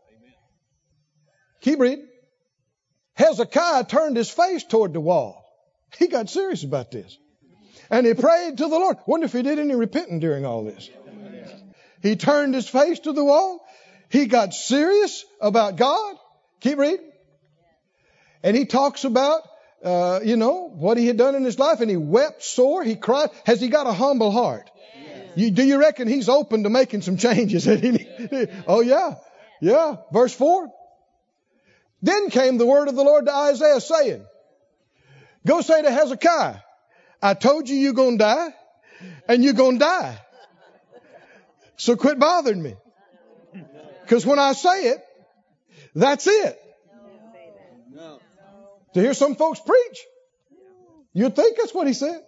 Keep 1.61 1.79
reading. 1.79 2.07
Hezekiah 3.15 3.85
turned 3.85 4.17
his 4.17 4.31
face 4.31 4.65
toward 4.65 4.93
the 4.93 5.01
wall. 5.01 5.45
He 5.99 6.09
got 6.09 6.29
serious 6.29 6.65
about 6.65 6.91
this. 6.91 7.17
And 7.91 8.07
he 8.07 8.15
prayed 8.15 8.59
to 8.59 8.65
the 8.65 8.79
Lord. 8.79 8.97
Wonder 9.07 9.27
if 9.27 9.33
he 9.33 9.43
did 9.43 9.59
any 9.59 9.75
repenting 9.75 10.21
during 10.21 10.45
all 10.45 10.65
this. 10.65 10.89
He 12.03 12.17
turned 12.17 12.55
his 12.55 12.69
face 12.69 13.01
to 13.01 13.13
the 13.13 13.25
wall. 13.25 13.67
He 14.11 14.27
got 14.27 14.53
serious 14.53 15.25
about 15.41 15.77
God. 15.77 16.17
Keep 16.61 16.79
reading. 16.79 17.11
And 18.43 18.57
he 18.57 18.67
talks 18.67 19.05
about, 19.05 19.43
uh, 19.83 20.21
you 20.23 20.37
know, 20.37 20.69
what 20.69 20.99
he 20.99 21.07
had 21.07 21.17
done 21.17 21.35
in 21.35 21.45
his 21.45 21.59
life. 21.59 21.81
And 21.81 21.91
he 21.91 21.97
wept 21.97 22.43
sore. 22.43 22.85
He 22.85 22.97
cried. 22.97 23.31
Has 23.47 23.61
he 23.61 23.69
got 23.69 23.87
a 23.87 23.93
humble 23.93 24.31
heart? 24.31 24.71
You, 25.37 25.51
do 25.51 25.65
you 25.65 25.79
reckon 25.79 26.09
he's 26.09 26.29
open 26.29 26.63
to 26.65 26.71
making 26.71 27.03
some 27.03 27.17
changes? 27.17 27.67
oh, 28.67 28.81
yeah. 28.81 29.15
Yeah. 29.61 29.97
Verse 30.13 30.35
4. 30.35 30.69
Then 32.05 32.29
came 32.29 32.59
the 32.59 32.67
word 32.67 32.89
of 32.89 32.97
the 32.97 33.03
Lord 33.03 33.25
to 33.25 33.35
Isaiah 33.35 33.81
saying, 33.81 34.27
Go 35.47 35.63
say 35.63 35.81
to 35.81 35.91
Hezekiah, 35.91 36.57
I 37.23 37.33
told 37.33 37.67
you 37.67 37.77
you're 37.77 37.95
going 37.95 38.19
to 38.19 38.25
die, 38.25 38.55
and 39.27 39.43
you're 39.43 39.55
going 39.55 39.79
to 39.79 39.85
die. 39.87 40.19
So 41.77 41.97
quit 41.97 42.19
bothering 42.19 42.63
me. 42.63 42.75
Because 44.03 44.27
when 44.27 44.39
I 44.39 44.53
say 44.53 44.89
it, 44.89 45.05
that's 45.95 46.27
it. 46.27 46.61
To 48.93 49.01
hear 49.01 49.15
some 49.15 49.35
folks 49.35 49.61
preach, 49.61 49.99
you'd 51.15 51.35
think 51.35 51.57
that's 51.57 51.73
what 51.73 51.87
he 51.87 51.95
said. 51.95 52.21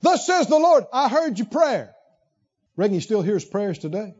Thus 0.00 0.26
says 0.26 0.46
the 0.46 0.58
Lord, 0.58 0.84
I 0.94 1.10
heard 1.10 1.38
your 1.38 1.48
prayer. 1.48 1.94
Reckon 2.74 2.94
he 2.94 3.00
still 3.00 3.20
hears 3.20 3.44
prayers 3.44 3.78
today? 3.78 4.14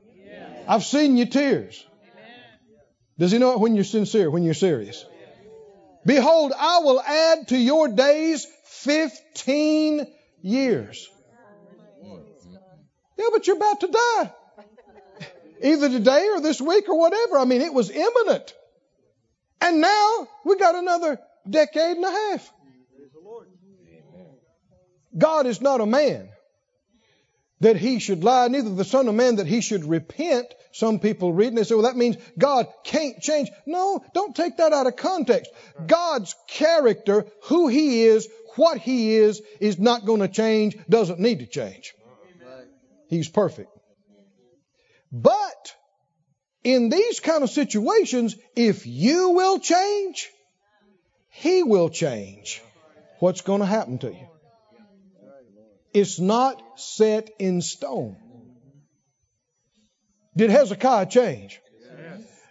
I've 0.69 0.85
seen 0.85 1.17
your 1.17 1.27
tears. 1.27 1.87
Does 3.19 3.33
he 3.33 3.39
know 3.39 3.53
it 3.53 3.61
when 3.61 3.75
you're 3.75 3.85
sincere, 3.85 4.31
when 4.31 4.43
you're 4.43 4.55
serious? 4.55 5.05
Behold, 6.05 6.53
I 6.57 6.79
will 6.81 7.01
add 7.01 7.49
to 7.49 7.59
your 7.59 7.89
days 7.89 8.47
15 8.65 10.07
years. 10.43 11.09
Yeah, 13.17 13.27
but 13.33 13.47
you're 13.47 13.57
about 13.57 13.81
to 13.81 13.89
die. 13.89 14.33
Either 15.63 15.89
today 15.89 16.29
or 16.29 16.41
this 16.41 16.61
week 16.61 16.89
or 16.89 16.99
whatever. 16.99 17.39
I 17.39 17.45
mean, 17.45 17.63
it 17.63 17.73
was 17.73 17.91
imminent. 17.91 18.55
And 19.61 19.81
now 19.81 20.29
we 20.45 20.59
got 20.59 20.75
another 20.75 21.19
decade 21.49 21.97
and 21.97 22.05
a 22.05 22.11
half. 22.11 22.53
God 25.17 25.47
is 25.47 25.63
not 25.63 25.81
a 25.81 25.87
man 25.87 26.29
that 27.61 27.77
he 27.77 28.01
should 28.01 28.23
lie, 28.23 28.49
neither 28.49 28.75
the 28.75 28.85
Son 28.85 29.09
of 29.09 29.15
Man 29.15 29.37
that 29.37 29.47
he 29.47 29.63
should 29.63 29.85
repent. 29.87 30.47
Some 30.77 30.99
people 30.99 31.33
read 31.33 31.49
and 31.49 31.57
they 31.57 31.63
say, 31.63 31.75
well, 31.75 31.85
that 31.85 31.97
means 31.97 32.19
God 32.39 32.67
can't 32.85 33.19
change. 33.19 33.49
No, 33.65 34.05
don't 34.13 34.37
take 34.37 34.59
that 34.59 34.75
out 34.75 34.87
of 34.87 34.95
context. 34.97 35.51
God's 35.87 36.35
character, 36.49 37.25
who 37.45 37.69
he 37.69 38.03
is, 38.03 38.29
what 38.57 38.77
he 38.77 39.15
is, 39.15 39.41
is 39.59 39.79
not 39.79 40.05
going 40.05 40.21
to 40.21 40.29
change, 40.29 40.77
doesn't 40.87 41.19
need 41.19 41.39
to 41.39 41.47
change. 41.47 41.95
He's 43.09 43.27
perfect. 43.27 43.71
But 45.11 45.75
in 46.63 46.91
these 46.91 47.21
kind 47.21 47.43
of 47.43 47.49
situations, 47.49 48.37
if 48.55 48.87
you 48.87 49.31
will 49.31 49.59
change, 49.59 50.29
he 51.31 51.63
will 51.63 51.89
change. 51.89 52.61
What's 53.19 53.41
going 53.41 53.61
to 53.61 53.67
happen 53.67 53.97
to 54.01 54.09
you? 54.09 54.29
It's 55.95 56.21
not 56.21 56.63
set 56.79 57.31
in 57.39 57.63
stone. 57.63 58.17
Did 60.37 60.51
Hezekiah 60.51 61.07
change? 61.07 61.61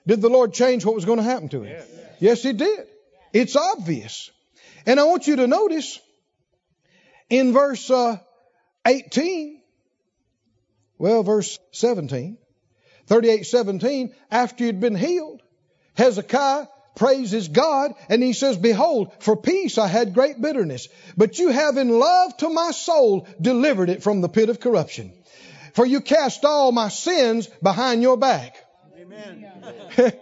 Did 0.08 0.22
the 0.22 0.30
Lord 0.30 0.54
change 0.54 0.86
what 0.86 0.96
was 0.96 1.06
going 1.06 1.18
to 1.18 1.24
happen 1.24 1.50
to 1.50 1.64
him? 1.64 1.84
Yes, 2.20 2.44
he 2.44 2.54
did. 2.54 2.88
It's 3.34 3.56
obvious. 3.56 4.32
And 4.86 5.00
I 5.00 5.04
want 5.06 5.28
you 5.28 5.38
to 5.38 5.48
notice 5.48 6.00
in 7.30 7.54
verse 7.54 7.90
uh, 7.90 8.18
18, 8.86 9.62
well, 10.98 11.24
verse 11.24 11.60
17, 11.72 12.38
38 13.08 13.46
17, 13.46 14.16
after 14.30 14.66
he'd 14.66 14.80
been 14.80 14.96
healed, 14.96 15.42
Hezekiah 15.96 16.68
praises 16.96 17.48
God 17.48 17.94
and 18.10 18.24
he 18.24 18.34
says, 18.34 18.58
Behold, 18.58 19.12
for 19.20 19.36
peace 19.36 19.78
I 19.78 19.88
had 19.88 20.14
great 20.14 20.40
bitterness, 20.40 20.88
but 21.18 21.38
you 21.40 21.50
have 21.50 21.78
in 21.78 21.90
love 21.90 22.38
to 22.38 22.50
my 22.50 22.72
soul 22.72 23.28
delivered 23.42 23.90
it 23.90 24.04
from 24.04 24.22
the 24.22 24.30
pit 24.30 24.50
of 24.50 24.60
corruption. 24.60 25.12
For 25.76 25.86
you 25.86 26.00
cast 26.00 26.46
all 26.46 26.72
my 26.72 26.88
sins 26.88 27.48
behind 27.62 28.02
your 28.02 28.16
back. 28.16 28.56
Amen. 28.98 29.46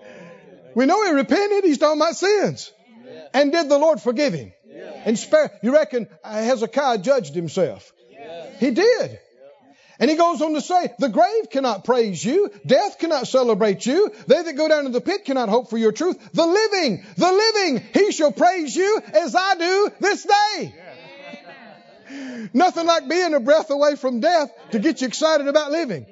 we 0.75 0.87
know 0.87 1.05
he 1.05 1.11
repented. 1.11 1.63
He's 1.63 1.77
talking 1.77 2.01
about 2.01 2.15
sins. 2.15 2.71
And 3.35 3.51
did 3.51 3.69
the 3.69 3.77
Lord 3.77 4.01
forgive 4.01 4.33
him? 4.33 4.51
And 5.05 5.17
spare, 5.17 5.51
you 5.61 5.73
reckon 5.73 6.07
uh, 6.23 6.41
Hezekiah 6.41 6.97
judged 6.99 7.35
himself? 7.35 7.91
He 8.59 8.71
did. 8.71 9.19
And 9.99 10.09
he 10.09 10.17
goes 10.17 10.41
on 10.41 10.53
to 10.55 10.61
say, 10.61 10.91
the 10.97 11.09
grave 11.09 11.49
cannot 11.51 11.85
praise 11.85 12.23
you. 12.25 12.51
Death 12.65 12.97
cannot 12.97 13.27
celebrate 13.27 13.85
you. 13.85 14.11
They 14.27 14.41
that 14.41 14.57
go 14.57 14.67
down 14.67 14.85
to 14.85 14.89
the 14.89 15.01
pit 15.01 15.23
cannot 15.23 15.49
hope 15.49 15.69
for 15.69 15.77
your 15.77 15.91
truth. 15.91 16.17
The 16.33 16.45
living, 16.45 17.05
the 17.15 17.31
living, 17.31 17.83
he 17.93 18.11
shall 18.11 18.31
praise 18.31 18.75
you 18.75 19.01
as 19.13 19.35
I 19.35 19.55
do 19.55 19.91
this 19.99 20.23
day. 20.23 20.75
Nothing 22.53 22.85
like 22.87 23.07
being 23.07 23.33
a 23.33 23.39
breath 23.39 23.69
away 23.69 23.95
from 23.95 24.19
death 24.19 24.51
to 24.71 24.79
get 24.79 25.01
you 25.01 25.07
excited 25.07 25.47
about 25.47 25.71
living. 25.71 26.05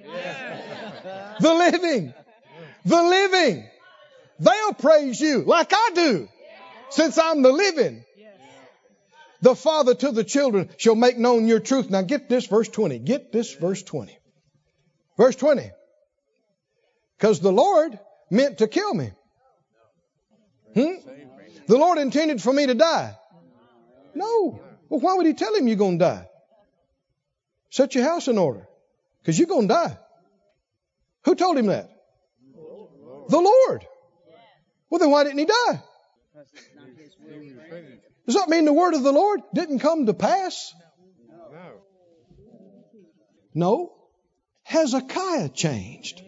The 1.39 1.53
living, 1.53 2.13
the 2.85 3.03
living, 3.03 3.69
they'll 4.39 4.73
praise 4.73 5.19
you 5.19 5.43
like 5.43 5.71
I 5.73 5.89
do 5.95 6.27
since 6.89 7.17
I'm 7.17 7.41
the 7.41 7.51
living. 7.51 8.05
The 9.41 9.55
father 9.55 9.95
to 9.95 10.11
the 10.11 10.23
children 10.23 10.69
shall 10.77 10.95
make 10.95 11.17
known 11.17 11.47
your 11.47 11.59
truth. 11.59 11.89
Now 11.89 12.03
get 12.03 12.29
this 12.29 12.45
verse 12.45 12.69
20. 12.69 12.99
Get 12.99 13.31
this 13.31 13.53
verse 13.55 13.81
20. 13.81 14.15
Verse 15.17 15.35
20. 15.35 15.71
Because 17.17 17.39
the 17.39 17.51
Lord 17.51 17.99
meant 18.29 18.59
to 18.59 18.67
kill 18.67 18.93
me. 18.93 19.11
Hmm? 20.75 20.93
The 21.67 21.77
Lord 21.77 21.97
intended 21.97 22.41
for 22.41 22.53
me 22.53 22.67
to 22.67 22.75
die. 22.75 23.15
No. 24.13 24.61
Well, 24.91 24.99
why 24.99 25.13
would 25.13 25.25
he 25.25 25.33
tell 25.33 25.55
him 25.55 25.69
you're 25.69 25.77
going 25.77 25.99
to 25.99 26.05
die? 26.05 26.27
Set 27.69 27.95
your 27.95 28.03
house 28.03 28.27
in 28.27 28.37
order. 28.37 28.67
Because 29.21 29.39
you're 29.39 29.47
going 29.47 29.69
to 29.69 29.73
die. 29.73 29.97
Who 31.23 31.33
told 31.33 31.57
him 31.57 31.67
that? 31.67 31.89
The 33.29 33.39
Lord. 33.39 33.87
Well, 34.89 34.99
then 34.99 35.09
why 35.09 35.23
didn't 35.23 35.39
he 35.39 35.45
die? 35.45 35.81
Does 38.25 38.35
that 38.35 38.49
mean 38.49 38.65
the 38.65 38.73
word 38.73 38.93
of 38.93 39.03
the 39.03 39.13
Lord 39.13 39.39
didn't 39.53 39.79
come 39.79 40.07
to 40.07 40.13
pass? 40.13 40.73
No. 41.29 41.73
No. 43.53 43.93
Hezekiah 44.63 45.49
changed. 45.49 46.21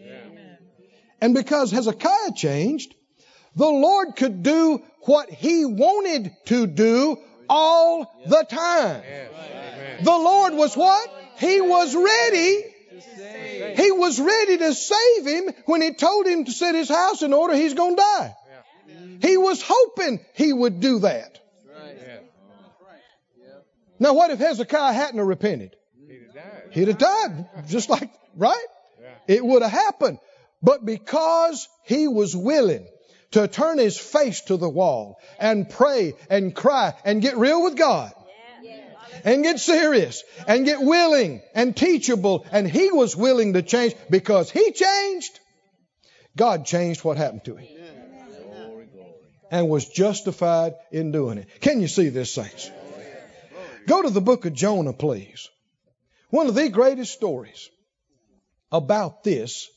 And 1.20 1.34
because 1.34 1.70
Hezekiah 1.70 2.32
changed, 2.34 2.94
the 3.56 3.68
Lord 3.68 4.16
could 4.16 4.42
do 4.42 4.82
what 5.02 5.28
he 5.28 5.66
wanted 5.66 6.32
to 6.46 6.66
do 6.66 7.18
all 7.48 8.12
the 8.26 8.44
time. 8.48 9.02
The 10.02 10.10
Lord 10.10 10.54
was 10.54 10.76
what? 10.76 11.10
He 11.38 11.60
was 11.60 11.94
ready. 11.94 12.64
He 13.76 13.90
was 13.92 14.20
ready 14.20 14.58
to 14.58 14.74
save 14.74 15.26
him 15.26 15.54
when 15.66 15.82
he 15.82 15.94
told 15.94 16.26
him 16.26 16.44
to 16.44 16.52
set 16.52 16.74
his 16.74 16.88
house 16.88 17.22
in 17.22 17.32
order. 17.32 17.54
He's 17.54 17.74
going 17.74 17.96
to 17.96 18.02
die. 18.02 18.34
He 19.20 19.36
was 19.36 19.62
hoping 19.66 20.20
he 20.34 20.52
would 20.52 20.80
do 20.80 21.00
that. 21.00 21.38
Now, 23.98 24.12
what 24.14 24.30
if 24.30 24.38
Hezekiah 24.38 24.92
hadn't 24.92 25.20
repented? 25.20 25.76
He'd 26.72 26.88
have 26.88 26.98
died. 26.98 27.48
Just 27.68 27.88
like, 27.88 28.10
right? 28.36 28.66
It 29.28 29.44
would 29.44 29.62
have 29.62 29.70
happened. 29.70 30.18
But 30.62 30.84
because 30.84 31.68
he 31.84 32.08
was 32.08 32.34
willing 32.34 32.86
to 33.34 33.48
turn 33.48 33.78
his 33.78 33.98
face 33.98 34.42
to 34.42 34.56
the 34.56 34.68
wall 34.68 35.18
and 35.40 35.68
pray 35.68 36.14
and 36.30 36.54
cry 36.54 36.94
and 37.04 37.20
get 37.20 37.36
real 37.36 37.64
with 37.64 37.76
God 37.76 38.12
and 39.24 39.42
get 39.42 39.58
serious 39.58 40.22
and 40.46 40.64
get 40.64 40.80
willing 40.80 41.42
and 41.52 41.76
teachable, 41.76 42.46
and 42.52 42.70
he 42.70 42.92
was 42.92 43.16
willing 43.16 43.54
to 43.54 43.62
change 43.62 43.94
because 44.08 44.52
he 44.52 44.70
changed, 44.70 45.40
God 46.36 46.64
changed 46.64 47.02
what 47.02 47.16
happened 47.16 47.44
to 47.46 47.56
him 47.56 47.68
and 49.50 49.68
was 49.68 49.88
justified 49.88 50.74
in 50.92 51.10
doing 51.10 51.38
it. 51.38 51.48
Can 51.60 51.80
you 51.80 51.88
see 51.88 52.10
this, 52.10 52.32
saints? 52.32 52.70
Go 53.88 54.02
to 54.02 54.10
the 54.10 54.20
book 54.20 54.46
of 54.46 54.54
Jonah, 54.54 54.92
please. 54.92 55.48
One 56.30 56.46
of 56.46 56.54
the 56.54 56.68
greatest 56.68 57.12
stories 57.12 57.68
about 58.70 59.24
this 59.24 59.68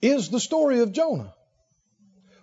is 0.00 0.28
the 0.28 0.40
story 0.40 0.80
of 0.80 0.92
Jonah. 0.92 1.32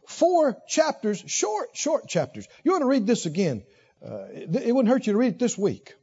Four 0.07 0.57
chapters, 0.67 1.23
short, 1.27 1.69
short 1.73 2.07
chapters. 2.07 2.47
You 2.63 2.71
want 2.71 2.83
to 2.83 2.87
read 2.87 3.07
this 3.07 3.25
again? 3.25 3.63
Uh, 4.05 4.25
it 4.33 4.73
wouldn't 4.73 4.89
hurt 4.89 5.07
you 5.07 5.13
to 5.13 5.19
read 5.19 5.33
it 5.33 5.39
this 5.39 5.57
week. 5.57 5.95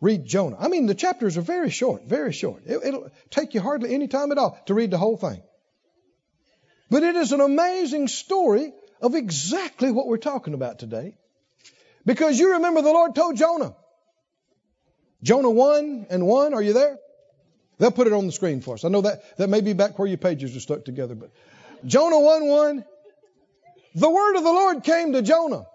Read 0.00 0.24
Jonah. 0.26 0.56
I 0.58 0.68
mean, 0.68 0.86
the 0.86 0.94
chapters 0.94 1.36
are 1.38 1.42
very 1.42 1.70
short, 1.70 2.04
very 2.04 2.32
short. 2.32 2.62
It, 2.66 2.80
it'll 2.84 3.10
take 3.30 3.54
you 3.54 3.60
hardly 3.60 3.94
any 3.94 4.08
time 4.08 4.30
at 4.30 4.38
all 4.38 4.58
to 4.66 4.74
read 4.74 4.90
the 4.90 4.98
whole 4.98 5.16
thing. 5.16 5.42
But 6.90 7.02
it 7.02 7.16
is 7.16 7.32
an 7.32 7.40
amazing 7.40 8.08
story 8.08 8.72
of 9.00 9.14
exactly 9.14 9.90
what 9.90 10.06
we're 10.06 10.18
talking 10.18 10.54
about 10.54 10.78
today. 10.78 11.16
Because 12.04 12.38
you 12.38 12.52
remember 12.52 12.82
the 12.82 12.92
Lord 12.92 13.14
told 13.14 13.36
Jonah, 13.36 13.74
Jonah 15.22 15.50
1 15.50 16.06
and 16.10 16.26
1, 16.26 16.54
are 16.54 16.62
you 16.62 16.72
there? 16.72 16.98
They'll 17.78 17.90
put 17.90 18.06
it 18.06 18.12
on 18.12 18.26
the 18.26 18.32
screen 18.32 18.60
for 18.60 18.74
us. 18.74 18.84
I 18.84 18.88
know 18.88 19.00
that, 19.02 19.36
that 19.38 19.48
may 19.48 19.60
be 19.60 19.72
back 19.72 19.98
where 19.98 20.08
your 20.08 20.18
pages 20.18 20.56
are 20.56 20.60
stuck 20.60 20.84
together, 20.84 21.14
but 21.14 21.30
Jonah 21.84 22.20
1 22.20 22.46
1, 22.46 22.84
the 23.96 24.10
word 24.10 24.36
of 24.36 24.44
the 24.44 24.52
Lord 24.52 24.84
came 24.84 25.12
to 25.12 25.22
Jonah. 25.22 25.66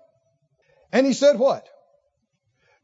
And 0.92 1.06
he 1.06 1.14
said, 1.14 1.38
What? 1.38 1.68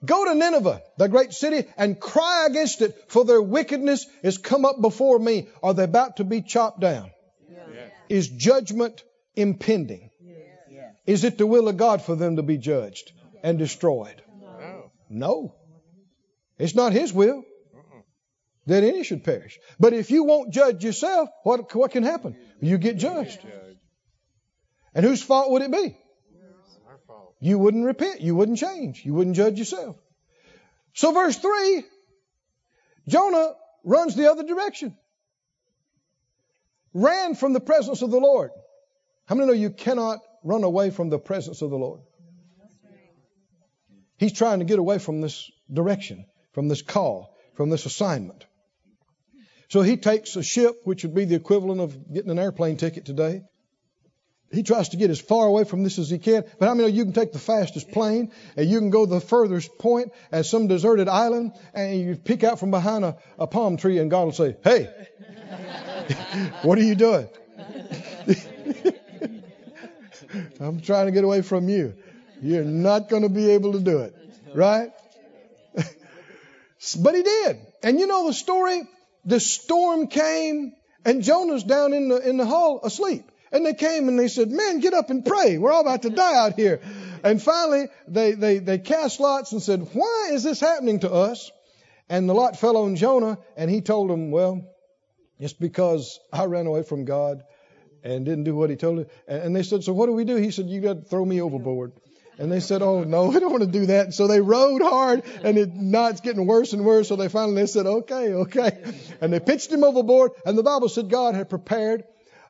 Go 0.03 0.25
to 0.25 0.35
Nineveh, 0.35 0.81
the 0.97 1.07
great 1.07 1.33
city, 1.33 1.67
and 1.77 1.99
cry 1.99 2.45
against 2.47 2.81
it, 2.81 2.95
for 3.07 3.25
their 3.25 3.41
wickedness 3.41 4.05
is 4.21 4.37
come 4.37 4.65
up 4.65 4.79
before 4.81 5.17
me. 5.17 5.47
Are 5.63 5.73
they 5.73 5.83
about 5.83 6.17
to 6.17 6.23
be 6.23 6.41
chopped 6.41 6.79
down? 6.79 7.11
Yeah. 7.49 7.87
Is 8.09 8.27
judgment 8.27 9.03
impending? 9.35 10.11
Yeah. 10.21 10.91
Is 11.05 11.23
it 11.23 11.37
the 11.37 11.47
will 11.47 11.67
of 11.67 11.77
God 11.77 12.01
for 12.01 12.15
them 12.15 12.35
to 12.35 12.43
be 12.43 12.57
judged 12.57 13.11
and 13.43 13.57
destroyed? 13.57 14.21
No. 14.41 14.91
No. 15.09 15.55
It's 16.59 16.75
not 16.75 16.93
His 16.93 17.13
will 17.13 17.43
that 18.67 18.83
any 18.83 19.03
should 19.03 19.23
perish. 19.23 19.57
But 19.79 19.93
if 19.93 20.11
you 20.11 20.25
won't 20.25 20.53
judge 20.53 20.83
yourself, 20.83 21.29
what, 21.43 21.73
what 21.73 21.91
can 21.91 22.03
happen? 22.03 22.35
You 22.59 22.77
get 22.77 22.97
judged. 22.97 23.39
And 24.97 25.05
whose 25.05 25.21
fault 25.21 25.51
would 25.51 25.61
it 25.61 25.71
be? 25.71 25.95
You 27.39 27.59
wouldn't 27.59 27.85
repent. 27.85 28.19
You 28.19 28.35
wouldn't 28.35 28.57
change. 28.57 29.05
You 29.05 29.13
wouldn't 29.13 29.35
judge 29.35 29.59
yourself. 29.59 29.95
So, 30.93 31.11
verse 31.11 31.37
3 31.37 31.83
Jonah 33.07 33.53
runs 33.85 34.15
the 34.15 34.29
other 34.29 34.43
direction. 34.43 34.97
Ran 36.93 37.35
from 37.35 37.53
the 37.53 37.59
presence 37.59 38.01
of 38.01 38.11
the 38.11 38.19
Lord. 38.19 38.51
How 39.27 39.35
many 39.35 39.47
know 39.47 39.53
you 39.53 39.69
cannot 39.69 40.19
run 40.43 40.63
away 40.63 40.89
from 40.89 41.09
the 41.09 41.19
presence 41.19 41.61
of 41.61 41.69
the 41.69 41.77
Lord? 41.77 42.01
He's 44.17 44.33
trying 44.33 44.59
to 44.59 44.65
get 44.65 44.79
away 44.79 44.97
from 44.97 45.21
this 45.21 45.49
direction 45.71 46.25
from 46.57 46.69
this 46.69 46.81
call, 46.81 47.37
from 47.53 47.69
this 47.69 47.85
assignment. 47.85 48.43
So 49.69 49.83
he 49.83 49.95
takes 49.95 50.35
a 50.35 50.41
ship, 50.41 50.73
which 50.85 51.03
would 51.03 51.13
be 51.13 51.25
the 51.25 51.35
equivalent 51.35 51.81
of 51.81 52.11
getting 52.11 52.31
an 52.31 52.39
airplane 52.39 52.77
ticket 52.77 53.05
today. 53.05 53.43
He 54.51 54.63
tries 54.63 54.89
to 54.89 54.97
get 54.97 55.09
as 55.09 55.19
far 55.19 55.45
away 55.45 55.65
from 55.65 55.83
this 55.83 55.99
as 55.99 56.09
he 56.09 56.19
can. 56.19 56.45
But 56.57 56.69
I 56.69 56.73
mean, 56.73 56.95
you 56.95 57.03
can 57.03 57.11
take 57.13 57.33
the 57.33 57.39
fastest 57.39 57.91
plane 57.91 58.31
and 58.55 58.69
you 58.69 58.79
can 58.79 58.89
go 58.89 59.05
the 59.05 59.19
furthest 59.19 59.77
point 59.77 60.13
at 60.31 60.45
some 60.45 60.67
deserted 60.67 61.09
island 61.09 61.51
and 61.73 61.99
you 61.99 62.15
peek 62.15 62.45
out 62.45 62.57
from 62.59 62.71
behind 62.71 63.03
a, 63.03 63.17
a 63.37 63.45
palm 63.45 63.75
tree 63.75 63.99
and 63.99 64.09
God 64.09 64.23
will 64.23 64.31
say, 64.31 64.55
Hey, 64.63 64.89
what 66.61 66.77
are 66.77 66.83
you 66.83 66.95
doing? 66.95 67.27
I'm 70.59 70.79
trying 70.81 71.07
to 71.07 71.11
get 71.11 71.25
away 71.25 71.41
from 71.41 71.67
you. 71.67 71.95
You're 72.41 72.63
not 72.63 73.09
going 73.09 73.23
to 73.23 73.29
be 73.29 73.51
able 73.51 73.73
to 73.73 73.79
do 73.79 73.99
it. 73.99 74.15
Right? 74.53 74.91
But 76.99 77.15
he 77.15 77.23
did. 77.23 77.57
And 77.83 77.99
you 77.99 78.07
know 78.07 78.27
the 78.27 78.33
story? 78.33 78.83
The 79.25 79.39
storm 79.39 80.07
came 80.07 80.73
and 81.03 81.23
Jonah's 81.23 81.63
down 81.63 81.93
in 81.93 82.07
the, 82.07 82.17
in 82.17 82.37
the 82.37 82.45
hall 82.45 82.79
asleep. 82.83 83.29
And 83.51 83.65
they 83.65 83.73
came 83.73 84.07
and 84.07 84.19
they 84.19 84.27
said, 84.27 84.49
man, 84.51 84.79
get 84.79 84.93
up 84.93 85.09
and 85.09 85.25
pray. 85.25 85.57
We're 85.57 85.71
all 85.71 85.81
about 85.81 86.01
to 86.03 86.09
die 86.09 86.35
out 86.35 86.55
here. 86.55 86.81
And 87.23 87.41
finally, 87.41 87.87
they, 88.07 88.33
they, 88.33 88.59
they 88.59 88.77
cast 88.77 89.19
lots 89.19 89.51
and 89.51 89.61
said, 89.61 89.87
why 89.93 90.29
is 90.31 90.43
this 90.43 90.59
happening 90.59 90.99
to 91.01 91.11
us? 91.11 91.51
And 92.09 92.27
the 92.29 92.33
lot 92.33 92.57
fell 92.57 92.77
on 92.77 92.95
Jonah 92.95 93.37
and 93.55 93.69
he 93.69 93.81
told 93.81 94.09
them, 94.09 94.31
well, 94.31 94.65
It's 95.39 95.53
because 95.53 96.19
I 96.33 96.45
ran 96.45 96.65
away 96.67 96.83
from 96.83 97.05
God 97.05 97.43
and 98.03 98.25
didn't 98.25 98.45
do 98.45 98.55
what 98.55 98.69
He 98.69 98.75
told 98.75 98.97
me. 98.97 99.05
And 99.27 99.55
they 99.55 99.63
said, 99.63 99.83
So 99.83 99.93
what 99.93 100.07
do 100.07 100.13
we 100.13 100.23
do? 100.23 100.35
He 100.35 100.51
said, 100.51 100.67
You 100.67 100.81
got 100.81 100.93
to 100.95 101.01
throw 101.01 101.23
me 101.23 101.41
overboard. 101.41 101.93
And 102.39 102.51
they 102.51 102.59
said, 102.59 102.81
Oh, 102.81 103.03
no, 103.03 103.25
we 103.29 103.39
don't 103.39 103.51
want 103.51 103.63
to 103.63 103.79
do 103.79 103.87
that. 103.87 104.05
And 104.05 104.13
so 104.13 104.27
they 104.27 104.41
rowed 104.41 104.81
hard, 104.81 105.23
and 105.43 105.57
it, 105.57 105.73
now 105.73 106.07
it's 106.07 106.21
getting 106.21 106.45
worse 106.45 106.73
and 106.73 106.85
worse. 106.85 107.09
So 107.09 107.15
they 107.15 107.29
finally 107.29 107.67
said, 107.67 107.85
Okay, 107.85 108.33
okay. 108.33 108.93
And 109.21 109.31
they 109.31 109.39
pitched 109.39 109.71
him 109.71 109.83
overboard. 109.83 110.31
And 110.45 110.57
the 110.57 110.63
Bible 110.63 110.89
said 110.89 111.09
God 111.09 111.35
had 111.35 111.49
prepared 111.49 112.03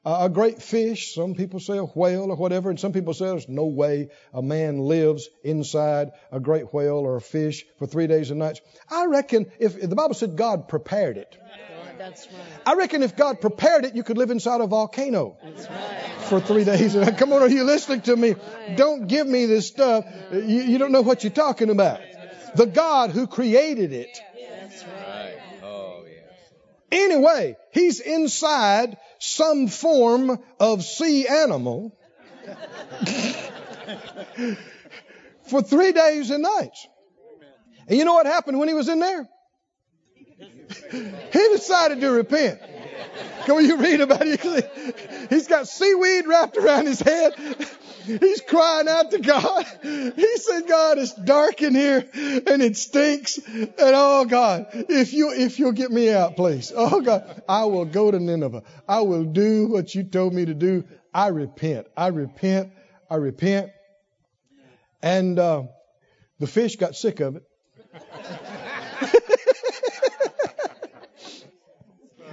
a 0.07 0.29
great 0.29 0.61
fish. 0.61 1.13
Some 1.13 1.35
people 1.35 1.59
say 1.59 1.77
a 1.77 1.83
whale 1.83 2.31
or 2.31 2.35
whatever, 2.35 2.69
and 2.69 2.79
some 2.79 2.93
people 2.93 3.13
say 3.13 3.25
there's 3.25 3.49
no 3.49 3.65
way 3.65 4.09
a 4.33 4.41
man 4.41 4.79
lives 4.79 5.27
inside 5.43 6.11
a 6.31 6.39
great 6.39 6.73
whale 6.73 6.97
or 6.97 7.17
a 7.17 7.21
fish 7.21 7.65
for 7.77 7.87
three 7.87 8.07
days 8.07 8.29
and 8.29 8.39
nights. 8.39 8.61
I 8.89 9.05
reckon 9.07 9.47
if, 9.59 9.77
if 9.77 9.89
the 9.89 9.95
Bible 9.95 10.13
said 10.13 10.37
God 10.37 10.69
prepared 10.69 11.17
it, 11.17 11.37
That's 11.97 12.25
right. 12.27 12.61
I 12.65 12.75
reckon 12.75 13.03
if 13.03 13.17
God 13.17 13.41
prepared 13.41 13.83
it, 13.83 13.95
you 13.95 14.03
could 14.03 14.17
live 14.17 14.31
inside 14.31 14.61
a 14.61 14.67
volcano 14.67 15.37
That's 15.43 15.67
right. 15.69 16.11
for 16.29 16.39
three 16.39 16.63
days. 16.63 16.93
Come 17.17 17.33
on, 17.33 17.41
are 17.41 17.49
you 17.49 17.65
listening 17.65 18.01
to 18.01 18.15
me? 18.15 18.35
Don't 18.75 19.07
give 19.07 19.27
me 19.27 19.45
this 19.45 19.67
stuff. 19.67 20.05
You, 20.31 20.39
you 20.39 20.77
don't 20.77 20.93
know 20.93 21.01
what 21.01 21.23
you're 21.23 21.31
talking 21.31 21.69
about. 21.69 21.99
The 22.55 22.65
God 22.65 23.11
who 23.11 23.27
created 23.27 23.91
it. 23.91 24.17
That's 24.61 24.83
right. 24.83 25.37
Oh, 25.63 26.05
yes. 26.05 26.23
Anyway, 26.91 27.57
he's 27.71 27.99
inside 27.99 28.97
some 29.19 29.67
form 29.67 30.39
of 30.59 30.83
sea 30.83 31.27
animal 31.27 31.97
for 35.49 35.61
three 35.61 35.91
days 35.91 36.29
and 36.29 36.43
nights. 36.43 36.87
And 37.87 37.97
you 37.97 38.05
know 38.05 38.13
what 38.13 38.25
happened 38.25 38.59
when 38.59 38.67
he 38.67 38.73
was 38.73 38.89
in 38.89 38.99
there? 38.99 39.27
He 40.91 41.47
decided 41.53 42.01
to 42.01 42.11
repent. 42.11 42.59
On, 43.49 43.63
you 43.63 43.77
read 43.77 44.01
about 44.01 44.23
it. 44.23 45.29
He's 45.29 45.47
got 45.47 45.67
seaweed 45.67 46.27
wrapped 46.27 46.57
around 46.57 46.85
his 46.85 46.99
head. 46.99 47.33
He's 48.07 48.41
crying 48.41 48.87
out 48.87 49.11
to 49.11 49.19
God. 49.19 49.65
He 49.83 50.37
said, 50.37 50.67
God, 50.67 50.97
it's 50.97 51.13
dark 51.13 51.61
in 51.61 51.75
here 51.75 51.99
and 52.13 52.61
it 52.61 52.77
stinks. 52.77 53.37
And 53.37 53.73
oh 53.79 54.25
God, 54.25 54.67
if 54.73 55.13
you, 55.13 55.31
if 55.33 55.59
you'll 55.59 55.73
get 55.73 55.91
me 55.91 56.11
out, 56.11 56.35
please. 56.35 56.71
Oh 56.89 57.01
God, 57.01 57.41
I 57.49 57.65
will 57.65 57.85
go 57.85 58.09
to 58.09 58.19
Nineveh. 58.19 58.63
I 58.87 59.01
will 59.01 59.25
do 59.25 59.67
what 59.67 59.93
you 59.93 60.03
told 60.03 60.33
me 60.33 60.45
to 60.45 60.53
do. 60.53 60.85
I 61.13 61.27
repent. 61.27 61.87
I 61.97 62.07
repent. 62.07 62.71
I 63.09 63.15
repent. 63.15 63.71
And, 65.01 65.37
uh, 65.37 65.63
the 66.39 66.47
fish 66.47 66.75
got 66.77 66.95
sick 66.95 67.19
of 67.19 67.35
it. 67.35 67.43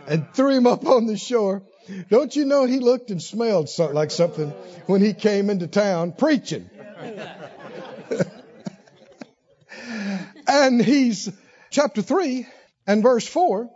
and 0.06 0.32
threw 0.34 0.50
him 0.50 0.66
up 0.66 0.86
on 0.86 1.06
the 1.06 1.16
shore. 1.16 1.62
Don't 2.10 2.34
you 2.34 2.44
know 2.44 2.64
he 2.64 2.78
looked 2.78 3.10
and 3.10 3.22
smelled 3.22 3.68
so, 3.68 3.86
like 3.90 4.10
something 4.10 4.50
when 4.86 5.00
he 5.00 5.12
came 5.12 5.50
into 5.50 5.66
town 5.66 6.12
preaching? 6.12 6.70
and 10.46 10.82
he's, 10.82 11.30
chapter 11.70 12.02
3 12.02 12.46
and 12.86 13.02
verse 13.02 13.26
4, 13.26 13.68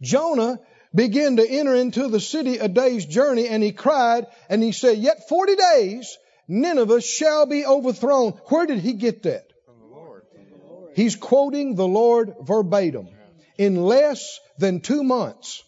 Jonah 0.00 0.60
began 0.94 1.36
to 1.36 1.48
enter 1.48 1.74
into 1.74 2.08
the 2.08 2.20
city 2.20 2.58
a 2.58 2.68
day's 2.68 3.04
journey, 3.04 3.48
and 3.48 3.62
he 3.62 3.72
cried, 3.72 4.26
and 4.48 4.62
he 4.62 4.72
said, 4.72 4.98
Yet 4.98 5.28
40 5.28 5.56
days 5.56 6.16
Nineveh 6.46 7.00
shall 7.00 7.46
be 7.46 7.66
overthrown. 7.66 8.32
Where 8.46 8.66
did 8.66 8.78
he 8.78 8.94
get 8.94 9.24
that? 9.24 9.44
From 9.66 9.80
the 9.80 9.86
Lord. 9.86 10.22
He's 10.94 11.16
quoting 11.16 11.74
the 11.74 11.86
Lord 11.86 12.34
verbatim. 12.40 13.08
In 13.58 13.76
less 13.76 14.38
than 14.58 14.80
two 14.80 15.02
months, 15.02 15.62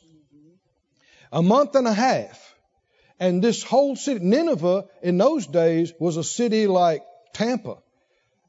a 1.33 1.43
month 1.43 1.75
and 1.75 1.87
a 1.87 1.93
half, 1.93 2.55
and 3.19 3.43
this 3.43 3.63
whole 3.63 3.97
city, 3.97 4.25
Nineveh 4.25 4.87
in 5.03 5.19
those 5.19 5.47
days 5.47 5.93
was 5.99 6.17
a 6.17 6.25
city 6.25 6.67
like 6.67 7.03
Tampa. 7.33 7.79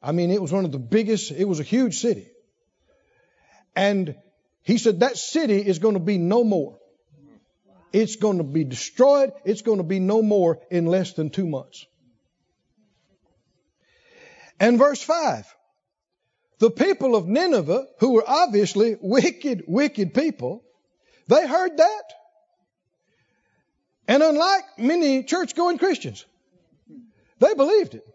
I 0.02 0.14
mean, 0.14 0.32
it 0.32 0.42
was 0.42 0.52
one 0.52 0.66
of 0.66 0.72
the 0.72 0.80
biggest, 0.80 1.32
it 1.32 1.46
was 1.46 1.60
a 1.60 1.64
huge 1.64 2.00
city. 2.00 2.28
And 3.76 4.16
he 4.64 4.78
said 4.78 5.02
that 5.02 5.18
city 5.18 5.58
is 5.58 5.80
going 5.80 5.94
to 5.94 6.00
be 6.00 6.18
no 6.18 6.44
more. 6.44 6.78
It's 7.94 8.16
going 8.16 8.38
to 8.38 8.44
be 8.44 8.64
destroyed. 8.64 9.34
It's 9.44 9.62
going 9.62 9.80
to 9.80 9.84
be 9.84 10.00
no 10.00 10.22
more 10.22 10.60
in 10.70 10.86
less 10.86 11.14
than 11.14 11.30
two 11.30 11.46
months. 11.48 11.86
And 14.60 14.78
verse 14.78 15.02
5 15.02 15.46
the 16.60 16.70
people 16.70 17.16
of 17.16 17.28
Nineveh, 17.28 17.88
who 18.00 18.12
were 18.12 18.24
obviously 18.26 18.96
wicked, 19.02 19.64
wicked 19.68 20.14
people, 20.14 20.64
they 21.28 21.48
heard 21.48 21.78
that. 21.78 22.04
And 24.08 24.24
unlike 24.24 24.64
many 24.78 25.24
church 25.24 25.56
going 25.56 25.78
Christians, 25.78 26.26
they 27.40 27.54
believed 27.54 27.96
it. 27.96 28.06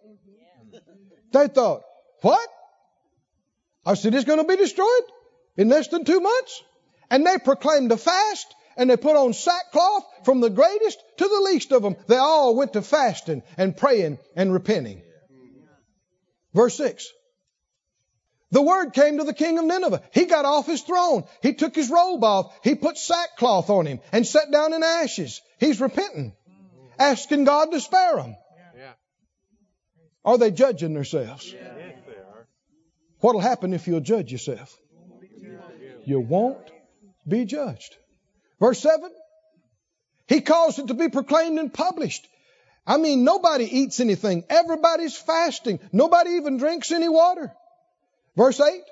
They 1.33 1.49
thought, 1.49 1.83
what? 2.23 2.49
Our 3.85 3.97
city's 3.97 4.25
going 4.25 4.39
to 4.39 4.45
be 4.45 4.57
destroyed 4.57 5.03
in 5.57 5.69
less 5.69 5.89
than 5.89 6.05
two 6.05 6.21
months? 6.21 6.63
And 7.11 7.27
they 7.27 7.39
proclaimed 7.39 7.93
a 7.93 7.97
fast 7.97 8.55
and 8.77 8.91
they 8.91 8.97
put 8.97 9.17
on 9.17 9.33
sackcloth 9.33 10.05
from 10.25 10.41
the 10.41 10.51
greatest 10.51 11.03
to 11.19 11.29
the 11.29 11.41
least 11.45 11.73
of 11.73 11.83
them. 11.83 11.97
They 12.09 12.17
all 12.17 12.55
went 12.55 12.75
to 12.75 12.83
fasting 12.83 13.43
and 13.57 13.77
praying 13.77 14.19
and 14.35 14.53
repenting. 14.53 15.03
Verse 16.53 16.77
6. 16.77 17.07
The 18.51 18.63
word 18.63 18.93
came 18.93 19.19
to 19.19 19.25
the 19.25 19.35
king 19.35 19.59
of 19.59 19.65
Nineveh. 19.65 20.03
He 20.13 20.27
got 20.27 20.45
off 20.45 20.67
his 20.67 20.83
throne. 20.83 21.25
He 21.43 21.55
took 21.55 21.75
his 21.75 21.91
robe 21.91 22.23
off. 22.23 22.57
He 22.63 22.75
put 22.75 22.97
sackcloth 22.97 23.71
on 23.71 23.87
him 23.87 24.01
and 24.13 24.27
sat 24.27 24.51
down 24.51 24.73
in 24.73 24.83
ashes. 24.83 25.41
He's 25.59 25.81
repenting, 25.81 26.35
asking 26.99 27.45
God 27.45 27.71
to 27.73 27.81
spare 27.81 28.19
him. 28.19 28.37
Yeah. 28.77 28.93
Are 30.25 30.39
they 30.39 30.51
judging 30.51 30.95
themselves? 30.95 31.53
Yes, 31.53 31.75
they 32.07 32.13
are. 32.13 32.47
What'll 33.21 33.41
happen 33.41 33.73
if 33.73 33.87
you'll 33.87 34.01
judge 34.01 34.31
yourself? 34.33 34.79
You 36.05 36.21
won't 36.21 36.71
be 37.27 37.45
judged. 37.45 37.97
Verse 38.61 38.79
7. 38.81 39.11
He 40.29 40.41
caused 40.41 40.79
it 40.79 40.89
to 40.89 40.95
be 40.95 41.09
proclaimed 41.09 41.59
and 41.59 41.73
published. 41.73 42.27
I 42.87 42.99
mean, 42.99 43.25
nobody 43.25 43.65
eats 43.65 43.99
anything. 44.01 44.45
Everybody's 44.49 45.17
fasting. 45.17 45.81
Nobody 45.93 46.31
even 46.33 46.59
drinks 46.59 46.93
any 46.93 47.09
water. 47.09 47.53
Verse 48.37 48.61
8. 48.61 48.83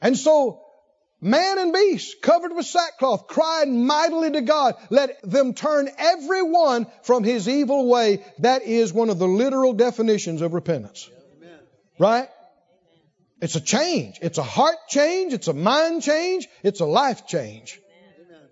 And 0.00 0.16
so 0.16 0.62
man 1.20 1.58
and 1.58 1.72
beast 1.72 2.22
covered 2.22 2.54
with 2.54 2.66
sackcloth 2.66 3.26
cried 3.26 3.68
mightily 3.68 4.30
to 4.32 4.40
God. 4.40 4.76
Let 4.90 5.20
them 5.22 5.54
turn 5.54 5.88
every 5.98 6.42
one 6.42 6.86
from 7.02 7.24
his 7.24 7.48
evil 7.48 7.88
way. 7.88 8.24
That 8.38 8.62
is 8.62 8.92
one 8.92 9.10
of 9.10 9.18
the 9.18 9.28
literal 9.28 9.72
definitions 9.72 10.42
of 10.42 10.54
repentance. 10.54 11.08
Right? 11.98 12.28
It's 13.40 13.54
a 13.54 13.60
change. 13.60 14.18
It's 14.20 14.38
a 14.38 14.42
heart 14.42 14.76
change. 14.88 15.32
It's 15.32 15.48
a 15.48 15.52
mind 15.52 16.02
change. 16.02 16.48
It's 16.62 16.80
a 16.80 16.86
life 16.86 17.26
change. 17.26 17.80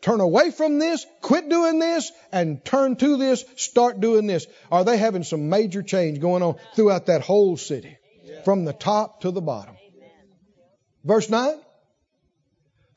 Turn 0.01 0.21
away 0.21 0.53
from 0.53 0.79
this, 0.79 1.05
quit 1.21 1.49
doing 1.49 1.81
this, 1.81 2.13
and 2.31 2.65
turn 2.65 2.95
to 2.97 3.17
this, 3.17 3.45
start 3.57 4.01
doing 4.01 4.29
this. 4.29 4.47
Are 4.71 4.85
they 4.85 4.99
having 4.99 5.25
some 5.25 5.49
major 5.49 5.83
change 5.83 6.21
going 6.21 6.45
on 6.45 6.57
throughout 6.77 7.07
that 7.07 7.23
whole 7.23 7.57
city? 7.57 7.97
From 8.45 8.65
the 8.65 8.73
top 8.73 9.23
to 9.23 9.33
the 9.33 9.41
bottom. 9.41 9.77
Verse 11.05 11.29
9. 11.29 11.59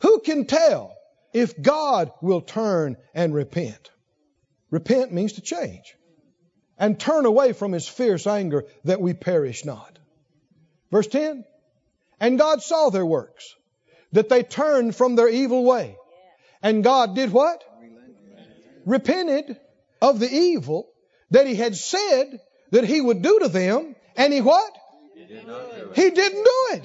Who 0.02 0.20
can 0.20 0.46
tell 0.46 0.96
if 1.34 1.62
God 1.62 2.12
will 2.22 2.42
turn 2.42 2.98
and 3.14 3.34
repent? 3.34 3.90
Repent 4.72 5.14
means 5.14 5.34
to 5.34 5.42
change. 5.42 5.96
And 6.78 7.00
turn 7.00 7.26
away 7.26 7.54
from 7.54 7.74
his 7.74 7.88
fierce 7.88 8.26
anger 8.26 8.66
that 8.86 9.02
we 9.02 9.14
perish 9.14 9.66
not. 9.66 10.00
Verse 10.92 11.08
10. 11.08 11.44
And 12.20 12.40
God 12.40 12.62
saw 12.62 12.90
their 12.90 13.06
works, 13.06 13.56
that 14.12 14.30
they 14.30 14.44
turned 14.44 14.96
from 14.96 15.16
their 15.16 15.30
evil 15.30 15.64
way. 15.64 15.98
And 16.62 16.84
God 16.84 17.16
did 17.16 17.32
what? 17.32 17.64
Repented 18.86 19.58
of 20.02 20.20
the 20.20 20.32
evil 20.32 20.90
that 21.32 21.48
he 21.48 21.56
had 21.56 21.76
said 21.76 22.40
that 22.72 22.86
he 22.86 23.02
would 23.02 23.22
do 23.22 23.40
to 23.40 23.50
them. 23.50 23.96
And 24.16 24.34
he 24.34 24.42
what? 24.42 24.74
He 25.96 26.10
didn't 26.10 26.44
do 26.44 26.66
it. 26.72 26.84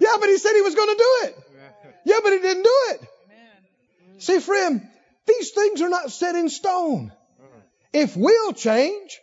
Yeah, 0.00 0.16
but 0.18 0.28
he 0.28 0.38
said 0.38 0.52
he 0.54 0.62
was 0.62 0.74
going 0.74 0.88
to 0.88 0.96
do 0.98 1.28
it. 1.28 1.38
Yeah, 2.04 2.18
but 2.22 2.32
he 2.32 2.38
didn't 2.38 2.62
do 2.62 2.78
it. 2.90 3.08
See, 4.18 4.38
friend, 4.38 4.86
these 5.26 5.50
things 5.50 5.82
are 5.82 5.88
not 5.88 6.10
set 6.10 6.34
in 6.34 6.48
stone. 6.48 7.12
If 7.92 8.16
we'll 8.16 8.52
change, 8.52 9.20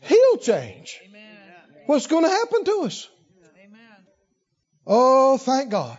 he'll 0.00 0.38
change. 0.38 1.00
What's 1.86 2.06
going 2.06 2.24
to 2.24 2.30
happen 2.30 2.64
to 2.64 2.82
us? 2.82 3.08
Oh, 4.86 5.38
thank 5.38 5.70
God. 5.70 5.96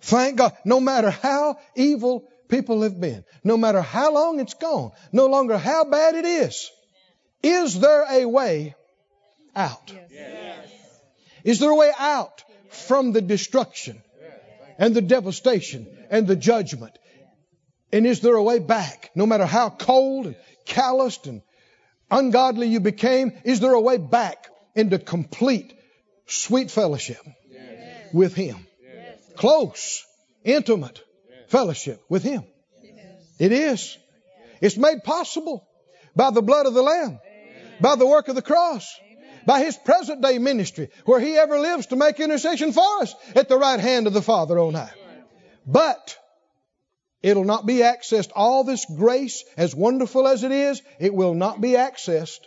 Thank 0.00 0.36
God. 0.36 0.56
No 0.64 0.80
matter 0.80 1.10
how 1.10 1.58
evil 1.76 2.28
people 2.48 2.82
have 2.82 2.98
been, 2.98 3.24
no 3.44 3.56
matter 3.56 3.82
how 3.82 4.12
long 4.12 4.40
it's 4.40 4.54
gone, 4.54 4.92
no 5.12 5.26
longer 5.26 5.58
how 5.58 5.84
bad 5.84 6.14
it 6.14 6.24
is, 6.24 6.70
is 7.42 7.78
there 7.78 8.06
a 8.10 8.24
way 8.24 8.74
out? 9.54 9.92
Is 11.44 11.60
there 11.60 11.70
a 11.70 11.74
way 11.74 11.92
out 11.98 12.42
from 12.70 13.12
the 13.12 13.20
destruction? 13.20 14.02
And 14.78 14.94
the 14.94 15.02
devastation 15.02 15.86
and 16.10 16.26
the 16.26 16.36
judgment. 16.36 16.96
And 17.92 18.06
is 18.06 18.20
there 18.20 18.36
a 18.36 18.42
way 18.42 18.58
back? 18.60 19.10
No 19.14 19.26
matter 19.26 19.46
how 19.46 19.70
cold 19.70 20.26
and 20.26 20.36
calloused 20.64 21.26
and 21.26 21.42
ungodly 22.10 22.68
you 22.68 22.80
became, 22.80 23.32
is 23.44 23.60
there 23.60 23.72
a 23.72 23.80
way 23.80 23.98
back 23.98 24.46
into 24.74 24.98
complete 24.98 25.74
sweet 26.26 26.70
fellowship 26.70 27.20
with 28.12 28.34
Him? 28.34 28.66
Close, 29.36 30.04
intimate 30.44 31.02
fellowship 31.48 32.02
with 32.08 32.22
Him. 32.22 32.44
It 33.38 33.52
is. 33.52 33.96
It's 34.60 34.76
made 34.76 35.04
possible 35.04 35.66
by 36.14 36.30
the 36.30 36.42
blood 36.42 36.66
of 36.66 36.74
the 36.74 36.82
Lamb, 36.82 37.18
by 37.80 37.96
the 37.96 38.06
work 38.06 38.28
of 38.28 38.34
the 38.34 38.42
cross, 38.42 38.92
by 39.46 39.62
His 39.62 39.76
present 39.76 40.22
day 40.22 40.38
ministry, 40.38 40.90
where 41.04 41.20
He 41.20 41.36
ever 41.36 41.58
lives 41.58 41.86
to 41.86 41.96
make 41.96 42.20
intercession 42.20 42.72
for 42.72 43.02
us 43.02 43.14
at 43.34 43.48
the 43.48 43.58
right 43.58 43.80
hand 43.80 44.06
of 44.06 44.12
the 44.12 44.22
Father 44.22 44.58
on 44.58 44.74
high. 44.74 44.92
But 45.66 46.16
it'll 47.22 47.44
not 47.44 47.66
be 47.66 47.76
accessed. 47.76 48.30
All 48.34 48.64
this 48.64 48.84
grace, 48.84 49.44
as 49.56 49.74
wonderful 49.74 50.26
as 50.26 50.44
it 50.44 50.52
is, 50.52 50.82
it 50.98 51.14
will 51.14 51.34
not 51.34 51.60
be 51.60 51.70
accessed 51.70 52.40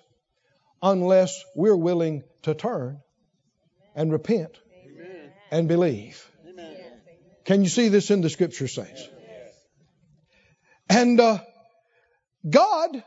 unless 0.81 1.43
we're 1.55 1.75
willing 1.75 2.23
to 2.43 2.53
turn 2.53 3.01
and 3.95 4.11
repent 4.11 4.57
and 5.51 5.67
believe. 5.67 6.27
Can 7.45 7.63
you 7.63 7.69
see 7.69 7.89
this 7.89 8.11
in 8.11 8.21
the 8.21 8.29
scripture, 8.29 8.67
saints? 8.67 9.07
And 10.89 11.19
uh, 11.19 11.39
God 12.47 13.03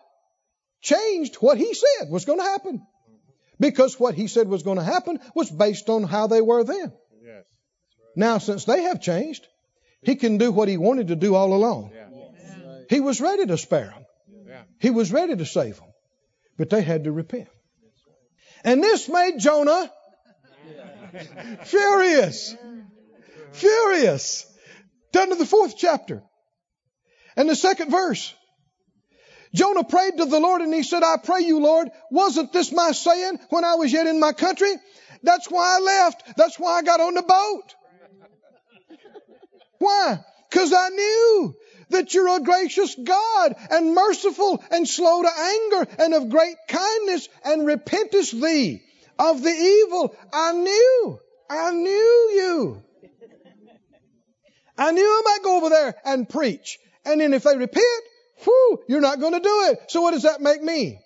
changed 0.80 1.36
what 1.36 1.58
He 1.58 1.74
said 1.74 2.10
was 2.10 2.24
going 2.24 2.38
to 2.38 2.44
happen. 2.44 2.86
Because 3.58 3.98
what 3.98 4.14
He 4.14 4.26
said 4.26 4.48
was 4.48 4.62
going 4.62 4.78
to 4.78 4.84
happen 4.84 5.20
was 5.34 5.50
based 5.50 5.88
on 5.88 6.02
how 6.02 6.26
they 6.26 6.40
were 6.40 6.64
then. 6.64 6.92
Yes. 7.22 7.44
right. 7.44 7.44
Now, 8.16 8.38
since 8.38 8.64
they 8.64 8.82
have 8.82 9.00
changed, 9.00 9.46
He 10.02 10.16
can 10.16 10.38
do 10.38 10.52
what 10.52 10.68
He 10.68 10.76
wanted 10.76 11.08
to 11.08 11.16
do 11.16 11.34
all 11.34 11.54
along. 11.54 11.92
Yeah. 11.94 12.04
He 12.88 13.00
was 13.00 13.20
ready 13.20 13.46
to 13.46 13.58
spare 13.58 13.86
them. 13.86 14.04
Yeah. 14.46 14.62
He 14.78 14.90
was 14.90 15.12
ready 15.12 15.36
to 15.36 15.46
save 15.46 15.76
them. 15.76 15.88
But 16.56 16.70
they 16.70 16.82
had 16.82 17.04
to 17.04 17.12
repent. 17.12 17.48
And 18.64 18.82
this 18.82 19.08
made 19.08 19.38
Jonah 19.38 19.90
furious. 21.64 22.54
Furious. 23.52 24.46
Down 25.12 25.28
to 25.30 25.34
the 25.36 25.46
fourth 25.46 25.76
chapter. 25.76 26.22
And 27.36 27.48
the 27.48 27.56
second 27.56 27.90
verse. 27.90 28.34
Jonah 29.54 29.84
prayed 29.84 30.18
to 30.18 30.24
the 30.24 30.40
Lord 30.40 30.62
and 30.62 30.74
he 30.74 30.82
said, 30.82 31.04
I 31.04 31.16
pray 31.22 31.42
you, 31.42 31.60
Lord, 31.60 31.88
wasn't 32.10 32.52
this 32.52 32.72
my 32.72 32.90
saying 32.90 33.38
when 33.50 33.64
I 33.64 33.76
was 33.76 33.92
yet 33.92 34.08
in 34.08 34.18
my 34.18 34.32
country? 34.32 34.72
That's 35.22 35.48
why 35.48 35.76
I 35.76 35.80
left. 35.80 36.36
That's 36.36 36.58
why 36.58 36.78
I 36.78 36.82
got 36.82 37.00
on 37.00 37.14
the 37.14 37.22
boat. 37.22 37.74
Why? 39.78 40.18
Because 40.50 40.72
I 40.72 40.88
knew 40.90 41.54
that 41.90 42.12
you're 42.12 42.36
a 42.36 42.40
gracious 42.40 42.94
God 42.94 43.54
and 43.70 43.94
merciful 43.94 44.62
and 44.70 44.86
slow 44.86 45.22
to 45.22 45.28
anger 45.28 45.86
and 45.98 46.14
of 46.14 46.28
great 46.28 46.56
kindness 46.68 47.28
and 47.44 47.66
repentest 47.66 48.40
thee 48.40 48.82
of 49.18 49.42
the 49.42 49.50
evil. 49.50 50.14
I 50.32 50.52
knew. 50.52 51.20
I 51.48 51.70
knew 51.70 52.30
you. 52.34 52.82
I 54.76 54.90
knew 54.90 55.06
I 55.06 55.22
might 55.24 55.44
go 55.44 55.56
over 55.56 55.70
there 55.70 55.94
and 56.04 56.28
preach. 56.28 56.78
And 57.04 57.20
then 57.20 57.32
if 57.32 57.44
they 57.44 57.56
repent, 57.56 58.04
whew, 58.42 58.82
you're 58.88 59.00
not 59.00 59.20
going 59.20 59.34
to 59.34 59.40
do 59.40 59.68
it. 59.70 59.90
So 59.90 60.00
what 60.00 60.12
does 60.12 60.22
that 60.22 60.40
make 60.40 60.62
me? 60.62 61.00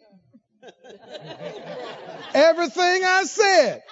Everything 2.34 3.04
I 3.04 3.24
said 3.24 3.82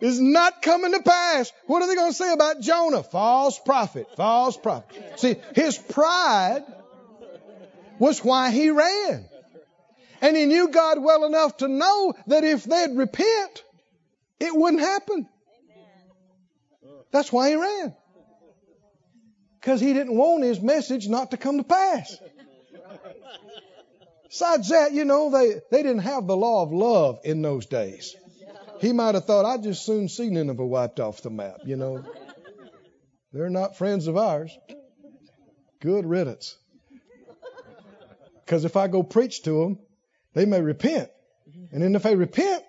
is 0.00 0.20
not 0.20 0.62
coming 0.62 0.92
to 0.92 1.02
pass. 1.02 1.52
What 1.66 1.82
are 1.82 1.88
they 1.88 1.94
going 1.94 2.10
to 2.10 2.16
say 2.16 2.32
about 2.32 2.60
Jonah? 2.60 3.02
False 3.02 3.58
prophet, 3.58 4.06
false 4.16 4.56
prophet. 4.56 5.18
See, 5.20 5.36
his 5.54 5.76
pride 5.76 6.64
was 7.98 8.24
why 8.24 8.50
he 8.50 8.70
ran. 8.70 9.26
And 10.22 10.36
he 10.36 10.46
knew 10.46 10.68
God 10.68 11.02
well 11.02 11.24
enough 11.24 11.58
to 11.58 11.68
know 11.68 12.14
that 12.26 12.44
if 12.44 12.64
they'd 12.64 12.96
repent, 12.96 13.64
it 14.38 14.54
wouldn't 14.54 14.82
happen. 14.82 15.28
That's 17.10 17.32
why 17.32 17.50
he 17.50 17.56
ran. 17.56 17.94
Because 19.60 19.80
he 19.80 19.92
didn't 19.92 20.16
want 20.16 20.44
his 20.44 20.60
message 20.60 21.08
not 21.08 21.32
to 21.32 21.36
come 21.36 21.58
to 21.58 21.64
pass. 21.64 22.16
Besides 24.28 24.68
that, 24.68 24.92
you 24.92 25.04
know, 25.04 25.30
they, 25.30 25.60
they 25.70 25.82
didn't 25.82 26.02
have 26.02 26.26
the 26.26 26.36
law 26.36 26.62
of 26.62 26.72
love 26.72 27.20
in 27.24 27.42
those 27.42 27.66
days. 27.66 28.14
He 28.80 28.92
might 28.92 29.14
have 29.14 29.24
thought, 29.24 29.44
I'd 29.44 29.62
just 29.62 29.84
soon 29.84 30.08
see 30.08 30.30
Nineveh 30.30 30.64
wiped 30.64 31.00
off 31.00 31.22
the 31.22 31.30
map, 31.30 31.58
you 31.64 31.76
know. 31.76 32.04
They're 33.32 33.50
not 33.50 33.76
friends 33.76 34.06
of 34.06 34.16
ours. 34.16 34.56
Good 35.80 36.06
riddance. 36.06 36.56
Because 38.44 38.64
if 38.64 38.76
I 38.76 38.88
go 38.88 39.02
preach 39.02 39.42
to 39.42 39.60
them, 39.60 39.78
they 40.34 40.44
may 40.44 40.60
repent. 40.60 41.10
And 41.72 41.82
then 41.82 41.94
if 41.94 42.02
they 42.04 42.16
repent, 42.16 42.62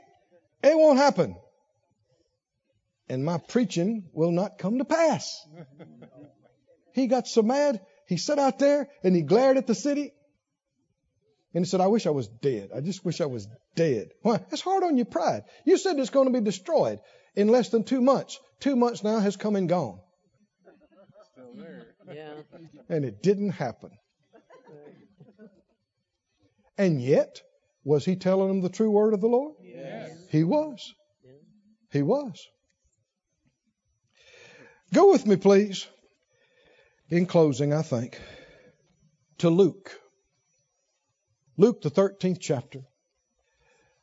it 0.64 0.78
won't 0.78 0.97
happen. 0.97 1.36
And 3.07 3.24
my 3.26 3.38
preaching 3.38 4.09
will 4.14 4.32
not 4.32 4.57
come 4.57 4.78
to 4.78 4.86
pass. 4.86 5.45
He 6.93 7.07
got 7.07 7.28
so 7.28 7.41
mad, 7.41 7.82
he 8.07 8.18
sat 8.18 8.39
out 8.39 8.59
there 8.59 8.89
and 9.03 9.16
he 9.16 9.22
glared 9.22 9.57
at 9.57 9.68
the 9.68 9.76
city. 9.76 10.14
And 11.54 11.66
he 11.66 11.70
said, 11.70 11.82
I 11.82 11.88
wish 11.88 12.08
I 12.08 12.12
was 12.12 12.28
dead. 12.28 12.70
I 12.76 12.80
just 12.82 13.04
wish 13.04 13.20
I 13.20 13.26
was 13.26 13.47
dead. 13.76 14.10
Why? 14.22 14.38
That's 14.38 14.62
hard 14.62 14.84
on 14.84 14.97
your 14.97 15.06
pride. 15.06 15.43
You 15.66 15.78
said 15.78 15.99
it's 15.99 16.10
going 16.10 16.28
to 16.28 16.39
be 16.39 16.43
destroyed 16.43 16.99
in 17.36 17.49
less 17.49 17.70
than 17.70 17.84
two 17.84 18.02
months. 18.02 18.39
Two 18.60 18.76
months 18.76 19.04
now 19.04 19.20
has 19.20 19.36
come 19.36 19.56
and 19.56 19.68
gone. 19.68 19.99
Still 21.34 21.54
there. 21.56 21.88
Yeah. 22.14 22.34
And 22.89 23.04
it 23.04 23.22
didn't 23.22 23.52
happen. 23.52 23.91
And 26.78 27.02
yet, 27.02 27.41
was 27.84 28.06
he 28.06 28.16
telling 28.16 28.47
them 28.47 28.62
the 28.62 28.70
true 28.70 28.89
word 28.89 29.14
of 29.14 29.22
the 29.22 29.28
Lord? 29.28 29.56
Yes. 29.62 30.12
He 30.30 30.43
was. 30.43 30.93
He 31.91 32.02
was. 32.02 32.47
Go 34.93 35.12
with 35.12 35.26
me, 35.26 35.36
please, 35.36 35.88
in 37.10 37.26
closing, 37.26 37.74
I 37.74 37.82
think, 37.82 38.20
to 39.39 39.49
Luke. 39.49 39.91
Luke, 41.62 41.84
the 41.84 41.91
13th 41.91 42.39
chapter. 42.39 42.80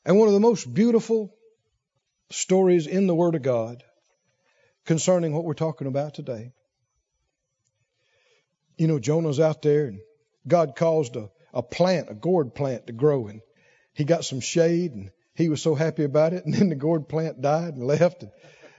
And 0.05 0.17
one 0.17 0.29
of 0.29 0.35
the 0.35 0.39
most 0.39 0.73
beautiful 0.73 1.35
stories 2.31 2.87
in 2.87 3.09
the 3.09 3.17
Word 3.17 3.35
of 3.35 3.43
God 3.43 3.83
concerning 4.87 5.33
what 5.33 5.43
we're 5.43 5.55
talking 5.55 5.89
about 5.89 6.15
today. 6.15 6.53
You 8.77 8.87
know, 8.87 9.01
Jonah's 9.01 9.41
out 9.41 9.61
there, 9.63 9.87
and 9.87 9.99
God 10.47 10.77
caused 10.77 11.17
a, 11.17 11.31
a 11.53 11.65
plant, 11.65 12.11
a 12.11 12.15
gourd 12.15 12.55
plant, 12.55 12.87
to 12.87 12.93
grow, 12.93 13.27
and 13.27 13.41
he 13.93 14.05
got 14.05 14.25
some 14.25 14.39
shade, 14.39 14.93
and 14.93 15.11
he 15.35 15.49
was 15.49 15.61
so 15.61 15.75
happy 15.75 16.05
about 16.05 16.35
it. 16.35 16.45
And 16.47 16.55
then 16.55 16.69
the 16.69 16.77
gourd 16.77 17.09
plant 17.09 17.43
died 17.43 17.75
and 17.75 17.83
left, 17.83 18.23
and 18.23 18.31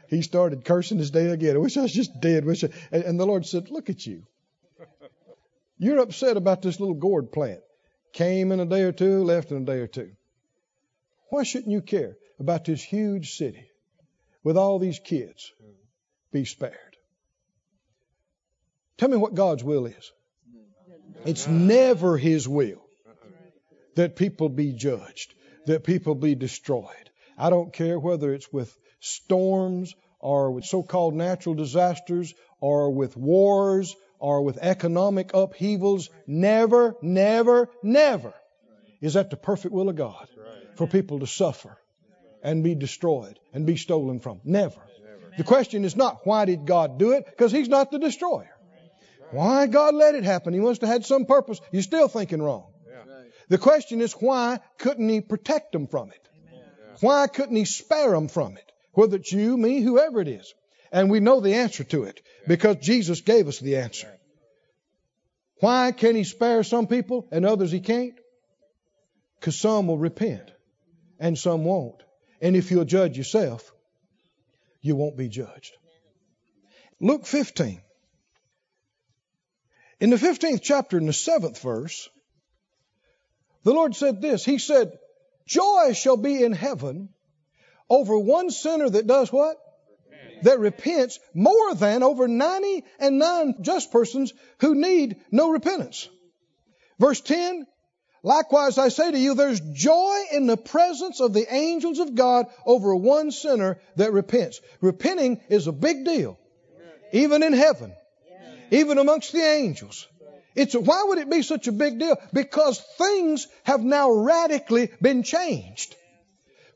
he 0.07 0.21
started 0.21 0.63
cursing 0.63 0.99
his 0.99 1.11
day 1.11 1.25
again. 1.25 1.57
I 1.57 1.59
wish 1.59 1.75
I 1.75 1.81
was 1.81 1.91
just 1.93 2.21
dead. 2.21 2.45
Wish 2.45 2.63
I... 2.63 2.69
and, 2.93 3.03
and 3.03 3.19
the 3.19 3.25
Lord 3.25 3.45
said, 3.45 3.71
"Look 3.71 3.89
at 3.89 4.05
you. 4.05 4.23
You're 5.77 5.99
upset 5.99 6.37
about 6.37 6.61
this 6.61 6.79
little 6.79 6.95
gourd 6.95 7.33
plant. 7.33 7.59
Came 8.13 8.51
in 8.51 8.59
a 8.59 8.65
day 8.65 8.83
or 8.83 8.91
two, 8.91 9.23
left 9.23 9.51
in 9.51 9.57
a 9.57 9.65
day 9.65 9.79
or 9.79 9.87
two. 9.87 10.11
Why 11.29 11.43
shouldn't 11.43 11.71
you 11.71 11.81
care 11.81 12.17
about 12.39 12.65
this 12.65 12.81
huge 12.81 13.35
city 13.35 13.69
with 14.43 14.57
all 14.57 14.79
these 14.79 14.99
kids 14.99 15.51
be 16.31 16.45
spared? 16.45 16.97
Tell 18.97 19.09
me 19.09 19.17
what 19.17 19.35
God's 19.35 19.63
will 19.63 19.85
is. 19.85 20.11
It's 21.25 21.47
never 21.47 22.17
His 22.17 22.47
will 22.47 22.81
that 23.95 24.15
people 24.15 24.49
be 24.49 24.73
judged, 24.73 25.33
that 25.65 25.83
people 25.83 26.15
be 26.15 26.35
destroyed. 26.35 27.09
I 27.37 27.49
don't 27.49 27.71
care 27.71 27.99
whether 27.99 28.33
it's 28.33 28.51
with 28.51 28.75
storms 28.99 29.93
or 30.19 30.51
with 30.51 30.65
so 30.65 30.83
called 30.83 31.13
natural 31.13 31.55
disasters 31.55 32.33
or 32.59 32.91
with 32.91 33.15
wars 33.15 33.95
or 34.19 34.41
with 34.41 34.57
economic 34.57 35.31
upheavals. 35.33 36.09
Never, 36.27 36.95
never, 37.01 37.69
never 37.81 38.33
is 39.01 39.13
that 39.13 39.29
the 39.29 39.37
perfect 39.37 39.73
will 39.73 39.89
of 39.89 39.95
God 39.95 40.27
for 40.75 40.87
people 40.87 41.19
to 41.19 41.27
suffer 41.27 41.77
and 42.43 42.63
be 42.63 42.75
destroyed 42.75 43.39
and 43.53 43.65
be 43.65 43.77
stolen 43.77 44.19
from. 44.19 44.41
Never. 44.43 44.79
The 45.37 45.43
question 45.43 45.85
is 45.85 45.95
not 45.95 46.25
why 46.25 46.45
did 46.45 46.65
God 46.65 46.99
do 46.99 47.11
it? 47.11 47.25
Because 47.25 47.51
He's 47.51 47.69
not 47.69 47.91
the 47.91 47.99
destroyer. 47.99 48.55
Why 49.31 49.67
God 49.67 49.93
let 49.93 50.15
it 50.15 50.23
happen? 50.23 50.53
He 50.53 50.59
must 50.59 50.81
have 50.81 50.89
had 50.89 51.05
some 51.05 51.25
purpose. 51.25 51.61
You're 51.71 51.81
still 51.81 52.07
thinking 52.07 52.41
wrong. 52.41 52.65
The 53.47 53.57
question 53.57 54.01
is 54.01 54.13
why 54.13 54.59
couldn't 54.77 55.07
He 55.07 55.21
protect 55.21 55.71
them 55.71 55.87
from 55.87 56.11
it? 56.11 56.27
Why 57.01 57.27
couldn't 57.27 57.55
He 57.55 57.65
spare 57.65 58.11
them 58.11 58.27
from 58.27 58.57
it? 58.57 58.71
Whether 58.93 59.17
it's 59.17 59.31
you, 59.31 59.55
me, 59.55 59.81
whoever 59.81 60.19
it 60.19 60.27
is. 60.27 60.53
And 60.91 61.09
we 61.09 61.19
know 61.19 61.39
the 61.39 61.55
answer 61.55 61.83
to 61.85 62.03
it 62.03 62.21
because 62.47 62.77
Jesus 62.77 63.21
gave 63.21 63.47
us 63.47 63.59
the 63.59 63.77
answer. 63.77 64.11
Why 65.59 65.91
can 65.91 66.15
He 66.15 66.23
spare 66.23 66.63
some 66.63 66.87
people 66.87 67.27
and 67.31 67.45
others 67.45 67.71
He 67.71 67.79
can't? 67.79 68.15
Because 69.39 69.59
some 69.59 69.87
will 69.87 69.97
repent 69.97 70.51
and 71.19 71.37
some 71.37 71.63
won't. 71.63 72.01
And 72.41 72.55
if 72.55 72.71
you'll 72.71 72.85
judge 72.85 73.17
yourself, 73.17 73.71
you 74.81 74.95
won't 74.95 75.17
be 75.17 75.29
judged. 75.29 75.73
Luke 76.99 77.25
15. 77.25 77.81
In 79.99 80.09
the 80.09 80.15
15th 80.15 80.61
chapter, 80.61 80.97
in 80.97 81.05
the 81.05 81.11
7th 81.11 81.59
verse, 81.59 82.09
the 83.63 83.73
Lord 83.73 83.95
said 83.95 84.21
this 84.21 84.45
He 84.45 84.57
said, 84.57 84.97
Joy 85.45 85.93
shall 85.93 86.17
be 86.17 86.43
in 86.43 86.53
heaven 86.53 87.09
over 87.89 88.17
one 88.17 88.49
sinner 88.49 88.89
that 88.89 89.07
does 89.07 89.31
what? 89.31 89.57
That 90.43 90.59
repents 90.59 91.19
more 91.33 91.73
than 91.75 92.03
over 92.03 92.27
90 92.27 92.83
and 92.99 93.19
nine 93.19 93.55
just 93.61 93.91
persons 93.91 94.33
who 94.59 94.75
need 94.75 95.17
no 95.31 95.49
repentance. 95.49 96.07
Verse 96.99 97.21
10 97.21 97.65
Likewise, 98.21 98.77
I 98.77 98.89
say 98.89 99.11
to 99.11 99.17
you, 99.17 99.33
there's 99.33 99.61
joy 99.61 100.17
in 100.33 100.45
the 100.45 100.57
presence 100.57 101.21
of 101.21 101.33
the 101.33 101.53
angels 101.53 101.99
of 101.99 102.15
God 102.15 102.47
over 102.65 102.93
one 102.93 103.31
sinner 103.31 103.79
that 103.95 104.11
repents. 104.11 104.59
Repenting 104.81 105.39
is 105.47 105.67
a 105.67 105.71
big 105.71 106.03
deal, 106.03 106.37
even 107.13 107.43
in 107.43 107.53
heaven, 107.53 107.93
even 108.71 108.97
amongst 108.97 109.31
the 109.31 109.41
angels. 109.41 110.07
It's 110.55 110.75
why 110.75 111.05
would 111.07 111.19
it 111.19 111.29
be 111.29 111.41
such 111.41 111.67
a 111.67 111.71
big 111.71 111.99
deal? 111.99 112.17
Because 112.33 112.79
things 112.97 113.47
have 113.63 113.81
now 113.81 114.11
radically 114.11 114.91
been 115.01 115.23
changed. 115.23 115.95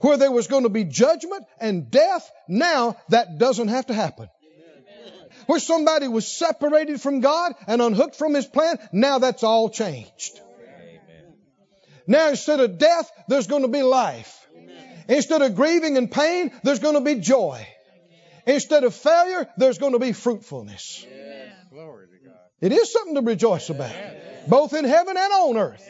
Where 0.03 0.17
there 0.17 0.31
was 0.31 0.47
going 0.47 0.63
to 0.63 0.69
be 0.69 0.83
judgment 0.83 1.45
and 1.61 1.89
death, 1.89 2.29
now 2.49 2.97
that 3.07 3.37
doesn't 3.37 3.69
have 3.69 3.85
to 3.85 3.93
happen. 3.93 4.27
Where 5.45 5.61
somebody 5.61 6.09
was 6.09 6.27
separated 6.27 6.99
from 6.99 7.21
God 7.21 7.53
and 7.67 7.81
unhooked 7.81 8.17
from 8.17 8.33
His 8.33 8.45
plan, 8.45 8.79
now 8.91 9.19
that's 9.19 9.43
all 9.43 9.69
changed. 9.69 10.41
Now 12.05 12.27
instead 12.27 12.59
of 12.59 12.77
death, 12.77 13.09
there's 13.29 13.47
going 13.47 13.61
to 13.61 13.69
be 13.69 13.81
life. 13.81 14.45
Instead 15.07 15.41
of 15.41 15.55
grieving 15.55 15.95
and 15.95 16.11
pain, 16.11 16.51
there's 16.63 16.79
going 16.79 16.95
to 16.95 17.01
be 17.01 17.15
joy. 17.21 17.65
Instead 18.45 18.83
of 18.83 18.93
failure, 18.93 19.47
there's 19.55 19.77
going 19.77 19.93
to 19.93 19.99
be 19.99 20.11
fruitfulness. 20.11 21.05
Glory 21.71 22.07
to 22.07 22.27
God. 22.27 22.39
It 22.59 22.73
is 22.73 22.91
something 22.91 23.15
to 23.15 23.21
rejoice 23.21 23.69
about, 23.69 23.95
both 24.49 24.73
in 24.73 24.83
heaven 24.83 25.15
and 25.17 25.31
on 25.31 25.57
earth. 25.57 25.89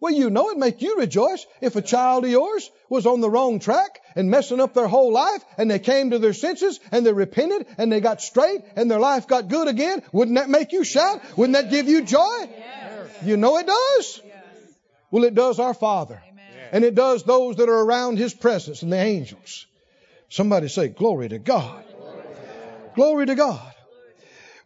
Yes. 0.00 0.12
Well, 0.12 0.18
you 0.18 0.30
know 0.30 0.48
it'd 0.48 0.58
make 0.58 0.80
you 0.80 0.96
rejoice 0.98 1.46
if 1.60 1.76
a 1.76 1.82
child 1.82 2.24
of 2.24 2.30
yours 2.30 2.70
was 2.88 3.06
on 3.06 3.20
the 3.20 3.30
wrong 3.30 3.58
track 3.58 4.00
and 4.16 4.30
messing 4.30 4.60
up 4.60 4.72
their 4.72 4.88
whole 4.88 5.12
life 5.12 5.44
and 5.58 5.70
they 5.70 5.78
came 5.78 6.10
to 6.10 6.18
their 6.18 6.32
senses 6.32 6.80
and 6.90 7.04
they 7.04 7.12
repented 7.12 7.66
and 7.76 7.92
they 7.92 8.00
got 8.00 8.22
straight 8.22 8.62
and 8.76 8.90
their 8.90 8.98
life 8.98 9.26
got 9.26 9.48
good 9.48 9.68
again. 9.68 10.02
Wouldn't 10.12 10.36
that 10.36 10.48
make 10.48 10.72
you 10.72 10.84
shout? 10.84 11.20
Wouldn't 11.36 11.54
that 11.54 11.70
give 11.70 11.86
you 11.86 12.02
joy? 12.02 12.48
You 13.24 13.36
know 13.36 13.58
it 13.58 13.66
does. 13.66 14.22
Well, 15.10 15.24
it 15.24 15.34
does 15.34 15.58
our 15.58 15.74
Father. 15.74 16.22
And 16.72 16.84
it 16.84 16.94
does 16.94 17.24
those 17.24 17.56
that 17.56 17.68
are 17.68 17.80
around 17.80 18.16
His 18.16 18.32
presence 18.32 18.82
and 18.82 18.92
the 18.92 18.98
angels. 18.98 19.66
Somebody 20.28 20.68
say, 20.68 20.88
Glory 20.88 21.28
to 21.28 21.38
God. 21.38 21.84
Glory 22.94 23.26
to 23.26 23.34
God. 23.34 23.74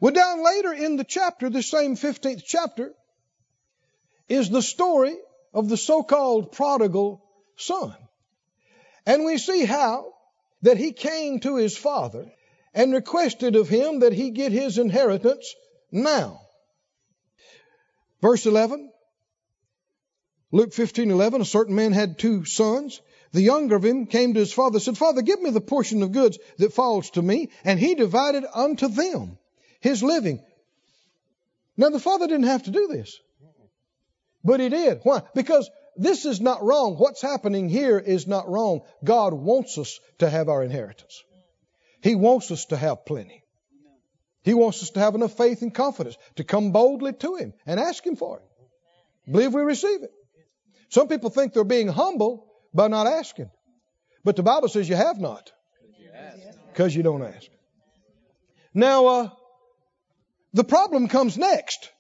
Well, 0.01 0.13
down 0.13 0.45
later 0.45 0.73
in 0.73 0.97
the 0.97 1.05
chapter, 1.05 1.49
the 1.49 1.63
same 1.63 1.97
15th 1.97 2.43
chapter, 2.45 2.93
is 4.29 4.51
the 4.51 4.63
story 4.63 5.17
of 5.55 5.69
the 5.69 5.77
so-called 5.77 6.53
prodigal 6.53 7.25
son. 7.57 7.95
And 9.07 9.25
we 9.25 9.39
see 9.39 9.65
how 9.65 10.13
that 10.63 10.77
he 10.77 10.93
came 10.93 11.41
to 11.41 11.57
his 11.57 11.77
father 11.77 12.31
and 12.75 12.93
requested 12.93 13.55
of 13.55 13.69
him 13.69 14.01
that 14.01 14.13
he 14.13 14.31
get 14.31 14.51
his 14.51 14.79
inheritance 14.79 15.55
now. 15.93 16.41
Verse 18.21 18.47
11. 18.47 18.91
Luke 20.51 20.73
15, 20.73 21.11
11, 21.11 21.41
a 21.41 21.45
certain 21.45 21.75
man 21.75 21.93
had 21.93 22.19
two 22.19 22.45
sons. 22.45 23.01
The 23.33 23.43
younger 23.43 23.77
of 23.77 23.85
him 23.85 24.07
came 24.07 24.35
to 24.35 24.41
his 24.41 24.53
father 24.53 24.77
and 24.77 24.83
said, 24.83 24.99
Father, 24.99 25.23
give 25.23 25.41
me 25.41 25.51
the 25.51 25.61
portion 25.61 26.03
of 26.03 26.13
goods 26.13 26.39
that 26.59 26.73
falls 26.73 27.11
to 27.11 27.23
me. 27.23 27.51
And 27.65 27.79
he 27.79 27.95
divided 27.95 28.45
unto 28.55 28.89
them 28.89 29.37
his 29.81 30.03
living. 30.03 30.43
Now 31.77 31.91
the 31.91 31.99
father 31.99 32.27
didn't 32.27 32.47
have 32.47 32.63
to 32.65 32.71
do 32.71 32.87
this. 32.87 33.19
But 34.45 34.61
he 34.61 34.69
did. 34.69 35.01
Why? 35.03 35.23
Because 35.35 35.71
this 35.97 36.27
is 36.27 36.41
not 36.41 36.63
wrong. 36.63 36.97
What's 36.97 37.23
happening 37.23 37.69
here 37.69 37.99
is 37.99 38.27
not 38.27 38.49
wrong. 38.49 38.83
God 39.03 39.33
wants 39.33 39.79
us 39.79 39.99
to 40.19 40.29
have 40.29 40.49
our 40.49 40.63
inheritance. 40.63 41.23
He 42.03 42.15
wants 42.15 42.51
us 42.51 42.67
to 42.67 42.77
have 42.77 43.07
plenty. 43.07 43.43
He 44.43 44.53
wants 44.53 44.83
us 44.83 44.91
to 44.91 45.01
have 45.01 45.15
enough 45.15 45.37
faith 45.37 45.63
and 45.63 45.75
confidence 45.75 46.19
to 46.37 46.45
come 46.45 46.71
boldly 46.73 47.15
to 47.15 47.37
Him 47.37 47.55
and 47.65 47.81
ask 47.81 48.05
Him 48.07 48.17
for 48.17 48.39
it. 48.39 49.33
Believe 49.33 49.55
we 49.55 49.63
receive 49.63 50.03
it. 50.03 50.13
Some 50.91 51.09
people 51.09 51.31
think 51.31 51.55
they're 51.55 51.65
being 51.65 51.89
humble 51.89 52.47
by 52.75 52.89
not 52.89 53.07
asking. 53.07 53.51
But 54.23 54.37
the 54.37 54.43
Bible 54.43 54.69
says 54.69 54.89
you 54.89 54.97
have 54.97 55.19
not. 55.19 55.51
Because 56.73 56.95
you 56.95 57.03
don't 57.03 57.23
ask. 57.23 57.49
Now, 58.75 59.07
uh, 59.07 59.31
the 60.53 60.65
problem 60.65 61.09
comes 61.09 61.39
next. 61.39 61.91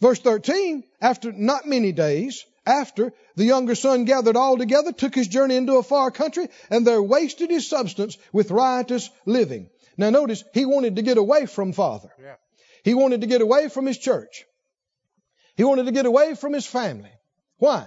Verse 0.00 0.18
13, 0.18 0.84
after 1.00 1.32
not 1.32 1.66
many 1.66 1.92
days, 1.92 2.44
after 2.66 3.12
the 3.36 3.44
younger 3.44 3.74
son 3.74 4.04
gathered 4.04 4.36
all 4.36 4.56
together, 4.56 4.92
took 4.92 5.14
his 5.14 5.28
journey 5.28 5.56
into 5.56 5.76
a 5.76 5.82
far 5.82 6.10
country, 6.10 6.48
and 6.70 6.86
there 6.86 7.02
wasted 7.02 7.50
his 7.50 7.68
substance 7.68 8.16
with 8.32 8.50
riotous 8.50 9.10
living. 9.26 9.68
Now 9.96 10.10
notice, 10.10 10.44
he 10.52 10.66
wanted 10.66 10.96
to 10.96 11.02
get 11.02 11.18
away 11.18 11.46
from 11.46 11.72
father. 11.72 12.10
Yeah. 12.20 12.34
He 12.82 12.94
wanted 12.94 13.20
to 13.20 13.26
get 13.26 13.40
away 13.40 13.68
from 13.68 13.86
his 13.86 13.98
church. 13.98 14.44
He 15.56 15.64
wanted 15.64 15.86
to 15.86 15.92
get 15.92 16.06
away 16.06 16.34
from 16.34 16.52
his 16.52 16.66
family. 16.66 17.12
Why? 17.58 17.86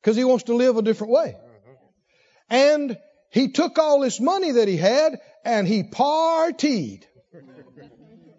Because 0.00 0.16
he 0.16 0.24
wants 0.24 0.44
to 0.44 0.54
live 0.54 0.76
a 0.76 0.82
different 0.82 1.12
way. 1.12 1.36
Mm-hmm. 1.36 1.74
And 2.50 2.98
he 3.30 3.48
took 3.48 3.78
all 3.78 4.00
this 4.00 4.20
money 4.20 4.52
that 4.52 4.68
he 4.68 4.76
had 4.76 5.20
and 5.44 5.68
he 5.68 5.82
partied. 5.82 7.04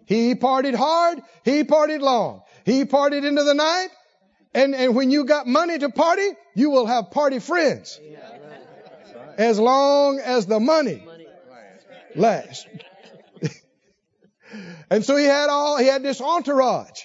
He 0.06 0.34
partied 0.36 0.74
hard. 0.74 1.20
He 1.44 1.64
partied 1.64 2.00
long. 2.00 2.42
He 2.64 2.84
partied 2.84 3.24
into 3.24 3.42
the 3.42 3.54
night. 3.54 3.88
And, 4.54 4.74
and 4.74 4.94
when 4.94 5.10
you 5.10 5.24
got 5.24 5.46
money 5.46 5.78
to 5.78 5.90
party, 5.90 6.28
you 6.54 6.70
will 6.70 6.86
have 6.86 7.10
party 7.10 7.40
friends. 7.40 8.00
As 9.36 9.58
long 9.58 10.18
as 10.18 10.46
the 10.46 10.58
money 10.58 11.06
lasts. 12.14 12.66
and 14.90 15.04
so 15.04 15.16
he 15.16 15.24
had 15.24 15.50
all, 15.50 15.76
he 15.76 15.86
had 15.86 16.02
this 16.02 16.20
entourage 16.20 17.02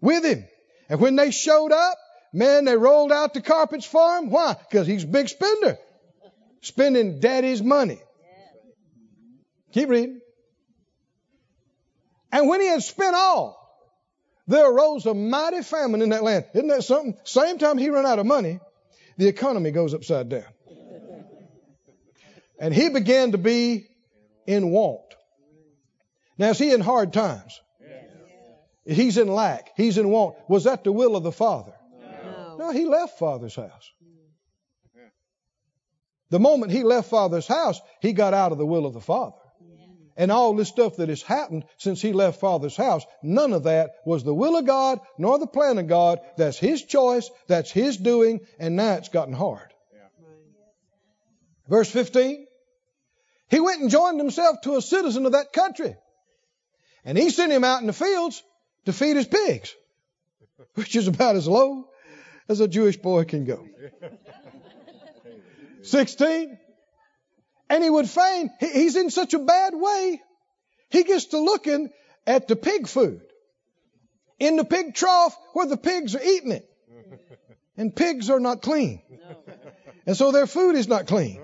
with 0.00 0.24
him. 0.24 0.44
And 0.88 1.00
when 1.00 1.16
they 1.16 1.30
showed 1.30 1.72
up, 1.72 1.98
man, 2.32 2.66
they 2.66 2.76
rolled 2.76 3.10
out 3.10 3.34
the 3.34 3.40
carpets 3.40 3.86
for 3.86 4.18
him. 4.18 4.30
Why? 4.30 4.54
Because 4.70 4.86
he's 4.86 5.04
a 5.04 5.08
big 5.08 5.28
spender. 5.28 5.78
Spending 6.60 7.20
daddy's 7.20 7.62
money. 7.62 8.00
Keep 9.72 9.88
reading. 9.88 10.20
And 12.34 12.48
when 12.48 12.60
he 12.60 12.66
had 12.66 12.82
spent 12.82 13.14
all, 13.14 13.60
there 14.48 14.68
arose 14.68 15.06
a 15.06 15.14
mighty 15.14 15.62
famine 15.62 16.02
in 16.02 16.08
that 16.08 16.24
land. 16.24 16.46
Isn't 16.52 16.66
that 16.66 16.82
something? 16.82 17.16
Same 17.22 17.58
time 17.58 17.78
he 17.78 17.90
ran 17.90 18.04
out 18.04 18.18
of 18.18 18.26
money, 18.26 18.58
the 19.16 19.28
economy 19.28 19.70
goes 19.70 19.94
upside 19.94 20.28
down. 20.28 20.42
And 22.58 22.74
he 22.74 22.88
began 22.88 23.30
to 23.32 23.38
be 23.38 23.86
in 24.48 24.70
want. 24.70 25.14
Now, 26.36 26.50
is 26.50 26.58
he 26.58 26.72
in 26.72 26.80
hard 26.80 27.12
times? 27.12 27.60
He's 28.84 29.16
in 29.16 29.28
lack. 29.28 29.70
He's 29.76 29.96
in 29.96 30.08
want. 30.08 30.34
Was 30.48 30.64
that 30.64 30.82
the 30.82 30.90
will 30.90 31.14
of 31.14 31.22
the 31.22 31.32
Father? 31.32 31.72
No. 32.02 32.56
No, 32.58 32.70
he 32.72 32.84
left 32.84 33.16
Father's 33.16 33.54
house. 33.54 33.92
The 36.30 36.40
moment 36.40 36.72
he 36.72 36.82
left 36.82 37.08
Father's 37.08 37.46
house, 37.46 37.80
he 38.00 38.12
got 38.12 38.34
out 38.34 38.50
of 38.50 38.58
the 38.58 38.66
will 38.66 38.86
of 38.86 38.92
the 38.92 39.00
Father. 39.00 39.36
And 40.16 40.30
all 40.30 40.54
this 40.54 40.68
stuff 40.68 40.96
that 40.96 41.08
has 41.08 41.22
happened 41.22 41.64
since 41.76 42.00
he 42.00 42.12
left 42.12 42.40
Father's 42.40 42.76
house, 42.76 43.04
none 43.22 43.52
of 43.52 43.64
that 43.64 43.96
was 44.04 44.22
the 44.22 44.34
will 44.34 44.56
of 44.56 44.64
God 44.64 45.00
nor 45.18 45.38
the 45.38 45.46
plan 45.46 45.78
of 45.78 45.88
God. 45.88 46.20
That's 46.36 46.58
his 46.58 46.82
choice. 46.82 47.30
That's 47.48 47.70
his 47.70 47.96
doing. 47.96 48.40
And 48.58 48.76
now 48.76 48.94
it's 48.94 49.08
gotten 49.08 49.34
hard. 49.34 49.72
Verse 51.68 51.90
15. 51.90 52.46
He 53.50 53.60
went 53.60 53.80
and 53.80 53.90
joined 53.90 54.20
himself 54.20 54.60
to 54.62 54.76
a 54.76 54.82
citizen 54.82 55.26
of 55.26 55.32
that 55.32 55.52
country. 55.52 55.96
And 57.04 57.18
he 57.18 57.30
sent 57.30 57.52
him 57.52 57.64
out 57.64 57.80
in 57.80 57.86
the 57.86 57.92
fields 57.92 58.42
to 58.86 58.92
feed 58.92 59.16
his 59.16 59.26
pigs, 59.26 59.74
which 60.74 60.96
is 60.96 61.08
about 61.08 61.36
as 61.36 61.48
low 61.48 61.88
as 62.48 62.60
a 62.60 62.68
Jewish 62.68 62.96
boy 62.96 63.24
can 63.24 63.44
go. 63.44 63.66
16. 65.82 66.58
And 67.70 67.82
he 67.82 67.90
would 67.90 68.08
fain, 68.08 68.50
he's 68.60 68.96
in 68.96 69.10
such 69.10 69.34
a 69.34 69.38
bad 69.38 69.74
way, 69.74 70.20
he 70.90 71.02
gets 71.04 71.26
to 71.26 71.38
looking 71.38 71.90
at 72.26 72.46
the 72.48 72.56
pig 72.56 72.86
food 72.86 73.22
in 74.38 74.56
the 74.56 74.64
pig 74.64 74.94
trough 74.94 75.36
where 75.52 75.66
the 75.66 75.76
pigs 75.76 76.14
are 76.14 76.22
eating 76.22 76.52
it. 76.52 76.68
And 77.76 77.94
pigs 77.94 78.30
are 78.30 78.40
not 78.40 78.62
clean. 78.62 79.02
And 80.06 80.16
so 80.16 80.32
their 80.32 80.46
food 80.46 80.76
is 80.76 80.86
not 80.86 81.06
clean. 81.06 81.42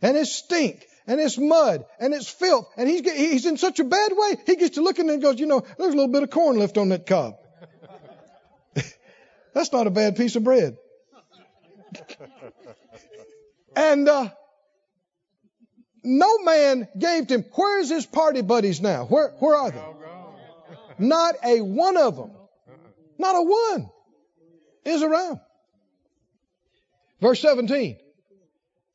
And 0.00 0.16
it's 0.16 0.32
stink. 0.32 0.86
And 1.06 1.20
it's 1.20 1.36
mud. 1.36 1.84
And 1.98 2.14
it's 2.14 2.30
filth. 2.30 2.68
And 2.76 2.88
he's, 2.88 3.00
he's 3.00 3.46
in 3.46 3.56
such 3.56 3.80
a 3.80 3.84
bad 3.84 4.12
way, 4.14 4.36
he 4.46 4.56
gets 4.56 4.76
to 4.76 4.82
looking 4.82 5.10
and 5.10 5.20
goes, 5.20 5.38
you 5.38 5.46
know, 5.46 5.60
there's 5.60 5.92
a 5.92 5.96
little 5.96 6.08
bit 6.08 6.22
of 6.22 6.30
corn 6.30 6.58
left 6.58 6.78
on 6.78 6.90
that 6.90 7.06
cob. 7.06 7.34
That's 9.54 9.72
not 9.72 9.86
a 9.86 9.90
bad 9.90 10.16
piece 10.16 10.36
of 10.36 10.44
bread. 10.44 10.76
and 13.76 14.08
uh, 14.08 14.28
No 16.02 16.38
man 16.38 16.88
gave 16.96 17.26
to 17.28 17.34
him. 17.34 17.44
Where's 17.54 17.90
his 17.90 18.06
party 18.06 18.42
buddies 18.42 18.80
now? 18.80 19.04
Where, 19.06 19.30
where 19.38 19.56
are 19.56 19.70
they? 19.70 19.84
Not 20.98 21.36
a 21.44 21.60
one 21.60 21.96
of 21.96 22.16
them. 22.16 22.30
Not 23.18 23.36
a 23.36 23.42
one 23.42 23.90
is 24.84 25.02
around. 25.02 25.40
Verse 27.20 27.40
17. 27.40 27.98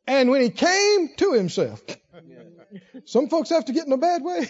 And 0.07 0.29
when 0.29 0.41
he 0.41 0.49
came 0.49 1.09
to 1.17 1.33
himself, 1.33 1.81
some 3.05 3.29
folks 3.29 3.49
have 3.49 3.65
to 3.65 3.73
get 3.73 3.85
in 3.85 3.91
a 3.91 3.97
bad 3.97 4.23
way 4.23 4.47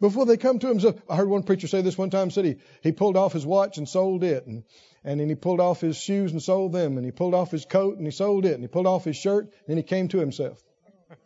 before 0.00 0.26
they 0.26 0.36
come 0.36 0.58
to 0.60 0.68
himself. 0.68 0.96
I 1.08 1.16
heard 1.16 1.28
one 1.28 1.42
preacher 1.42 1.66
say 1.66 1.82
this 1.82 1.98
one 1.98 2.10
time, 2.10 2.30
said 2.30 2.44
he, 2.44 2.56
he 2.82 2.92
pulled 2.92 3.16
off 3.16 3.32
his 3.32 3.46
watch 3.46 3.78
and 3.78 3.88
sold 3.88 4.24
it. 4.24 4.46
And, 4.46 4.64
and 5.04 5.20
then 5.20 5.28
he 5.28 5.34
pulled 5.34 5.60
off 5.60 5.80
his 5.80 5.96
shoes 5.96 6.32
and 6.32 6.42
sold 6.42 6.72
them. 6.72 6.96
And 6.96 7.04
he 7.04 7.12
pulled 7.12 7.34
off 7.34 7.50
his 7.50 7.64
coat 7.64 7.96
and 7.96 8.06
he 8.06 8.10
sold 8.10 8.44
it. 8.46 8.54
And 8.54 8.62
he 8.62 8.68
pulled 8.68 8.86
off 8.86 9.04
his 9.04 9.16
shirt 9.16 9.52
and 9.68 9.76
he 9.76 9.82
came 9.82 10.08
to 10.08 10.18
himself. 10.18 10.62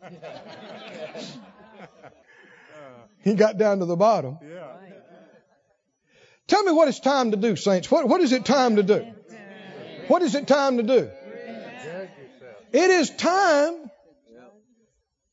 he 3.23 3.33
got 3.33 3.57
down 3.57 3.79
to 3.79 3.85
the 3.85 3.95
bottom. 3.95 4.37
Yeah. 4.41 4.67
Tell 6.47 6.63
me 6.63 6.71
what 6.71 6.87
it's 6.87 6.99
time 6.99 7.31
to 7.31 7.37
do, 7.37 7.55
saints. 7.55 7.91
What, 7.91 8.07
what 8.07 8.21
is 8.21 8.31
it 8.31 8.43
time 8.43 8.77
to 8.77 8.83
do? 8.83 9.05
What 10.07 10.23
is 10.23 10.33
it 10.33 10.47
time 10.47 10.77
to 10.77 10.83
do? 10.83 11.11
It 12.71 12.89
is 12.89 13.09
time 13.11 13.91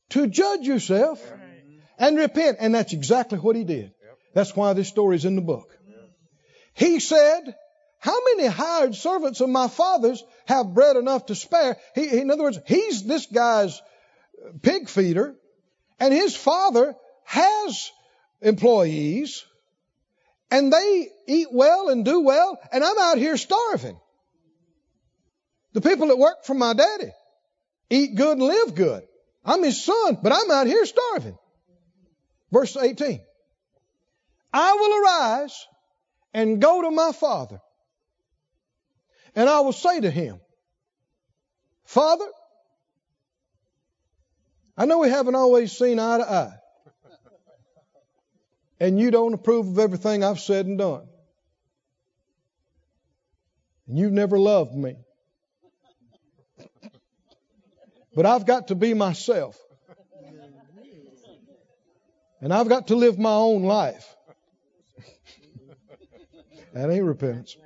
to 0.09 0.27
judge 0.27 0.61
yourself 0.61 1.19
and 1.97 2.17
repent. 2.17 2.57
And 2.59 2.75
that's 2.75 2.93
exactly 2.93 3.39
what 3.39 3.55
he 3.55 3.63
did. 3.63 3.91
That's 4.33 4.55
why 4.55 4.73
this 4.73 4.87
story 4.87 5.15
is 5.15 5.25
in 5.25 5.35
the 5.35 5.41
book. 5.41 5.75
He 6.73 6.99
said, 6.99 7.55
How 7.97 8.15
many 8.23 8.47
hired 8.47 8.93
servants 8.93 9.41
of 9.41 9.49
my 9.49 9.67
father's 9.67 10.23
have 10.45 10.75
bread 10.75 10.95
enough 10.95 11.25
to 11.27 11.35
spare? 11.35 11.77
He, 11.95 12.19
in 12.19 12.29
other 12.29 12.43
words, 12.43 12.59
he's 12.67 13.03
this 13.03 13.25
guy's 13.25 13.81
pig 14.61 14.89
feeder, 14.89 15.35
and 15.99 16.13
his 16.13 16.35
father 16.35 16.95
has 17.25 17.91
employees, 18.41 19.45
and 20.51 20.71
they 20.71 21.09
eat 21.27 21.47
well 21.51 21.89
and 21.89 22.05
do 22.05 22.21
well, 22.21 22.57
and 22.71 22.83
I'm 22.83 22.97
out 22.99 23.17
here 23.17 23.37
starving. 23.37 23.99
The 25.73 25.81
people 25.81 26.07
that 26.07 26.17
work 26.17 26.45
for 26.45 26.53
my 26.53 26.73
daddy 26.73 27.11
eat 27.89 28.15
good 28.15 28.37
and 28.37 28.47
live 28.47 28.75
good. 28.75 29.03
I'm 29.43 29.63
his 29.63 29.83
son, 29.83 30.17
but 30.21 30.31
I'm 30.33 30.51
out 30.51 30.67
here 30.67 30.85
starving. 30.85 31.37
Verse 32.51 32.75
18. 32.75 33.21
I 34.53 34.73
will 34.73 35.03
arise 35.03 35.67
and 36.33 36.61
go 36.61 36.81
to 36.83 36.91
my 36.91 37.11
father, 37.11 37.59
and 39.35 39.49
I 39.49 39.59
will 39.61 39.73
say 39.73 39.99
to 40.01 40.09
him, 40.09 40.39
Father, 41.85 42.25
I 44.77 44.85
know 44.85 44.99
we 44.99 45.09
haven't 45.09 45.35
always 45.35 45.71
seen 45.71 45.97
eye 45.99 46.17
to 46.19 46.31
eye, 46.31 46.53
and 48.79 48.99
you 48.99 49.09
don't 49.09 49.33
approve 49.33 49.67
of 49.67 49.79
everything 49.79 50.23
I've 50.23 50.39
said 50.39 50.67
and 50.67 50.77
done, 50.77 51.07
and 53.87 53.97
you've 53.97 54.13
never 54.13 54.37
loved 54.37 54.75
me. 54.75 54.95
But 58.15 58.25
I've 58.25 58.45
got 58.45 58.69
to 58.69 58.75
be 58.75 58.93
myself. 58.93 59.57
And 62.41 62.53
I've 62.53 62.69
got 62.69 62.87
to 62.87 62.95
live 62.95 63.17
my 63.17 63.33
own 63.33 63.63
life. 63.63 64.15
that 66.73 66.89
ain't 66.89 67.03
repentance. 67.03 67.57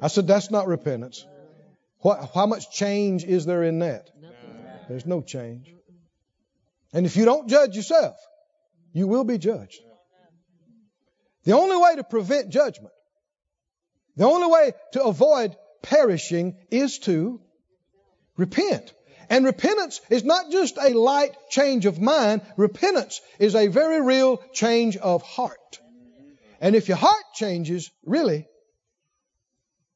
I 0.00 0.08
said, 0.08 0.26
that's 0.26 0.50
not 0.50 0.66
repentance. 0.66 1.24
What, 2.00 2.30
how 2.34 2.46
much 2.46 2.70
change 2.70 3.24
is 3.24 3.46
there 3.46 3.62
in 3.62 3.78
that? 3.80 4.10
There's 4.88 5.06
no 5.06 5.20
change. 5.22 5.74
And 6.92 7.06
if 7.06 7.16
you 7.16 7.24
don't 7.24 7.48
judge 7.48 7.76
yourself, 7.76 8.16
you 8.92 9.06
will 9.06 9.24
be 9.24 9.38
judged. 9.38 9.80
The 11.44 11.52
only 11.52 11.76
way 11.76 11.96
to 11.96 12.04
prevent 12.04 12.50
judgment, 12.50 12.92
the 14.16 14.24
only 14.24 14.46
way 14.46 14.72
to 14.92 15.04
avoid 15.04 15.56
perishing 15.82 16.56
is 16.70 16.98
to 17.00 17.40
repent. 18.36 18.92
And 19.30 19.46
repentance 19.46 20.00
is 20.10 20.24
not 20.24 20.50
just 20.50 20.76
a 20.76 20.90
light 20.90 21.34
change 21.48 21.86
of 21.86 22.00
mind, 22.00 22.42
repentance 22.56 23.20
is 23.38 23.54
a 23.54 23.68
very 23.68 24.02
real 24.02 24.36
change 24.52 24.96
of 24.96 25.22
heart. 25.22 25.80
And 26.60 26.76
if 26.76 26.88
your 26.88 26.98
heart 26.98 27.24
changes, 27.34 27.90
really, 28.04 28.46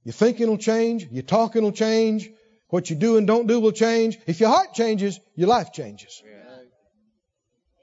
your 0.05 0.15
thinking 0.15 0.49
will 0.49 0.59
change, 0.59 1.07
your 1.11 1.23
talking 1.23 1.63
will 1.63 1.73
change, 1.73 2.31
what 2.69 2.91
you 2.91 2.97
do 2.97 3.19
and 3.19 3.27
don't 3.27 3.47
do 3.47 3.61
will 3.61 3.73
change. 3.73 4.19
If 4.27 4.41
your 4.41 4.49
heart 4.49 4.73
changes, 4.75 5.21
your 5.37 5.49
life 5.49 5.73
changes. 5.73 6.23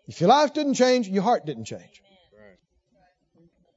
If 0.08 0.20
your 0.20 0.30
life 0.30 0.54
didn't 0.54 0.74
change, 0.76 1.08
your 1.08 1.24
heart 1.24 1.45
didn't 1.45 1.66
change. 1.66 2.01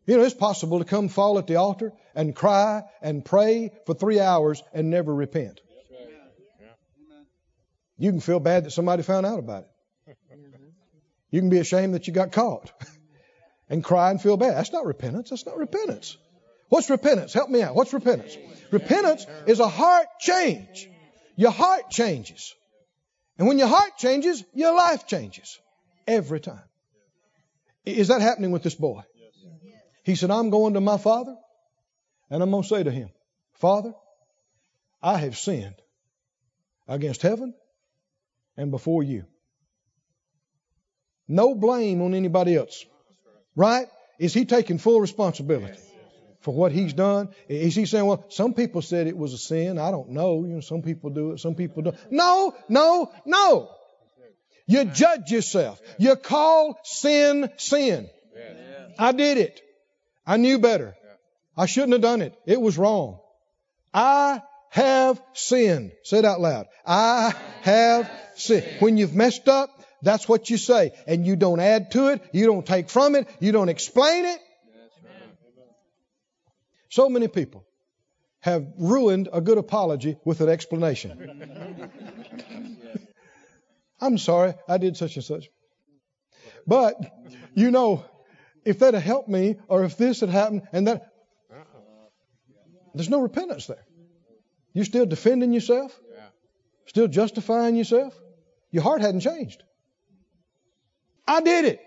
You 0.07 0.17
know, 0.17 0.23
it's 0.23 0.35
possible 0.35 0.79
to 0.79 0.85
come 0.85 1.09
fall 1.09 1.39
at 1.39 1.47
the 1.49 1.57
altar 1.57 1.93
and 2.15 2.35
cry 2.35 2.85
and 3.03 3.25
pray 3.25 3.73
for 3.87 3.95
three 3.95 4.21
hours 4.21 4.63
and 4.73 4.89
never 4.89 5.13
repent. 5.13 5.61
You 7.99 8.11
can 8.11 8.21
feel 8.21 8.41
bad 8.41 8.65
that 8.65 8.71
somebody 8.71 9.03
found 9.03 9.27
out 9.27 9.39
about 9.39 9.65
it. 9.65 10.17
You 11.31 11.41
can 11.41 11.51
be 11.51 11.59
ashamed 11.59 11.95
that 11.95 12.07
you 12.07 12.13
got 12.13 12.31
caught 12.31 12.71
and 13.69 13.83
cry 13.83 14.11
and 14.11 14.21
feel 14.21 14.37
bad. 14.37 14.55
That's 14.55 14.73
not 14.73 14.85
repentance. 14.85 15.31
That's 15.31 15.45
not 15.45 15.57
repentance. 15.57 16.17
What's 16.69 16.89
repentance? 16.89 17.33
Help 17.33 17.51
me 17.51 17.63
out. 17.63 17.75
What's 17.75 17.93
repentance? 17.93 18.37
Repentance 18.71 19.27
is 19.47 19.61
a 19.61 19.69
heart 19.69 20.07
change. 20.21 20.89
Your 21.37 21.51
heart 21.51 21.91
changes. 21.91 22.55
And 23.39 23.49
when 23.49 23.59
your 23.59 23.69
heart 23.69 23.99
changes, 23.99 24.45
your 24.55 24.75
life 24.75 25.07
changes. 25.07 25.59
Every 26.07 26.41
time. 26.41 26.63
Is 27.85 28.09
that 28.09 28.21
happening 28.21 28.51
with 28.51 28.63
this 28.63 28.75
boy? 28.75 29.03
He 30.05 30.15
said, 30.15 30.31
I'm 30.31 30.51
going 30.51 30.75
to 30.75 30.81
my 30.81 30.99
father 30.99 31.37
and 32.31 32.43
I'm 32.43 32.51
going 32.51 32.63
to 32.63 32.69
say 32.69 32.83
to 32.83 32.91
him, 32.91 33.11
Father, 33.55 33.93
I 35.03 35.19
have 35.19 35.37
sinned 35.37 35.75
against 36.89 37.23
heaven 37.23 37.55
and 38.57 38.71
before 38.71 39.03
you. 39.03 39.25
No 41.29 41.55
blame 41.55 42.03
on 42.03 42.15
anybody 42.15 42.57
else. 42.57 42.85
Right? 43.55 43.87
Is 44.19 44.33
he 44.33 44.45
taking 44.45 44.79
full 44.79 45.01
responsibility 45.01 45.79
for 46.41 46.55
what 46.55 46.73
he's 46.73 46.93
done? 46.93 47.31
Is 47.49 47.75
he 47.75 47.87
saying, 47.87 48.07
well, 48.07 48.25
some 48.29 48.55
people 48.55 48.83
said 48.83 49.07
it 49.07 49.17
was 49.17 49.33
a 49.33 49.39
sin. 49.39 49.79
I 49.79 49.91
don't 49.91 50.11
know. 50.11 50.45
You 50.45 50.55
know, 50.55 50.61
some 50.61 50.83
people 50.83 51.11
do 51.11 51.33
it, 51.33 51.41
some 51.41 51.55
people 51.55 51.83
don't. 51.83 51.97
No, 52.11 52.55
no, 52.69 53.13
no. 53.25 53.71
You 54.67 54.85
judge 54.85 55.31
yourself. 55.31 55.81
You 55.99 56.17
call 56.17 56.79
sin 56.83 57.51
sin. 57.57 58.09
I 58.99 59.13
did 59.13 59.39
it. 59.39 59.61
I 60.27 60.39
knew 60.39 60.59
better. 60.59 60.97
I 61.57 61.67
shouldn't 61.67 61.93
have 61.93 62.03
done 62.03 62.23
it. 62.23 62.35
It 62.47 62.61
was 62.61 62.77
wrong. 62.77 63.21
I 63.95 64.43
have 64.71 65.23
sinned. 65.33 65.93
Say 66.03 66.19
it 66.19 66.25
out 66.25 66.41
loud. 66.41 66.67
I 66.85 67.35
have 67.63 68.11
sinned. 68.35 68.67
When 68.81 68.97
you've 68.97 69.15
messed 69.15 69.49
up, 69.49 69.71
that's 70.03 70.29
what 70.29 70.51
you 70.51 70.59
say. 70.59 70.93
And 71.07 71.27
you 71.27 71.37
don't 71.37 71.61
add 71.61 71.93
to 71.93 72.09
it. 72.09 72.23
You 72.33 72.47
don't 72.47 72.67
take 72.67 72.91
from 72.91 73.15
it. 73.15 73.29
You 73.41 73.53
don't 73.53 73.69
explain 73.69 74.27
it. 74.27 74.41
So 76.91 77.09
many 77.09 77.29
people 77.29 77.65
have 78.41 78.67
ruined 78.79 79.29
a 79.33 79.41
good 79.41 79.59
apology 79.59 80.17
with 80.25 80.41
an 80.41 80.49
explanation. 80.49 81.91
I'm 84.01 84.19
sorry, 84.19 84.55
I 84.69 84.79
did 84.79 84.97
such 84.97 85.17
and 85.17 85.25
such. 85.25 85.49
But, 86.67 86.97
you 87.55 87.71
know, 87.71 88.05
if 88.65 88.81
that 88.81 88.95
had 88.95 89.03
helped 89.03 89.29
me, 89.29 89.57
or 89.69 89.85
if 89.85 89.97
this 89.97 90.21
had 90.21 90.29
happened, 90.29 90.63
and 90.73 90.89
that, 90.89 91.13
there's 92.95 93.09
no 93.09 93.21
repentance 93.21 93.67
there. 93.67 93.85
You're 94.73 94.85
still 94.85 95.07
defending 95.07 95.53
yourself, 95.53 95.99
still 96.87 97.09
justifying 97.09 97.77
yourself. 97.77 98.15
Your 98.71 98.83
heart 98.83 99.01
hadn't 99.01 99.21
changed. 99.21 99.63
I 101.27 101.41
did 101.41 101.65
it. 101.65 101.81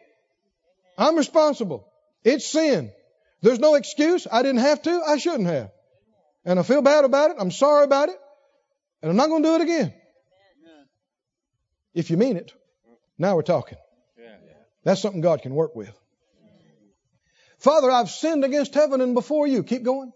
I'm 0.97 1.15
responsible. 1.15 1.87
It's 2.23 2.47
sin. 2.47 2.91
There's 3.41 3.59
no 3.59 3.75
excuse. 3.75 4.27
I 4.31 4.41
didn't 4.41 4.61
have 4.61 4.81
to. 4.83 5.01
I 5.07 5.17
shouldn't 5.17 5.47
have. 5.47 5.71
And 6.45 6.59
I 6.59 6.63
feel 6.63 6.81
bad 6.81 7.05
about 7.05 7.31
it. 7.31 7.37
I'm 7.39 7.51
sorry 7.51 7.83
about 7.85 8.09
it. 8.09 8.17
And 9.01 9.11
I'm 9.11 9.17
not 9.17 9.27
going 9.27 9.43
to 9.43 9.49
do 9.49 9.55
it 9.55 9.61
again. 9.61 9.93
If 11.93 12.09
you 12.09 12.17
mean 12.17 12.37
it. 12.37 12.53
Now 13.17 13.35
we're 13.35 13.41
talking. 13.41 13.77
That's 14.83 15.01
something 15.01 15.21
God 15.21 15.41
can 15.41 15.53
work 15.53 15.75
with. 15.75 15.91
Father, 17.59 17.91
I've 17.91 18.09
sinned 18.09 18.45
against 18.45 18.73
heaven 18.73 19.01
and 19.01 19.13
before 19.13 19.45
you. 19.45 19.63
Keep 19.63 19.83
going. 19.83 20.13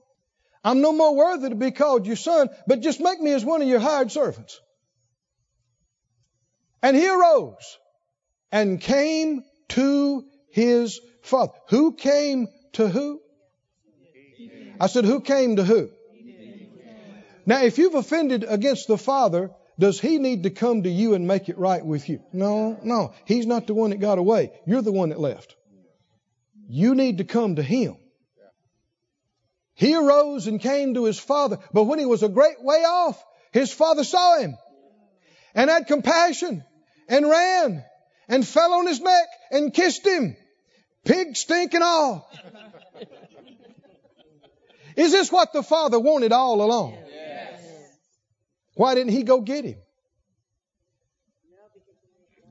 I'm 0.64 0.80
no 0.80 0.94
more 0.94 1.14
worthy 1.14 1.50
to 1.50 1.56
be 1.56 1.72
called 1.72 2.08
your 2.08 2.16
son, 2.16 2.50
but 2.68 2.80
just 2.80 3.02
make 3.02 3.20
me 3.20 3.34
as 3.34 3.44
one 3.44 3.62
of 3.62 3.68
your 3.68 3.82
hired 3.82 4.12
servants. 4.12 4.62
And 6.82 6.96
he 6.96 7.10
arose 7.10 7.78
and 8.52 8.80
came 8.80 9.44
to 9.70 10.26
his 10.52 11.02
father. 11.22 11.54
Who 11.70 11.94
came 11.94 12.48
to 12.74 12.88
who? 12.88 13.20
I 14.80 14.88
said, 14.88 15.06
who 15.06 15.20
came 15.22 15.58
to 15.58 15.64
who? 15.64 15.90
Now, 17.46 17.64
if 17.64 17.78
you've 17.78 17.96
offended 17.96 18.46
against 18.48 18.88
the 18.88 18.98
Father 18.98 19.52
does 19.80 20.00
he 20.00 20.18
need 20.20 20.44
to 20.44 20.50
come 20.50 20.84
to 20.84 20.90
you 20.90 21.16
and 21.16 21.28
make 21.28 21.50
it 21.50 21.58
right 21.58 21.84
with 21.84 22.08
you? 22.10 22.22
No, 22.32 22.80
no. 22.84 23.14
He's 23.26 23.46
not 23.46 23.68
the 23.68 23.74
one 23.74 23.90
that 23.90 24.00
got 24.00 24.18
away. 24.18 24.52
You're 24.66 24.82
the 24.82 24.92
one 24.92 25.10
that 25.10 25.20
left. 25.20 25.56
You 26.68 26.96
need 26.96 27.18
to 27.18 27.24
come 27.24 27.56
to 27.56 27.64
him. 27.64 27.98
He 29.76 29.96
arose 29.96 30.48
and 30.48 30.62
came 30.62 30.94
to 30.94 31.06
his 31.06 31.20
father, 31.20 31.58
but 31.74 31.86
when 31.86 31.98
he 31.98 32.06
was 32.06 32.22
a 32.22 32.30
great 32.30 32.62
way 32.62 32.84
off, 32.84 33.24
his 33.52 33.72
father 33.74 34.04
saw 34.04 34.38
him 34.38 34.56
and 35.56 35.70
had 35.70 35.88
compassion 35.88 36.64
and 37.10 37.28
ran 37.28 37.84
and 38.28 38.48
fell 38.48 38.74
on 38.74 38.88
his 38.88 39.02
neck 39.02 39.28
and 39.52 39.74
kissed 39.74 40.06
him, 40.06 40.36
pig 41.04 41.36
stink 41.36 41.74
and 41.74 41.84
all. 41.84 42.30
Is 44.96 45.12
this 45.12 45.32
what 45.32 45.54
the 45.54 45.64
father 45.64 46.00
wanted 46.00 46.32
all 46.32 46.62
along? 46.62 46.98
Why 48.76 48.96
didn't 48.96 49.12
he 49.12 49.24
go 49.24 49.42
get 49.42 49.66
him? 49.66 49.78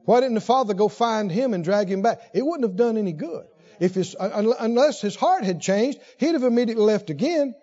Why 0.05 0.21
didn't 0.21 0.35
the 0.35 0.41
father 0.41 0.75
go 0.75 0.89
find 0.89 1.31
him 1.31 1.55
and 1.55 1.63
drag 1.63 1.89
him 1.89 2.03
back? 2.03 2.21
It 2.35 2.45
wouldn't 2.45 2.69
have 2.69 2.77
done 2.77 2.97
any 2.97 3.13
good. 3.13 3.47
If 3.81 3.95
his, 3.95 4.15
uh, 4.19 4.55
unless 4.59 5.01
his 5.01 5.17
heart 5.17 5.45
had 5.45 5.61
changed, 5.61 5.99
he'd 6.19 6.33
have 6.33 6.43
immediately 6.43 6.85
left 6.85 7.11
again. 7.11 7.55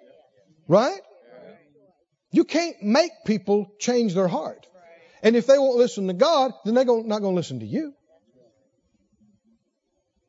Right? 0.67 1.01
You 2.31 2.43
can't 2.43 2.81
make 2.81 3.11
people 3.25 3.71
change 3.79 4.13
their 4.13 4.27
heart. 4.27 4.67
And 5.21 5.35
if 5.35 5.47
they 5.47 5.57
won't 5.57 5.77
listen 5.77 6.07
to 6.07 6.13
God, 6.13 6.53
then 6.63 6.75
they're 6.75 6.85
not 6.85 7.19
going 7.19 7.21
to 7.21 7.29
listen 7.29 7.59
to 7.59 7.65
you. 7.65 7.93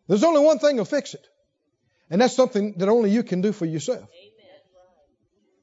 There's 0.08 0.24
only 0.24 0.44
one 0.44 0.58
thing 0.58 0.78
to 0.78 0.84
fix 0.84 1.14
it. 1.14 1.24
And 2.10 2.20
that's 2.20 2.34
something 2.34 2.74
that 2.78 2.88
only 2.88 3.10
you 3.10 3.22
can 3.22 3.40
do 3.40 3.52
for 3.52 3.66
yourself. 3.66 4.08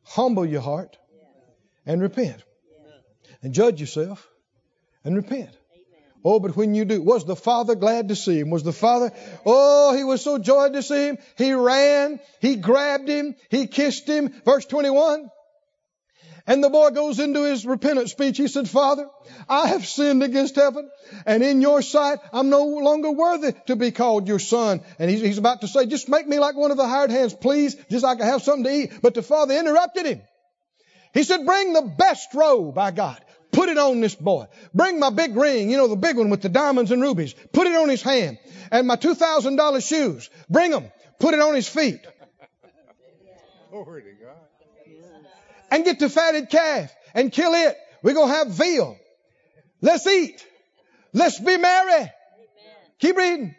Humble 0.04 0.46
your 0.46 0.62
heart 0.62 0.96
and 1.86 2.02
repent. 2.02 2.42
And 3.48 3.54
judge 3.54 3.80
yourself 3.80 4.28
and 5.06 5.16
repent. 5.16 5.56
Oh, 6.26 6.42
but 6.42 6.58
when 6.58 6.76
you 6.76 6.84
do, 6.84 7.02
was 7.02 7.24
the 7.24 7.38
father 7.38 7.76
glad 7.76 8.10
to 8.10 8.16
see 8.18 8.38
him? 8.38 8.50
Was 8.50 8.64
the 8.64 8.74
father, 8.74 9.14
oh, 9.46 9.96
he 9.96 10.04
was 10.04 10.22
so 10.22 10.38
joyed 10.38 10.74
to 10.74 10.84
see 10.84 11.08
him. 11.08 11.18
He 11.38 11.54
ran, 11.54 12.20
he 12.42 12.58
grabbed 12.58 13.08
him, 13.08 13.38
he 13.48 13.68
kissed 13.68 14.06
him. 14.06 14.34
Verse 14.44 14.66
21. 14.66 15.30
And 16.46 16.62
the 16.62 16.70
boy 16.70 16.90
goes 16.90 17.22
into 17.22 17.46
his 17.46 17.66
repentant 17.66 18.10
speech. 18.10 18.36
He 18.36 18.50
said, 18.50 18.68
Father, 18.68 19.08
I 19.48 19.68
have 19.70 19.86
sinned 19.86 20.24
against 20.24 20.58
heaven, 20.58 20.90
and 21.26 21.42
in 21.42 21.62
your 21.62 21.82
sight 21.82 22.20
I'm 22.34 22.50
no 22.50 22.66
longer 22.66 23.12
worthy 23.12 23.54
to 23.68 23.78
be 23.78 23.92
called 23.92 24.28
your 24.28 24.40
son. 24.40 24.82
And 25.00 25.10
he's, 25.10 25.22
he's 25.22 25.38
about 25.38 25.62
to 25.62 25.70
say, 25.70 25.86
just 25.86 26.10
make 26.10 26.28
me 26.28 26.38
like 26.38 26.58
one 26.58 26.72
of 26.72 26.76
the 26.76 26.86
hired 26.86 27.12
hands, 27.12 27.34
please, 27.34 27.76
just 27.90 28.04
like 28.04 28.18
I 28.18 28.20
can 28.20 28.28
have 28.28 28.44
something 28.44 28.66
to 28.66 28.74
eat. 28.78 29.02
But 29.02 29.14
the 29.14 29.24
father 29.24 29.58
interrupted 29.58 30.06
him. 30.06 30.22
He 31.18 31.24
said, 31.24 31.48
bring 31.48 31.74
the 31.74 31.82
best 31.82 32.34
robe 32.36 32.78
I 32.78 32.92
got. 32.92 33.24
Put 33.68 33.74
it 33.74 33.80
on 33.80 34.00
this 34.00 34.16
boy. 34.16 34.46
Bring 34.74 34.98
my 34.98 35.10
big 35.10 35.36
ring, 35.36 35.70
you 35.70 35.76
know, 35.76 35.90
the 35.90 35.98
big 35.98 36.16
one 36.16 36.30
with 36.30 36.42
the 36.42 36.48
diamonds 36.48 36.92
and 36.92 37.02
rubies. 37.02 37.34
Put 37.52 37.68
it 37.68 37.76
on 37.76 37.90
his 37.90 38.02
hand. 38.02 38.38
And 38.72 38.88
my 38.88 38.96
$2,000 38.96 39.86
shoes. 39.86 40.30
Bring 40.50 40.72
them. 40.72 40.90
Put 41.20 41.34
it 41.34 41.42
on 41.42 41.54
his 41.54 41.68
feet. 41.68 42.00
Glory 43.70 44.04
to 44.04 44.12
God 44.24 44.38
and 45.70 45.84
get 45.84 46.00
the 46.00 46.08
fatted 46.08 46.50
calf 46.50 46.96
and 47.14 47.30
kill 47.30 47.54
it. 47.56 47.76
We're 48.02 48.14
going 48.14 48.30
to 48.30 48.36
have 48.36 48.48
veal. 48.52 48.98
Let's 49.82 50.08
eat. 50.08 50.46
Let's 51.12 51.38
be 51.38 51.58
merry. 51.58 52.10
Keep 53.00 53.18
reading. 53.18 53.54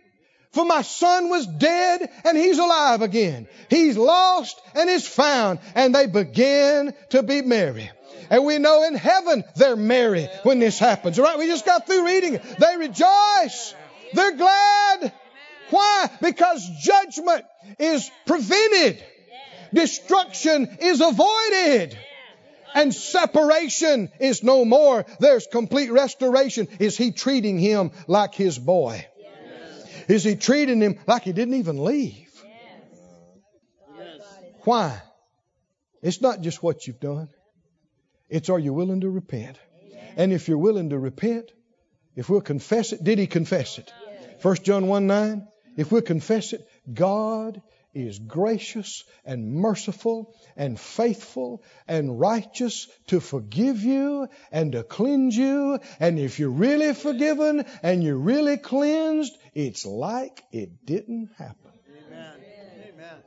For 0.52 0.64
my 0.64 0.80
son 0.80 1.28
was 1.28 1.46
dead 1.46 2.11
and 2.24 2.34
he's 2.34 2.59
alive 2.59 3.02
again. 3.02 3.46
He's 3.68 3.98
lost 3.98 4.59
and 4.74 4.88
is 4.88 5.06
found. 5.06 5.59
And 5.74 5.94
they 5.94 6.06
begin 6.06 6.94
to 7.11 7.22
be 7.22 7.42
merry. 7.42 7.90
And 8.30 8.44
we 8.44 8.58
know 8.58 8.84
in 8.84 8.94
heaven 8.94 9.44
they're 9.56 9.76
merry 9.76 10.28
when 10.42 10.58
this 10.58 10.78
happens. 10.78 11.18
All 11.18 11.24
right? 11.24 11.38
We 11.38 11.46
just 11.46 11.64
got 11.64 11.86
through 11.86 12.06
reading 12.06 12.34
it. 12.34 12.42
They 12.58 12.76
rejoice. 12.76 13.74
They're 14.12 14.36
glad. 14.36 15.12
Why? 15.70 16.10
Because 16.22 16.68
judgment 16.80 17.44
is 17.78 18.10
prevented. 18.26 19.04
Destruction 19.72 20.78
is 20.80 21.00
avoided. 21.00 21.98
And 22.74 22.94
separation 22.94 24.10
is 24.20 24.42
no 24.42 24.64
more. 24.64 25.04
There's 25.20 25.46
complete 25.46 25.90
restoration. 25.90 26.68
Is 26.78 26.96
he 26.96 27.12
treating 27.12 27.58
him 27.58 27.92
like 28.06 28.34
his 28.34 28.58
boy? 28.58 29.06
Is 30.06 30.24
he 30.24 30.36
treating 30.36 30.80
him 30.80 30.98
like 31.06 31.22
he 31.22 31.32
didn't 31.32 31.54
even 31.54 31.84
leave? 31.84 32.28
Why? 34.64 35.00
It's 36.02 36.20
not 36.20 36.40
just 36.40 36.62
what 36.62 36.86
you've 36.86 37.00
done. 37.00 37.28
It's 38.28 38.48
are 38.48 38.58
you 38.58 38.72
willing 38.72 39.00
to 39.00 39.10
repent? 39.10 39.58
And 40.16 40.32
if 40.32 40.48
you're 40.48 40.58
willing 40.58 40.90
to 40.90 40.98
repent, 40.98 41.52
if 42.16 42.28
we'll 42.28 42.40
confess 42.40 42.92
it, 42.92 43.02
did 43.02 43.18
he 43.18 43.26
confess 43.26 43.78
it? 43.78 43.92
1 44.42 44.56
John 44.64 44.86
1 44.86 45.06
9, 45.06 45.48
if 45.76 45.92
we'll 45.92 46.02
confess 46.02 46.52
it, 46.52 46.68
God 46.92 47.62
is 47.94 48.18
gracious 48.18 49.04
and 49.24 49.54
merciful 49.54 50.34
and 50.56 50.78
faithful 50.78 51.62
and 51.86 52.18
righteous 52.18 52.86
to 53.06 53.20
forgive 53.20 53.82
you 53.82 54.28
and 54.52 54.72
to 54.72 54.82
cleanse 54.82 55.36
you. 55.36 55.78
And 55.98 56.18
if 56.18 56.38
you're 56.38 56.50
really 56.50 56.94
forgiven 56.94 57.64
and 57.82 58.02
you're 58.04 58.16
really 58.16 58.58
cleansed, 58.58 59.36
it's 59.54 59.86
like 59.86 60.42
it 60.52 60.84
didn't 60.84 61.30
happen. 61.38 61.72
Amen. 62.08 62.40
Amen. 62.94 63.22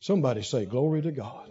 Somebody 0.00 0.42
say, 0.42 0.64
Glory 0.64 1.02
to 1.02 1.12
God. 1.12 1.50